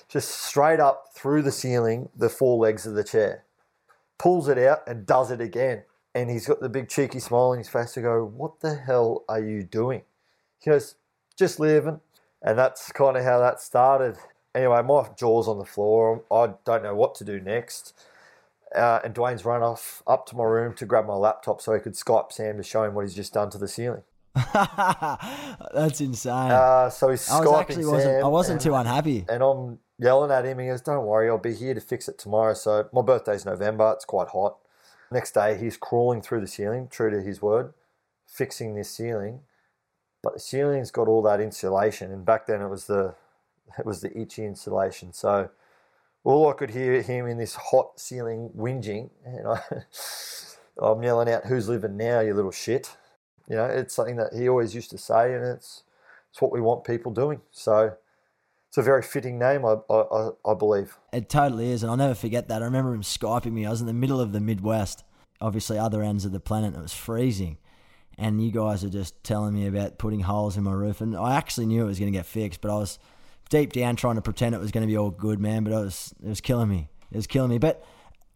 just 0.10 0.30
straight 0.30 0.80
up 0.80 1.08
through 1.16 1.42
the 1.42 1.52
ceiling, 1.52 2.10
the 2.16 2.30
four 2.30 2.58
legs 2.58 2.86
of 2.86 2.94
the 2.94 3.04
chair, 3.04 3.46
pulls 4.20 4.48
it 4.48 4.58
out 4.58 4.88
and 4.88 5.06
does 5.06 5.32
it 5.32 5.42
again. 5.42 5.84
And 6.14 6.30
he's 6.30 6.46
got 6.46 6.60
the 6.60 6.70
big 6.70 6.90
cheeky 6.90 7.20
smile 7.20 7.52
on 7.52 7.58
his 7.58 7.70
face 7.70 7.94
to 7.94 8.02
go, 8.02 8.26
"What 8.26 8.60
the 8.60 8.76
hell 8.76 9.24
are 9.30 9.40
you 9.40 9.64
doing?" 9.64 10.04
He 10.60 10.70
goes, 10.70 10.96
"Just 11.38 11.60
living." 11.60 12.02
And 12.42 12.58
that's 12.58 12.92
kind 12.92 13.16
of 13.16 13.24
how 13.24 13.40
that 13.40 13.62
started 13.62 14.18
anyway, 14.54 14.82
my 14.82 15.08
jaw's 15.18 15.48
on 15.48 15.58
the 15.58 15.66
floor. 15.66 16.24
I 16.32 16.54
don't 16.66 16.84
know 16.84 16.96
what 16.96 17.16
to 17.16 17.24
do 17.24 17.40
next. 17.40 17.94
Uh, 18.76 19.00
and 19.04 19.14
Dwayne's 19.14 19.44
run 19.44 19.62
off 19.62 20.02
up 20.08 20.26
to 20.28 20.36
my 20.36 20.46
room 20.46 20.74
to 20.76 20.86
grab 20.86 21.06
my 21.06 21.16
laptop 21.16 21.62
so 21.62 21.74
he 21.74 21.80
could 21.82 21.94
Skype 21.94 22.32
Sam 22.32 22.58
to 22.58 22.64
show 22.64 22.84
him 22.84 22.94
what 22.94 23.06
he's 23.06 23.16
just 23.16 23.34
done 23.34 23.50
to 23.50 23.58
the 23.58 23.68
ceiling. 23.68 24.04
That's 25.74 26.00
insane. 26.00 26.52
Uh, 26.52 26.90
so 26.90 27.10
he's 27.10 27.30
I 27.30 27.42
was 27.42 27.60
actually 27.60 27.86
wasn't 27.86 28.04
Sam 28.04 28.26
I 28.26 28.28
wasn't 28.28 28.54
and, 28.54 28.62
too 28.62 28.76
unhappy. 28.76 29.26
and 29.28 29.44
I'm 29.44 29.80
yelling 30.00 30.32
at 30.32 30.46
him. 30.46 30.60
He 30.60 30.68
goes, 30.68 30.82
"Don't 30.82 31.06
worry, 31.06 31.30
I'll 31.30 31.38
be 31.38 31.54
here 31.54 31.74
to 31.74 31.82
fix 31.82 32.08
it 32.08 32.18
tomorrow." 32.18 32.54
So 32.54 32.88
my 32.94 33.02
birthday's 33.02 33.46
November. 33.46 33.92
It's 33.94 34.06
quite 34.06 34.30
hot. 34.30 34.58
Next 35.12 35.34
day, 35.34 35.58
he's 35.58 35.76
crawling 35.76 36.22
through 36.22 36.40
the 36.40 36.48
ceiling, 36.48 36.88
true 36.90 37.12
to 37.12 37.22
his 37.22 37.42
word, 37.42 37.74
fixing 38.26 38.76
this 38.76 38.90
ceiling. 38.90 39.42
But 40.24 40.36
the 40.36 40.40
ceiling's 40.40 40.92
got 40.92 41.10
all 41.10 41.22
that 41.24 41.42
insulation, 41.42 42.12
and 42.12 42.26
back 42.26 42.48
then 42.48 42.62
it 42.62 42.70
was 42.70 42.86
the 42.86 43.16
it 43.78 43.86
was 43.86 44.00
the 44.00 44.18
itchy 44.18 44.46
insulation. 44.46 45.12
So 45.12 45.50
all 46.24 46.50
I 46.50 46.54
could 46.54 46.70
hear 46.70 47.02
him 47.02 47.28
in 47.28 47.38
this 47.38 47.56
hot 47.56 48.00
ceiling 48.00 48.52
whinging, 48.56 49.10
and 49.26 49.48
I, 49.48 49.62
I'm 50.82 51.04
yelling 51.04 51.30
out, 51.30 51.48
"Who's 51.48 51.68
living 51.68 51.98
now, 51.98 52.22
you 52.22 52.34
little 52.34 52.52
shit?" 52.52 52.96
You 53.52 53.58
know, 53.58 53.66
it's 53.66 53.94
something 53.94 54.16
that 54.16 54.32
he 54.34 54.48
always 54.48 54.74
used 54.74 54.92
to 54.92 54.98
say, 54.98 55.34
and 55.34 55.44
it's 55.44 55.84
it's 56.30 56.42
what 56.42 56.54
we 56.54 56.62
want 56.62 56.86
people 56.86 57.12
doing. 57.12 57.42
So 57.52 57.98
it's 58.70 58.78
a 58.78 58.82
very 58.82 59.02
fitting 59.02 59.38
name, 59.38 59.66
I 59.66 59.76
I, 59.90 60.30
I 60.46 60.54
believe. 60.54 60.98
It 61.12 61.28
totally 61.28 61.70
is, 61.70 61.84
and 61.84 61.92
I'll 61.92 61.98
never 61.98 62.16
forget 62.16 62.48
that. 62.48 62.62
I 62.62 62.66
remember 62.66 62.94
him 62.94 63.02
skyping 63.02 63.52
me. 63.52 63.66
I 63.66 63.70
was 63.70 63.82
in 63.82 63.88
the 63.88 63.94
middle 63.94 64.22
of 64.22 64.32
the 64.32 64.40
Midwest, 64.40 65.04
obviously 65.42 65.78
other 65.78 66.02
ends 66.02 66.24
of 66.24 66.32
the 66.32 66.40
planet. 66.40 66.76
It 66.76 66.82
was 66.82 66.94
freezing, 66.94 67.58
and 68.18 68.42
you 68.42 68.52
guys 68.54 68.86
are 68.86 68.90
just 68.90 69.22
telling 69.22 69.54
me 69.54 69.68
about 69.68 69.98
putting 69.98 70.22
holes 70.22 70.56
in 70.56 70.64
my 70.64 70.72
roof, 70.72 71.02
and 71.02 71.14
I 71.14 71.36
actually 71.36 71.66
knew 71.66 71.84
it 71.84 71.88
was 71.88 72.00
going 72.00 72.10
to 72.10 72.18
get 72.18 72.26
fixed, 72.26 72.62
but 72.62 72.74
I 72.74 72.78
was 72.78 73.00
deep 73.50 73.74
down 73.74 73.98
trying 73.98 74.16
to 74.16 74.22
pretend 74.22 74.56
it 74.56 74.62
was 74.62 74.72
going 74.72 74.88
to 74.88 74.90
be 74.90 74.98
all 74.98 75.12
good, 75.12 75.42
man. 75.42 75.66
But 75.66 75.74
it 75.74 75.84
was 75.84 76.16
it 76.24 76.30
was 76.30 76.40
killing 76.40 76.70
me. 76.70 76.88
It 77.12 77.18
was 77.18 77.28
killing 77.28 77.50
me. 77.50 77.58
But 77.58 77.84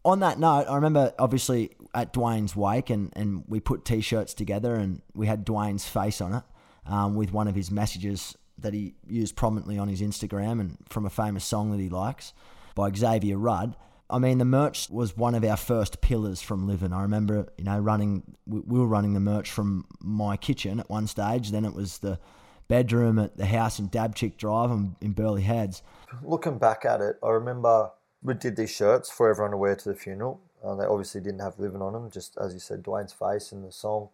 on 0.06 0.20
that 0.20 0.38
note, 0.38 0.66
I 0.68 0.76
remember 0.76 1.12
obviously 1.18 1.72
at 1.92 2.12
Dwayne's 2.12 2.54
wake, 2.54 2.90
and, 2.90 3.12
and 3.16 3.42
we 3.48 3.58
put 3.58 3.84
t-shirts 3.84 4.34
together, 4.34 4.76
and 4.76 5.02
we 5.14 5.26
had 5.26 5.44
Dwayne's 5.44 5.86
face 5.86 6.20
on 6.20 6.32
it 6.32 6.44
um, 6.86 7.16
with 7.16 7.32
one 7.32 7.48
of 7.48 7.56
his 7.56 7.72
messages 7.72 8.36
that 8.58 8.72
he 8.72 8.94
used 9.06 9.34
prominently 9.34 9.78
on 9.78 9.88
his 9.88 10.00
Instagram 10.00 10.60
and 10.60 10.78
from 10.88 11.04
a 11.04 11.10
famous 11.10 11.44
song 11.44 11.72
that 11.72 11.80
he 11.80 11.88
likes 11.88 12.32
by 12.76 12.90
Xavier 12.90 13.36
Rudd. 13.36 13.74
I 14.08 14.20
mean, 14.20 14.38
the 14.38 14.44
merch 14.44 14.88
was 14.88 15.16
one 15.16 15.34
of 15.34 15.44
our 15.44 15.56
first 15.56 16.00
pillars 16.00 16.40
from 16.40 16.68
living. 16.68 16.92
I 16.92 17.02
remember, 17.02 17.48
you 17.58 17.64
know, 17.64 17.78
running. 17.80 18.22
We 18.46 18.78
were 18.78 18.86
running 18.86 19.14
the 19.14 19.20
merch 19.20 19.50
from 19.50 19.86
my 20.00 20.36
kitchen 20.36 20.78
at 20.78 20.88
one 20.88 21.08
stage. 21.08 21.50
Then 21.50 21.64
it 21.64 21.74
was 21.74 21.98
the 21.98 22.20
bedroom 22.68 23.18
at 23.18 23.36
the 23.36 23.46
house 23.46 23.80
in 23.80 23.88
Dabchick 23.88 24.36
Drive 24.36 24.70
in 25.00 25.12
Burleigh 25.12 25.40
Heads. 25.40 25.82
Looking 26.22 26.58
back 26.58 26.84
at 26.84 27.00
it, 27.00 27.16
I 27.22 27.30
remember 27.30 27.90
we 28.22 28.34
did 28.34 28.56
these 28.56 28.70
shirts 28.74 29.10
for 29.10 29.30
everyone 29.30 29.52
to 29.52 29.56
wear 29.56 29.76
to 29.76 29.88
the 29.88 29.94
funeral. 29.94 30.40
Uh, 30.64 30.74
they 30.74 30.84
obviously 30.84 31.20
didn't 31.20 31.40
have 31.40 31.58
Livin 31.58 31.82
on 31.82 31.92
them, 31.92 32.10
just 32.10 32.36
as 32.38 32.52
you 32.52 32.60
said, 32.60 32.82
Dwayne's 32.82 33.12
face 33.12 33.52
in 33.52 33.62
the 33.62 33.72
song. 33.72 34.08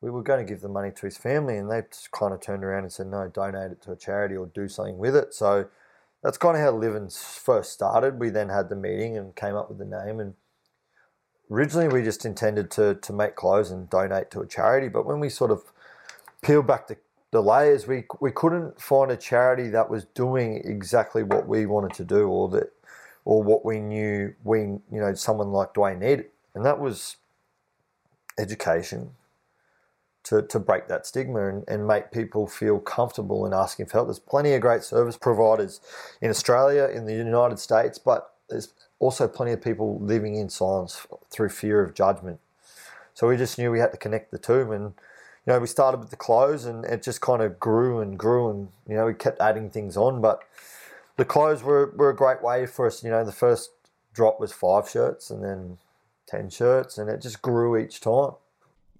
We 0.00 0.10
were 0.10 0.22
going 0.22 0.44
to 0.44 0.50
give 0.50 0.60
the 0.60 0.68
money 0.68 0.92
to 0.92 1.06
his 1.06 1.16
family, 1.16 1.56
and 1.56 1.70
they 1.70 1.82
just 1.90 2.12
kind 2.12 2.32
of 2.32 2.40
turned 2.40 2.64
around 2.64 2.84
and 2.84 2.92
said, 2.92 3.08
"No, 3.08 3.28
donate 3.28 3.72
it 3.72 3.82
to 3.82 3.92
a 3.92 3.96
charity 3.96 4.36
or 4.36 4.46
do 4.46 4.68
something 4.68 4.98
with 4.98 5.16
it." 5.16 5.34
So 5.34 5.66
that's 6.22 6.38
kind 6.38 6.56
of 6.56 6.62
how 6.62 6.70
Livin 6.72 7.08
first 7.10 7.72
started. 7.72 8.20
We 8.20 8.28
then 8.30 8.48
had 8.48 8.68
the 8.68 8.76
meeting 8.76 9.16
and 9.16 9.34
came 9.34 9.56
up 9.56 9.68
with 9.68 9.78
the 9.78 9.84
name. 9.84 10.20
And 10.20 10.34
originally, 11.50 11.88
we 11.88 12.04
just 12.04 12.24
intended 12.24 12.70
to 12.72 12.94
to 12.94 13.12
make 13.12 13.34
clothes 13.34 13.72
and 13.72 13.90
donate 13.90 14.30
to 14.32 14.40
a 14.40 14.46
charity. 14.46 14.88
But 14.88 15.06
when 15.06 15.18
we 15.18 15.28
sort 15.28 15.50
of 15.50 15.72
peeled 16.42 16.68
back 16.68 16.86
the, 16.86 16.98
the 17.32 17.42
layers, 17.42 17.88
we 17.88 18.04
we 18.20 18.30
couldn't 18.30 18.80
find 18.80 19.10
a 19.10 19.16
charity 19.16 19.68
that 19.70 19.90
was 19.90 20.04
doing 20.04 20.62
exactly 20.64 21.24
what 21.24 21.48
we 21.48 21.66
wanted 21.66 21.94
to 21.94 22.04
do, 22.04 22.28
or 22.28 22.48
that 22.50 22.72
or 23.28 23.42
what 23.42 23.62
we 23.62 23.78
knew 23.78 24.34
we 24.42 24.60
you 24.60 24.80
know 24.90 25.12
someone 25.12 25.52
like 25.52 25.74
Dwayne 25.74 26.00
needed, 26.00 26.26
and 26.54 26.64
that 26.64 26.80
was 26.80 27.16
education 28.38 29.10
to, 30.22 30.40
to 30.40 30.58
break 30.58 30.88
that 30.88 31.06
stigma 31.06 31.46
and, 31.46 31.64
and 31.68 31.86
make 31.86 32.10
people 32.10 32.46
feel 32.46 32.78
comfortable 32.78 33.44
in 33.44 33.52
asking 33.52 33.84
for 33.84 33.98
help. 33.98 34.06
There's 34.06 34.18
plenty 34.18 34.54
of 34.54 34.62
great 34.62 34.82
service 34.82 35.18
providers 35.18 35.82
in 36.22 36.30
Australia, 36.30 36.84
in 36.84 37.04
the 37.04 37.14
United 37.14 37.58
States, 37.58 37.98
but 37.98 38.32
there's 38.48 38.72
also 38.98 39.28
plenty 39.28 39.52
of 39.52 39.60
people 39.60 39.98
living 40.00 40.36
in 40.36 40.48
silence 40.48 41.06
through 41.30 41.50
fear 41.50 41.82
of 41.82 41.92
judgment. 41.94 42.40
So 43.12 43.28
we 43.28 43.36
just 43.36 43.58
knew 43.58 43.70
we 43.70 43.80
had 43.80 43.92
to 43.92 43.98
connect 43.98 44.30
the 44.30 44.38
two. 44.38 44.72
And, 44.72 44.94
you 45.46 45.52
know, 45.52 45.58
we 45.58 45.66
started 45.66 45.98
with 45.98 46.10
the 46.10 46.16
clothes 46.16 46.64
and 46.64 46.86
it 46.86 47.02
just 47.02 47.20
kind 47.20 47.42
of 47.42 47.60
grew 47.60 48.00
and 48.00 48.18
grew 48.18 48.48
and, 48.48 48.68
you 48.88 48.94
know, 48.94 49.04
we 49.04 49.12
kept 49.12 49.38
adding 49.38 49.68
things 49.68 49.98
on. 49.98 50.22
But 50.22 50.44
the 51.18 51.24
clothes 51.24 51.62
were, 51.62 51.92
were 51.96 52.10
a 52.10 52.16
great 52.16 52.42
way 52.42 52.64
for 52.64 52.86
us. 52.86 53.04
You 53.04 53.10
know, 53.10 53.24
the 53.24 53.32
first 53.32 53.70
drop 54.14 54.40
was 54.40 54.52
five 54.52 54.88
shirts 54.88 55.30
and 55.30 55.44
then 55.44 55.76
10 56.28 56.48
shirts 56.48 56.96
and 56.96 57.10
it 57.10 57.20
just 57.20 57.42
grew 57.42 57.76
each 57.76 58.00
time. 58.00 58.32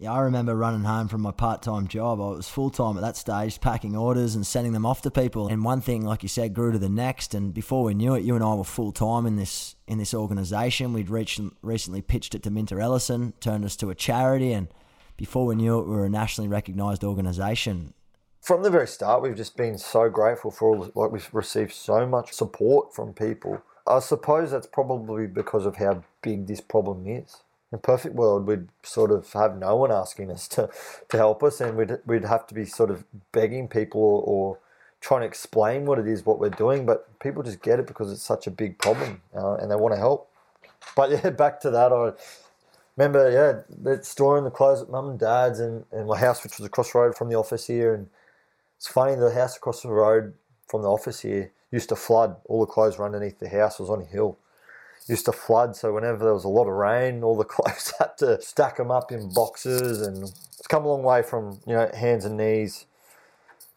Yeah, 0.00 0.12
I 0.12 0.20
remember 0.20 0.54
running 0.54 0.82
home 0.82 1.08
from 1.08 1.22
my 1.22 1.32
part 1.32 1.62
time 1.62 1.88
job. 1.88 2.20
I 2.20 2.28
was 2.28 2.48
full 2.48 2.70
time 2.70 2.96
at 2.96 3.00
that 3.02 3.16
stage, 3.16 3.60
packing 3.60 3.96
orders 3.96 4.34
and 4.34 4.46
sending 4.46 4.72
them 4.72 4.86
off 4.86 5.02
to 5.02 5.10
people. 5.10 5.48
And 5.48 5.64
one 5.64 5.80
thing, 5.80 6.04
like 6.04 6.22
you 6.22 6.28
said, 6.28 6.54
grew 6.54 6.70
to 6.70 6.78
the 6.78 6.88
next. 6.88 7.34
And 7.34 7.52
before 7.52 7.82
we 7.82 7.94
knew 7.94 8.14
it, 8.14 8.22
you 8.22 8.36
and 8.36 8.44
I 8.44 8.54
were 8.54 8.62
full 8.62 8.92
time 8.92 9.26
in 9.26 9.34
this 9.34 9.74
in 9.88 9.98
this 9.98 10.14
organisation. 10.14 10.92
We'd 10.92 11.10
reached, 11.10 11.40
recently 11.62 12.00
pitched 12.00 12.36
it 12.36 12.44
to 12.44 12.50
Minter 12.50 12.80
Ellison, 12.80 13.32
turned 13.40 13.64
us 13.64 13.74
to 13.76 13.90
a 13.90 13.94
charity, 13.94 14.52
and 14.52 14.68
before 15.16 15.46
we 15.46 15.56
knew 15.56 15.80
it, 15.80 15.88
we 15.88 15.96
were 15.96 16.04
a 16.04 16.10
nationally 16.10 16.48
recognised 16.48 17.02
organisation. 17.02 17.92
From 18.48 18.62
the 18.62 18.70
very 18.70 18.88
start, 18.88 19.20
we've 19.20 19.36
just 19.36 19.58
been 19.58 19.76
so 19.76 20.08
grateful 20.08 20.50
for 20.50 20.74
all. 20.74 20.90
Like 20.94 21.10
we've 21.10 21.28
received 21.34 21.72
so 21.72 22.06
much 22.06 22.32
support 22.32 22.94
from 22.94 23.12
people. 23.12 23.60
I 23.86 23.98
suppose 23.98 24.52
that's 24.52 24.66
probably 24.66 25.26
because 25.26 25.66
of 25.66 25.76
how 25.76 26.02
big 26.22 26.46
this 26.46 26.62
problem 26.62 27.06
is 27.06 27.42
in 27.70 27.76
a 27.76 27.78
perfect 27.78 28.14
world, 28.14 28.46
we'd 28.46 28.68
sort 28.82 29.10
of 29.10 29.30
have 29.34 29.58
no 29.58 29.76
one 29.76 29.92
asking 29.92 30.30
us 30.30 30.48
to, 30.48 30.70
to 31.10 31.16
help 31.18 31.42
us, 31.42 31.60
and 31.60 31.76
we'd 31.76 31.98
we'd 32.06 32.24
have 32.24 32.46
to 32.46 32.54
be 32.54 32.64
sort 32.64 32.90
of 32.90 33.04
begging 33.32 33.68
people 33.68 34.00
or, 34.00 34.22
or 34.22 34.58
trying 35.02 35.20
to 35.20 35.26
explain 35.26 35.84
what 35.84 35.98
it 35.98 36.08
is 36.08 36.24
what 36.24 36.38
we're 36.38 36.48
doing. 36.48 36.86
But 36.86 37.20
people 37.20 37.42
just 37.42 37.60
get 37.60 37.78
it 37.78 37.86
because 37.86 38.10
it's 38.10 38.22
such 38.22 38.46
a 38.46 38.50
big 38.50 38.78
problem, 38.78 39.20
uh, 39.36 39.56
and 39.56 39.70
they 39.70 39.76
want 39.76 39.92
to 39.92 40.00
help. 40.00 40.30
But 40.96 41.10
yeah, 41.22 41.28
back 41.28 41.60
to 41.60 41.70
that. 41.70 41.92
I 41.92 42.12
remember, 42.96 43.30
yeah, 43.30 43.74
that 43.82 44.06
storing 44.06 44.44
the 44.44 44.50
clothes 44.50 44.80
at 44.80 44.88
mum 44.88 45.10
and 45.10 45.18
dad's, 45.18 45.60
and, 45.60 45.84
and 45.92 46.06
my 46.06 46.18
house, 46.18 46.42
which 46.42 46.56
was 46.56 46.64
across 46.64 46.92
the 46.92 46.98
road 46.98 47.14
from 47.14 47.28
the 47.28 47.34
office 47.34 47.66
here, 47.66 47.92
and 47.92 48.08
it's 48.78 48.88
funny 48.88 49.14
the 49.16 49.34
house 49.34 49.56
across 49.56 49.82
the 49.82 49.90
road 49.90 50.34
from 50.68 50.82
the 50.82 50.88
office 50.88 51.20
here 51.20 51.52
used 51.70 51.90
to 51.90 51.96
flood. 51.96 52.36
All 52.46 52.60
the 52.60 52.72
clothes 52.72 52.96
were 52.96 53.04
underneath 53.04 53.38
the 53.38 53.48
house. 53.48 53.78
It 53.78 53.82
was 53.82 53.90
on 53.90 54.02
a 54.02 54.06
hill 54.06 54.38
used 55.08 55.24
to 55.24 55.32
flood. 55.32 55.74
So 55.74 55.92
whenever 55.92 56.24
there 56.24 56.34
was 56.34 56.44
a 56.44 56.48
lot 56.48 56.68
of 56.68 56.74
rain, 56.74 57.22
all 57.24 57.36
the 57.36 57.44
clothes 57.56 57.92
had 57.98 58.16
to 58.18 58.40
stack 58.40 58.76
them 58.76 58.90
up 58.90 59.10
in 59.10 59.32
boxes, 59.32 60.00
and 60.02 60.22
it's 60.24 60.66
come 60.68 60.84
a 60.84 60.88
long 60.88 61.02
way 61.02 61.22
from 61.22 61.60
you 61.66 61.74
know 61.74 61.90
hands 61.94 62.24
and 62.24 62.36
knees, 62.36 62.86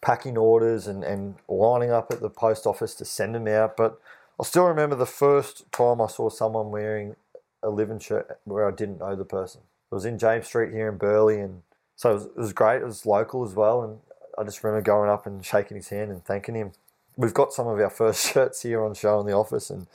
packing 0.02 0.38
orders 0.38 0.88
and 0.88 1.04
and 1.04 1.36
lining 1.48 1.92
up 1.92 2.12
at 2.12 2.22
the 2.22 2.30
post 2.30 2.68
office 2.68 2.94
to 2.96 3.06
send 3.06 3.36
them 3.36 3.48
out. 3.48 3.78
But 3.78 4.00
I 4.40 4.44
still 4.44 4.66
remember 4.66 4.96
the 4.96 5.06
first 5.06 5.72
time 5.72 6.02
I 6.02 6.08
saw 6.08 6.30
someone 6.30 6.72
wearing 6.72 7.16
a 7.64 7.70
Livin 7.70 8.00
shirt 8.00 8.40
where 8.44 8.68
I 8.68 8.72
didn't 8.72 9.00
know 9.00 9.16
the 9.16 9.26
person. 9.26 9.62
It 9.92 9.96
was 9.96 10.06
in 10.06 10.18
James 10.18 10.48
Street 10.48 10.72
here 10.74 10.90
in 10.90 10.98
Burleigh, 10.98 11.42
and 11.42 11.64
so 11.96 12.12
it 12.12 12.14
was, 12.14 12.26
it 12.26 12.38
was 12.38 12.54
great. 12.54 12.82
It 12.82 12.86
was 12.86 13.06
local 13.06 13.46
as 13.46 13.54
well, 13.54 13.84
and 13.84 14.00
I 14.38 14.44
just 14.44 14.64
remember 14.64 14.84
going 14.84 15.10
up 15.10 15.26
and 15.26 15.46
shaking 15.46 15.78
his 15.78 15.90
hand 15.90 16.12
and 16.12 16.24
thanking 16.24 16.56
him. 16.56 16.72
We've 17.18 17.34
got 17.34 17.54
some 17.54 17.68
of 17.68 17.80
our 17.80 17.90
first 17.90 18.26
shirts 18.34 18.62
here 18.62 18.84
on 18.84 18.94
show 18.94 19.20
in 19.20 19.26
the 19.26 19.34
office, 19.34 19.70
and 19.70 19.88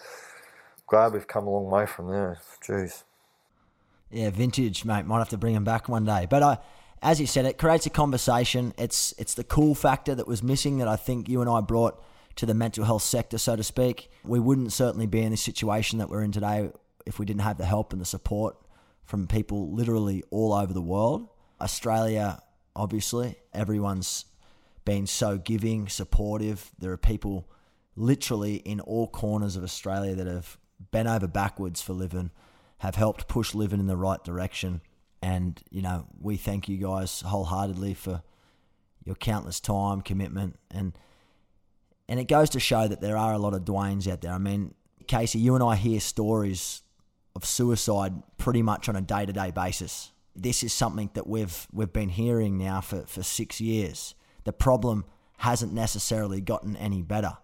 glad 0.87 1.13
we've 1.13 1.27
come 1.27 1.47
a 1.47 1.51
long 1.51 1.71
way 1.71 1.87
from 1.87 2.11
there. 2.11 2.39
Jeez. 2.63 3.05
Yeah, 4.11 4.31
vintage, 4.31 4.85
mate. 4.85 5.05
Might 5.05 5.19
have 5.19 5.29
to 5.31 5.39
bring 5.39 5.55
them 5.55 5.65
back 5.65 5.89
one 5.89 6.05
day. 6.05 6.27
But 6.29 6.43
I, 6.43 6.59
as 7.03 7.21
you 7.21 7.27
said, 7.27 7.45
it 7.45 7.59
creates 7.59 7.87
a 7.87 7.91
conversation. 7.91 8.73
It's 8.79 9.15
it's 9.19 9.35
the 9.35 9.45
cool 9.45 9.75
factor 9.75 10.15
that 10.15 10.29
was 10.29 10.43
missing 10.43 10.79
that 10.79 10.89
I 10.89 10.97
think 10.97 11.29
you 11.29 11.41
and 11.41 11.51
I 11.51 11.61
brought 11.61 12.03
to 12.37 12.47
the 12.47 12.55
mental 12.55 12.85
health 12.85 13.03
sector, 13.03 13.39
so 13.39 13.57
to 13.57 13.63
speak. 13.63 14.11
We 14.25 14.39
wouldn't 14.39 14.73
certainly 14.73 15.07
be 15.07 15.23
in 15.23 15.31
the 15.31 15.37
situation 15.37 15.99
that 15.99 16.09
we're 16.09 16.23
in 16.23 16.33
today 16.33 16.71
if 17.07 17.19
we 17.19 17.25
didn't 17.25 17.43
have 17.43 17.59
the 17.59 17.65
help 17.65 17.93
and 17.93 18.01
the 18.01 18.07
support 18.07 18.57
from 19.05 19.27
people 19.27 19.73
literally 19.73 20.23
all 20.31 20.53
over 20.53 20.73
the 20.73 20.83
world. 20.83 21.29
Australia, 21.61 22.43
obviously, 22.77 23.37
everyone's 23.53 24.27
been 24.85 25.07
so 25.07 25.39
giving, 25.39 25.89
supportive. 25.89 26.71
There 26.79 26.93
are 26.93 26.97
people 26.97 27.49
literally 27.97 28.57
in 28.57 28.81
all 28.81 29.09
corners 29.09 29.57
of 29.57 29.65
Australia 29.65 30.15
that 30.15 30.27
have 30.27 30.59
bent 30.91 31.09
over 31.09 31.27
backwards 31.27 31.83
for 31.83 31.93
Livin, 31.93 32.31
have 32.79 32.95
helped 32.95 33.27
push 33.27 33.55
Livin 33.55 33.81
in 33.81 33.87
the 33.87 33.97
right 33.97 34.23
direction. 34.23 34.83
And, 35.23 35.61
you 35.71 35.83
know, 35.83 36.07
we 36.21 36.37
thank 36.37 36.69
you 36.69 36.77
guys 36.77 37.23
wholeheartedly 37.23 37.95
for 37.95 38.23
your 39.05 39.17
countless 39.17 39.61
time, 39.61 40.03
commitment, 40.03 40.57
and 40.71 40.93
and 42.09 42.21
it 42.21 42.29
goes 42.29 42.51
to 42.51 42.61
show 42.61 42.87
that 42.87 43.01
there 43.01 43.17
are 43.17 43.33
a 43.33 43.39
lot 43.39 43.53
of 43.53 43.65
Dwaynes 43.65 44.07
out 44.11 44.21
there. 44.21 44.33
I 44.33 44.39
mean, 44.39 44.75
Casey, 45.09 45.41
you 45.41 45.57
and 45.57 45.65
I 45.65 45.75
hear 45.75 45.99
stories 45.99 46.83
of 47.35 47.45
suicide 47.45 48.13
pretty 48.39 48.63
much 48.63 48.89
on 48.89 48.95
a 48.95 49.01
day 49.01 49.27
to 49.27 49.33
day 49.33 49.51
basis. 49.51 50.13
This 50.37 50.63
is 50.63 50.73
something 50.73 51.11
that 51.15 51.27
we've 51.27 51.67
we've 51.73 51.93
been 51.93 52.11
hearing 52.11 52.59
now 52.59 52.81
for, 52.81 53.03
for 53.07 53.23
six 53.23 53.61
years. 53.61 54.15
The 54.45 54.53
problem 54.53 55.05
hasn't 55.39 55.73
necessarily 55.73 56.41
gotten 56.41 56.77
any 56.77 57.03
better. 57.03 57.39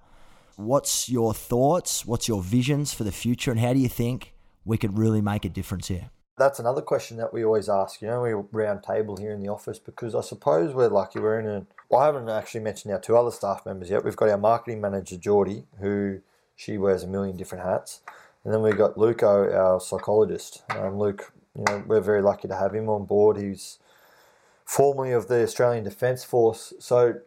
What's 0.56 1.08
your 1.08 1.34
thoughts? 1.34 2.06
What's 2.06 2.28
your 2.28 2.42
visions 2.42 2.92
for 2.92 3.04
the 3.04 3.12
future? 3.12 3.50
And 3.50 3.58
how 3.58 3.72
do 3.72 3.78
you 3.78 3.88
think 3.88 4.34
we 4.64 4.76
could 4.76 4.98
really 4.98 5.20
make 5.20 5.44
a 5.44 5.48
difference 5.48 5.88
here? 5.88 6.10
That's 6.38 6.58
another 6.58 6.80
question 6.80 7.18
that 7.18 7.32
we 7.32 7.44
always 7.44 7.68
ask. 7.68 8.00
You 8.00 8.08
know, 8.08 8.22
we 8.22 8.32
round 8.52 8.82
table 8.82 9.16
here 9.16 9.32
in 9.32 9.42
the 9.42 9.48
office 9.48 9.78
because 9.78 10.14
I 10.14 10.22
suppose 10.22 10.74
we're 10.74 10.88
lucky. 10.88 11.20
We're 11.20 11.40
in 11.40 11.46
a. 11.46 11.66
Well, 11.88 12.00
I 12.00 12.06
haven't 12.06 12.28
actually 12.28 12.60
mentioned 12.60 12.92
our 12.92 13.00
two 13.00 13.16
other 13.16 13.30
staff 13.30 13.66
members 13.66 13.90
yet. 13.90 14.04
We've 14.04 14.16
got 14.16 14.28
our 14.28 14.38
marketing 14.38 14.80
manager 14.80 15.16
Geordie, 15.16 15.64
who 15.80 16.20
she 16.56 16.78
wears 16.78 17.02
a 17.02 17.06
million 17.06 17.36
different 17.36 17.64
hats, 17.64 18.00
and 18.44 18.52
then 18.52 18.62
we've 18.62 18.78
got 18.78 18.96
Luco, 18.96 19.52
our 19.52 19.78
psychologist. 19.78 20.62
Um, 20.70 20.98
Luke, 20.98 21.32
you 21.56 21.64
know, 21.68 21.84
we're 21.86 22.00
very 22.00 22.22
lucky 22.22 22.48
to 22.48 22.56
have 22.56 22.74
him 22.74 22.88
on 22.88 23.04
board. 23.04 23.36
He's 23.36 23.78
formerly 24.64 25.12
of 25.12 25.28
the 25.28 25.42
Australian 25.42 25.84
Defence 25.84 26.24
Force, 26.24 26.72
so 26.78 27.20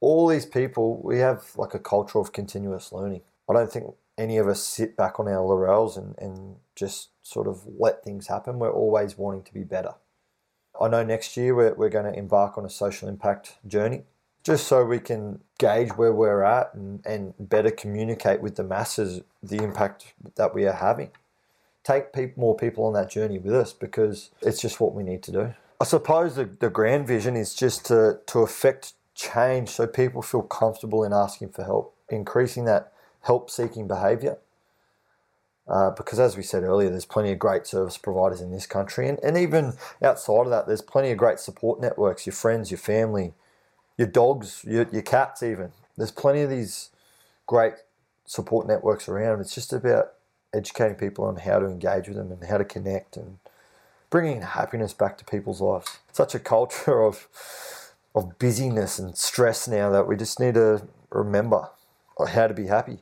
all 0.00 0.26
these 0.26 0.46
people, 0.46 1.00
we 1.02 1.18
have 1.18 1.52
like 1.56 1.74
a 1.74 1.78
culture 1.78 2.18
of 2.18 2.32
continuous 2.32 2.92
learning. 2.92 3.22
I 3.48 3.52
don't 3.52 3.70
think 3.70 3.94
any 4.18 4.36
of 4.36 4.48
us 4.48 4.62
sit 4.62 4.96
back 4.96 5.20
on 5.20 5.28
our 5.28 5.40
laurels 5.40 5.96
and, 5.96 6.14
and 6.18 6.56
just 6.74 7.10
sort 7.22 7.46
of 7.46 7.62
let 7.78 8.02
things 8.02 8.26
happen. 8.26 8.58
We're 8.58 8.72
always 8.72 9.16
wanting 9.16 9.44
to 9.44 9.54
be 9.54 9.62
better. 9.62 9.94
I 10.80 10.88
know 10.88 11.04
next 11.04 11.36
year 11.36 11.54
we're, 11.54 11.74
we're 11.74 11.88
going 11.88 12.12
to 12.12 12.18
embark 12.18 12.58
on 12.58 12.64
a 12.64 12.70
social 12.70 13.08
impact 13.08 13.58
journey 13.66 14.02
just 14.42 14.66
so 14.66 14.84
we 14.84 14.98
can 14.98 15.40
gauge 15.58 15.90
where 15.90 16.12
we're 16.12 16.42
at 16.42 16.74
and, 16.74 17.04
and 17.06 17.34
better 17.38 17.70
communicate 17.70 18.40
with 18.40 18.56
the 18.56 18.64
masses 18.64 19.22
the 19.42 19.62
impact 19.62 20.14
that 20.34 20.54
we 20.54 20.66
are 20.66 20.72
having. 20.72 21.10
Take 21.84 22.12
people, 22.12 22.40
more 22.40 22.56
people 22.56 22.84
on 22.84 22.92
that 22.94 23.10
journey 23.10 23.38
with 23.38 23.54
us 23.54 23.72
because 23.72 24.30
it's 24.40 24.60
just 24.60 24.80
what 24.80 24.94
we 24.94 25.02
need 25.02 25.22
to 25.24 25.32
do. 25.32 25.54
I 25.80 25.84
suppose 25.84 26.36
the, 26.36 26.44
the 26.44 26.70
grand 26.70 27.08
vision 27.08 27.36
is 27.36 27.54
just 27.54 27.86
to, 27.86 28.20
to 28.26 28.40
affect 28.40 28.92
change 29.14 29.68
so 29.68 29.86
people 29.86 30.22
feel 30.22 30.42
comfortable 30.42 31.02
in 31.04 31.12
asking 31.12 31.50
for 31.50 31.64
help, 31.64 31.96
increasing 32.08 32.64
that 32.66 32.92
help 33.22 33.50
seeking 33.50 33.88
behavior. 33.88 34.38
Uh, 35.68 35.90
because 35.90 36.18
as 36.18 36.36
we 36.36 36.42
said 36.42 36.62
earlier, 36.62 36.90
there's 36.90 37.04
plenty 37.04 37.32
of 37.32 37.38
great 37.38 37.66
service 37.66 37.96
providers 37.96 38.40
in 38.40 38.50
this 38.50 38.66
country, 38.66 39.08
and, 39.08 39.18
and 39.20 39.38
even 39.38 39.74
outside 40.02 40.42
of 40.42 40.50
that, 40.50 40.66
there's 40.66 40.82
plenty 40.82 41.10
of 41.10 41.18
great 41.18 41.38
support 41.38 41.80
networks. 41.80 42.26
Your 42.26 42.32
friends, 42.32 42.70
your 42.70 42.78
family, 42.78 43.32
your 43.96 44.08
dogs, 44.08 44.64
your, 44.66 44.86
your 44.92 45.02
cats, 45.02 45.42
even. 45.42 45.70
There's 45.96 46.10
plenty 46.10 46.42
of 46.42 46.50
these 46.50 46.90
great 47.46 47.74
support 48.24 48.66
networks 48.66 49.08
around. 49.08 49.40
It's 49.40 49.54
just 49.54 49.72
about 49.72 50.14
educating 50.54 50.96
people 50.96 51.24
on 51.24 51.36
how 51.36 51.58
to 51.58 51.66
engage 51.66 52.08
with 52.08 52.16
them 52.16 52.30
and 52.30 52.44
how 52.44 52.58
to 52.58 52.64
connect 52.64 53.16
and 53.16 53.38
bringing 54.10 54.42
happiness 54.42 54.92
back 54.92 55.16
to 55.18 55.24
people's 55.24 55.60
lives. 55.60 55.98
Such 56.12 56.34
a 56.34 56.38
culture 56.38 57.02
of 57.02 57.28
of 58.14 58.38
busyness 58.38 58.98
and 58.98 59.16
stress 59.16 59.66
now 59.66 59.88
that 59.90 60.06
we 60.06 60.16
just 60.16 60.38
need 60.38 60.54
to 60.54 60.86
remember 61.10 61.70
how 62.28 62.46
to 62.46 62.54
be 62.54 62.66
happy. 62.66 62.98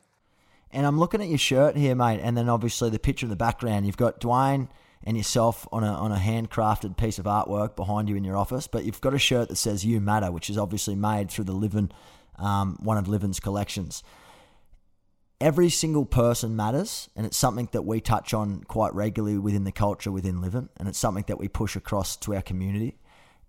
And 0.70 0.86
I'm 0.86 1.00
looking 1.00 1.20
at 1.20 1.28
your 1.28 1.38
shirt 1.38 1.76
here, 1.76 1.96
mate, 1.96 2.20
and 2.22 2.36
then 2.36 2.48
obviously 2.48 2.90
the 2.90 2.98
picture 3.00 3.26
in 3.26 3.30
the 3.30 3.36
background. 3.36 3.86
You've 3.86 3.96
got 3.96 4.20
Dwayne 4.20 4.68
and 5.02 5.16
yourself 5.16 5.66
on 5.72 5.82
a 5.82 5.92
on 5.92 6.12
a 6.12 6.16
handcrafted 6.16 6.96
piece 6.96 7.18
of 7.18 7.24
artwork 7.24 7.74
behind 7.74 8.08
you 8.08 8.16
in 8.16 8.24
your 8.24 8.36
office, 8.36 8.66
but 8.66 8.84
you've 8.84 9.00
got 9.00 9.14
a 9.14 9.18
shirt 9.18 9.48
that 9.48 9.56
says 9.56 9.84
"You 9.84 10.00
Matter," 10.00 10.30
which 10.30 10.48
is 10.48 10.56
obviously 10.56 10.94
made 10.94 11.30
through 11.30 11.44
the 11.44 11.52
Livin, 11.52 11.90
um, 12.38 12.78
one 12.80 12.98
of 12.98 13.08
Livin's 13.08 13.40
collections. 13.40 14.04
Every 15.40 15.70
single 15.70 16.04
person 16.04 16.54
matters, 16.54 17.08
and 17.16 17.24
it's 17.24 17.36
something 17.36 17.68
that 17.72 17.86
we 17.86 18.02
touch 18.02 18.34
on 18.34 18.62
quite 18.64 18.94
regularly 18.94 19.38
within 19.38 19.64
the 19.64 19.72
culture 19.72 20.12
within 20.12 20.42
Livin, 20.42 20.68
and 20.76 20.86
it's 20.86 20.98
something 20.98 21.24
that 21.28 21.38
we 21.38 21.48
push 21.48 21.76
across 21.76 22.16
to 22.18 22.34
our 22.34 22.42
community. 22.42 22.98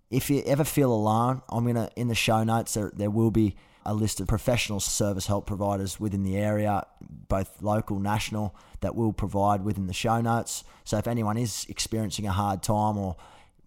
If 0.10 0.30
you 0.30 0.42
ever 0.46 0.64
feel 0.64 0.94
alone, 0.94 1.42
I'm 1.50 1.66
gonna 1.66 1.90
in 1.98 2.08
the 2.08 2.16
show 2.16 2.44
notes 2.46 2.76
there 2.76 2.92
there 2.96 3.10
will 3.10 3.32
be 3.32 3.58
a 3.86 3.94
list 3.94 4.22
of 4.22 4.28
professional 4.28 4.80
service 4.80 5.28
help 5.28 5.48
providers 5.48 6.00
within 6.00 6.24
the 6.24 6.38
area, 6.38 6.86
both 7.28 7.62
local, 7.62 8.00
national, 8.00 8.56
that 8.82 8.96
will 8.96 9.12
provide 9.12 9.64
within 9.64 9.88
the 9.88 9.94
show 9.94 10.22
notes. 10.22 10.64
So 10.86 10.98
if 10.98 11.08
anyone 11.08 11.38
is 11.38 11.66
experiencing 11.68 12.28
a 12.28 12.32
hard 12.32 12.64
time 12.64 12.98
or 12.98 13.18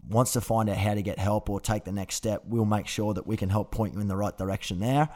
wants 0.07 0.33
to 0.33 0.41
find 0.41 0.69
out 0.69 0.77
how 0.77 0.93
to 0.93 1.01
get 1.01 1.19
help 1.19 1.49
or 1.49 1.59
take 1.59 1.83
the 1.83 1.91
next 1.91 2.15
step, 2.15 2.43
we'll 2.47 2.65
make 2.65 2.87
sure 2.87 3.13
that 3.13 3.27
we 3.27 3.37
can 3.37 3.49
help 3.49 3.71
point 3.71 3.93
you 3.93 3.99
in 3.99 4.07
the 4.07 4.15
right 4.15 4.37
direction 4.37 4.79
there. 4.79 5.09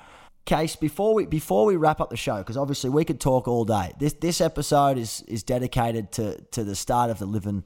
Case, 0.50 0.76
before 0.76 1.14
we 1.14 1.28
before 1.28 1.68
we 1.68 1.76
wrap 1.76 2.02
up 2.02 2.10
the 2.10 2.18
show, 2.18 2.40
because 2.40 2.58
obviously 2.58 2.90
we 2.90 3.06
could 3.06 3.20
talk 3.20 3.48
all 3.48 3.66
day. 3.66 3.94
This 4.00 4.14
this 4.14 4.42
episode 4.42 4.98
is 4.98 5.22
is 5.28 5.44
dedicated 5.44 6.12
to 6.14 6.42
to 6.42 6.64
the 6.64 6.76
start 6.76 7.12
of 7.12 7.20
the 7.20 7.28
Livin 7.28 7.66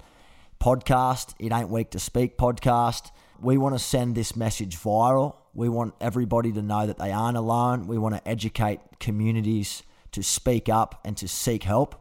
podcast. 0.60 1.34
It 1.40 1.54
ain't 1.54 1.70
weak 1.70 1.92
to 1.92 2.00
speak 2.00 2.38
podcast. 2.38 3.12
We 3.40 3.58
want 3.58 3.74
to 3.76 3.80
send 3.80 4.16
this 4.16 4.36
message 4.36 4.76
viral. 4.76 5.38
We 5.54 5.70
want 5.70 5.94
everybody 6.02 6.52
to 6.52 6.62
know 6.62 6.86
that 6.86 6.98
they 6.98 7.14
aren't 7.14 7.38
alone. 7.38 7.88
We 7.88 7.98
want 7.98 8.16
to 8.16 8.28
educate 8.28 8.82
communities 9.00 9.84
to 10.12 10.22
speak 10.22 10.68
up 10.68 11.00
and 11.06 11.16
to 11.16 11.28
seek 11.30 11.64
help 11.64 11.96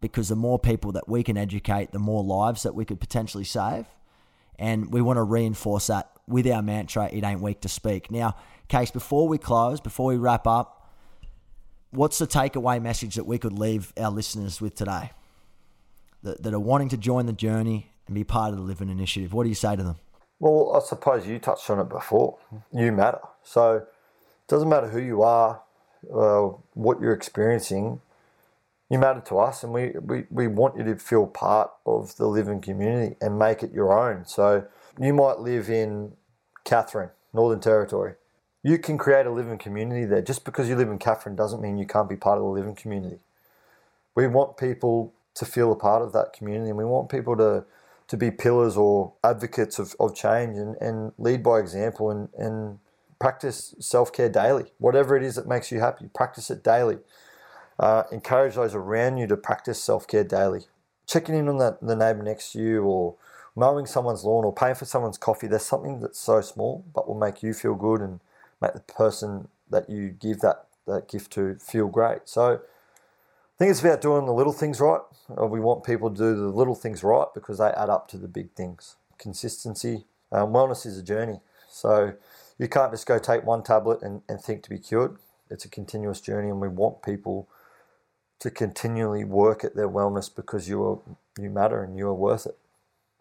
because 0.00 0.28
the 0.28 0.36
more 0.36 0.60
people 0.60 0.92
that 0.92 1.08
we 1.08 1.24
can 1.24 1.36
educate, 1.36 1.90
the 1.90 1.98
more 1.98 2.22
lives 2.22 2.62
that 2.62 2.76
we 2.76 2.84
could 2.84 3.00
potentially 3.00 3.42
save. 3.42 3.86
And 4.56 4.92
we 4.92 5.02
want 5.02 5.16
to 5.16 5.24
reinforce 5.24 5.88
that 5.88 6.12
with 6.28 6.46
our 6.46 6.62
mantra, 6.62 7.08
it 7.12 7.24
ain't 7.24 7.40
weak 7.40 7.60
to 7.62 7.68
speak. 7.68 8.10
Now, 8.10 8.36
Case, 8.72 8.90
before 8.90 9.28
we 9.28 9.36
close, 9.36 9.82
before 9.82 10.06
we 10.06 10.16
wrap 10.16 10.46
up, 10.46 10.90
what's 11.90 12.16
the 12.16 12.26
takeaway 12.26 12.80
message 12.80 13.16
that 13.16 13.26
we 13.26 13.36
could 13.36 13.52
leave 13.52 13.92
our 13.98 14.10
listeners 14.10 14.62
with 14.62 14.74
today 14.74 15.10
that, 16.22 16.42
that 16.42 16.54
are 16.54 16.58
wanting 16.58 16.88
to 16.88 16.96
join 16.96 17.26
the 17.26 17.34
journey 17.34 17.90
and 18.06 18.14
be 18.14 18.24
part 18.24 18.50
of 18.50 18.56
the 18.56 18.62
Livin 18.62 18.88
Initiative? 18.88 19.34
What 19.34 19.42
do 19.42 19.50
you 19.50 19.54
say 19.54 19.76
to 19.76 19.82
them? 19.82 19.96
Well, 20.40 20.74
I 20.74 20.80
suppose 20.88 21.26
you 21.26 21.38
touched 21.38 21.68
on 21.68 21.80
it 21.80 21.90
before. 21.90 22.38
You 22.72 22.92
matter. 22.92 23.20
So 23.42 23.76
it 23.76 23.84
doesn't 24.48 24.70
matter 24.70 24.88
who 24.88 25.02
you 25.02 25.20
are, 25.20 25.60
uh, 26.10 26.56
what 26.72 26.98
you're 26.98 27.12
experiencing, 27.12 28.00
you 28.88 28.98
matter 28.98 29.20
to 29.26 29.38
us, 29.38 29.62
and 29.62 29.74
we, 29.74 29.90
we, 30.00 30.24
we 30.30 30.46
want 30.46 30.78
you 30.78 30.84
to 30.84 30.96
feel 30.96 31.26
part 31.26 31.70
of 31.84 32.16
the 32.16 32.26
living 32.26 32.62
community 32.62 33.16
and 33.20 33.38
make 33.38 33.62
it 33.62 33.70
your 33.74 33.92
own. 33.92 34.24
So 34.24 34.64
you 34.98 35.12
might 35.12 35.40
live 35.40 35.68
in 35.68 36.14
Katherine, 36.64 37.10
Northern 37.34 37.60
Territory. 37.60 38.14
You 38.62 38.78
can 38.78 38.96
create 38.96 39.26
a 39.26 39.30
living 39.32 39.58
community 39.58 40.04
there. 40.04 40.22
Just 40.22 40.44
because 40.44 40.68
you 40.68 40.76
live 40.76 40.88
in 40.88 40.98
Katherine 40.98 41.34
doesn't 41.34 41.60
mean 41.60 41.78
you 41.78 41.86
can't 41.86 42.08
be 42.08 42.16
part 42.16 42.38
of 42.38 42.44
the 42.44 42.50
living 42.50 42.76
community. 42.76 43.18
We 44.14 44.26
want 44.28 44.56
people 44.56 45.12
to 45.34 45.44
feel 45.44 45.72
a 45.72 45.76
part 45.76 46.02
of 46.02 46.12
that 46.12 46.32
community, 46.32 46.68
and 46.68 46.78
we 46.78 46.84
want 46.84 47.08
people 47.08 47.36
to 47.36 47.64
to 48.08 48.16
be 48.16 48.30
pillars 48.30 48.76
or 48.76 49.14
advocates 49.24 49.78
of, 49.78 49.96
of 49.98 50.14
change 50.14 50.56
and, 50.58 50.76
and 50.82 51.12
lead 51.16 51.42
by 51.42 51.58
example 51.58 52.10
and, 52.10 52.28
and 52.36 52.78
practice 53.18 53.74
self 53.78 54.12
care 54.12 54.28
daily. 54.28 54.66
Whatever 54.78 55.16
it 55.16 55.22
is 55.22 55.36
that 55.36 55.48
makes 55.48 55.72
you 55.72 55.80
happy, 55.80 56.08
practice 56.14 56.50
it 56.50 56.62
daily. 56.62 56.98
Uh, 57.78 58.02
encourage 58.12 58.56
those 58.56 58.74
around 58.74 59.16
you 59.16 59.26
to 59.26 59.36
practice 59.36 59.82
self 59.82 60.06
care 60.06 60.24
daily. 60.24 60.66
Checking 61.06 61.34
in 61.34 61.48
on 61.48 61.58
that, 61.58 61.80
the 61.80 61.96
neighbor 61.96 62.22
next 62.22 62.52
to 62.52 62.58
you 62.60 62.82
or 62.82 63.16
mowing 63.56 63.86
someone's 63.86 64.24
lawn 64.24 64.44
or 64.44 64.52
paying 64.52 64.74
for 64.74 64.84
someone's 64.84 65.18
coffee. 65.18 65.46
There's 65.46 65.64
something 65.64 66.00
that's 66.00 66.18
so 66.18 66.40
small 66.42 66.84
but 66.94 67.08
will 67.08 67.18
make 67.18 67.42
you 67.42 67.54
feel 67.54 67.74
good 67.74 68.00
and 68.00 68.20
make 68.62 68.72
the 68.72 68.80
person 68.80 69.48
that 69.70 69.90
you 69.90 70.08
give 70.08 70.40
that, 70.40 70.66
that 70.86 71.08
gift 71.08 71.32
to 71.32 71.56
feel 71.56 71.88
great. 71.88 72.20
So 72.24 72.54
I 72.54 73.58
think 73.58 73.70
it's 73.70 73.80
about 73.80 74.00
doing 74.00 74.24
the 74.24 74.32
little 74.32 74.52
things 74.52 74.80
right. 74.80 75.00
Uh, 75.38 75.46
we 75.46 75.60
want 75.60 75.84
people 75.84 76.10
to 76.10 76.16
do 76.16 76.34
the 76.34 76.48
little 76.48 76.74
things 76.74 77.02
right 77.02 77.26
because 77.34 77.58
they 77.58 77.66
add 77.66 77.90
up 77.90 78.08
to 78.08 78.16
the 78.16 78.28
big 78.28 78.52
things. 78.52 78.96
Consistency, 79.18 80.06
um, 80.30 80.52
wellness 80.52 80.86
is 80.86 80.96
a 80.98 81.02
journey. 81.02 81.40
So 81.68 82.14
you 82.58 82.68
can't 82.68 82.92
just 82.92 83.06
go 83.06 83.18
take 83.18 83.44
one 83.44 83.62
tablet 83.62 84.02
and, 84.02 84.22
and 84.28 84.40
think 84.40 84.62
to 84.64 84.70
be 84.70 84.78
cured. 84.78 85.16
It's 85.50 85.64
a 85.64 85.68
continuous 85.68 86.20
journey, 86.20 86.48
and 86.48 86.60
we 86.60 86.68
want 86.68 87.02
people 87.02 87.48
to 88.38 88.50
continually 88.50 89.24
work 89.24 89.64
at 89.64 89.76
their 89.76 89.88
wellness 89.88 90.34
because 90.34 90.68
you 90.68 90.82
are 90.82 90.98
you 91.38 91.50
matter 91.50 91.82
and 91.82 91.96
you 91.96 92.06
are 92.08 92.14
worth 92.14 92.46
it, 92.46 92.56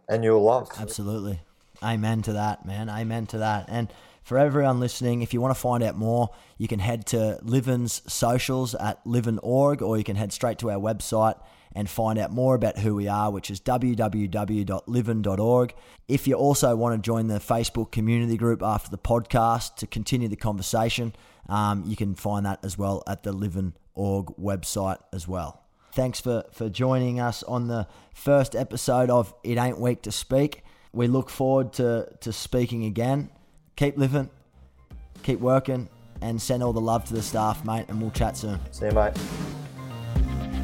and 0.07 0.23
you 0.23 0.35
are 0.35 0.39
loved. 0.39 0.71
Absolutely, 0.79 1.41
amen 1.83 2.21
to 2.23 2.33
that, 2.33 2.65
man. 2.65 2.89
Amen 2.89 3.25
to 3.27 3.37
that, 3.39 3.65
and 3.67 3.91
for 4.23 4.37
everyone 4.37 4.79
listening, 4.79 5.21
if 5.21 5.33
you 5.33 5.41
want 5.41 5.55
to 5.55 5.59
find 5.59 5.83
out 5.83 5.97
more, 5.97 6.29
you 6.57 6.67
can 6.67 6.79
head 6.79 7.05
to 7.07 7.39
Livin's 7.41 8.01
socials 8.11 8.75
at 8.75 9.05
livin.org 9.05 9.81
or 9.81 9.97
you 9.97 10.03
can 10.03 10.15
head 10.15 10.31
straight 10.31 10.59
to 10.59 10.69
our 10.69 10.79
website 10.79 11.41
and 11.73 11.89
find 11.89 12.19
out 12.19 12.31
more 12.31 12.53
about 12.53 12.77
who 12.79 12.93
we 12.95 13.07
are, 13.07 13.31
which 13.31 13.49
is 13.49 13.59
www.livin.org. 13.61 14.13
If 16.07 16.27
you 16.27 16.35
also 16.35 16.75
want 16.75 17.01
to 17.01 17.05
join 17.05 17.27
the 17.27 17.39
Facebook 17.39 17.91
community 17.91 18.37
group 18.37 18.61
after 18.61 18.91
the 18.91 18.97
podcast 18.97 19.77
to 19.77 19.87
continue 19.87 20.27
the 20.27 20.35
conversation, 20.35 21.15
um, 21.49 21.83
you 21.85 21.95
can 21.95 22.13
find 22.13 22.45
that 22.45 22.59
as 22.63 22.77
well 22.77 23.01
at 23.07 23.23
the 23.23 23.31
Livin.org 23.31 24.27
website 24.37 24.97
as 25.13 25.27
well. 25.27 25.63
Thanks 25.93 26.19
for, 26.19 26.43
for 26.51 26.69
joining 26.69 27.19
us 27.19 27.41
on 27.43 27.67
the 27.67 27.87
first 28.13 28.55
episode 28.55 29.09
of 29.09 29.33
It 29.43 29.57
Ain't 29.57 29.79
Weak 29.79 30.03
to 30.03 30.11
Speak. 30.11 30.63
We 30.93 31.07
look 31.07 31.29
forward 31.29 31.73
to, 31.73 32.07
to 32.21 32.31
speaking 32.31 32.85
again 32.85 33.29
keep 33.75 33.97
living, 33.97 34.29
keep 35.23 35.39
working, 35.39 35.89
and 36.21 36.41
send 36.41 36.63
all 36.63 36.73
the 36.73 36.81
love 36.81 37.05
to 37.05 37.13
the 37.13 37.21
staff, 37.21 37.65
mate, 37.65 37.85
and 37.87 38.01
we'll 38.01 38.11
chat 38.11 38.37
soon. 38.37 38.59
See 38.71 38.85
you, 38.85 38.91
mate. 38.91 39.13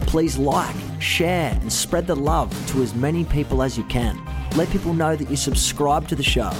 Please 0.01 0.37
like, 0.37 0.75
share, 0.99 1.51
and 1.61 1.71
spread 1.71 2.07
the 2.07 2.15
love 2.15 2.49
to 2.69 2.81
as 2.81 2.95
many 2.95 3.25
people 3.25 3.61
as 3.61 3.77
you 3.77 3.83
can. 3.85 4.17
Let 4.55 4.69
people 4.69 4.93
know 4.93 5.15
that 5.15 5.29
you 5.29 5.35
subscribe 5.35 6.07
to 6.07 6.15
the 6.15 6.23
show. 6.23 6.51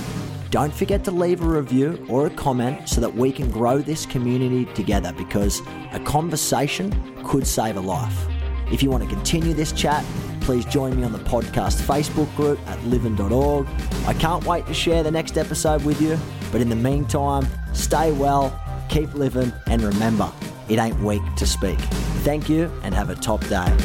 Don't 0.49 0.73
forget 0.73 1.03
to 1.05 1.11
leave 1.11 1.41
a 1.41 1.45
review 1.45 2.05
or 2.09 2.27
a 2.27 2.29
comment 2.29 2.87
so 2.87 3.01
that 3.01 3.13
we 3.13 3.31
can 3.31 3.51
grow 3.51 3.79
this 3.79 4.05
community 4.05 4.65
together 4.73 5.13
because 5.13 5.61
a 5.91 5.99
conversation 5.99 6.91
could 7.23 7.45
save 7.45 7.77
a 7.77 7.81
life. 7.81 8.27
If 8.71 8.83
you 8.83 8.89
want 8.89 9.03
to 9.03 9.09
continue 9.09 9.53
this 9.53 9.71
chat, 9.71 10.05
please 10.41 10.65
join 10.65 10.95
me 10.95 11.03
on 11.03 11.11
the 11.11 11.19
podcast 11.19 11.81
Facebook 11.81 12.33
group 12.35 12.59
at 12.67 12.81
livin.org. 12.85 13.67
I 14.05 14.13
can't 14.13 14.45
wait 14.45 14.65
to 14.67 14.73
share 14.73 15.03
the 15.03 15.11
next 15.11 15.37
episode 15.37 15.83
with 15.83 16.01
you, 16.01 16.17
but 16.51 16.61
in 16.61 16.69
the 16.69 16.75
meantime, 16.75 17.47
stay 17.73 18.11
well, 18.11 18.59
keep 18.89 19.13
living, 19.13 19.51
and 19.67 19.81
remember, 19.81 20.31
it 20.69 20.79
ain't 20.79 20.99
weak 21.01 21.21
to 21.37 21.45
speak. 21.45 21.79
Thank 22.23 22.49
you 22.49 22.71
and 22.83 22.93
have 22.93 23.09
a 23.09 23.15
top 23.15 23.45
day. 23.47 23.75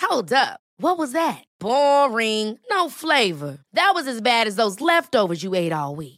Hold 0.00 0.32
up. 0.32 0.60
What 0.80 0.98
was 0.98 1.12
that? 1.12 1.44
Boring. 1.60 2.58
No 2.70 2.88
flavor. 2.88 3.58
That 3.72 3.92
was 3.94 4.08
as 4.08 4.20
bad 4.20 4.48
as 4.48 4.56
those 4.56 4.80
leftovers 4.80 5.44
you 5.44 5.54
ate 5.54 5.72
all 5.72 5.94
week. 5.94 6.17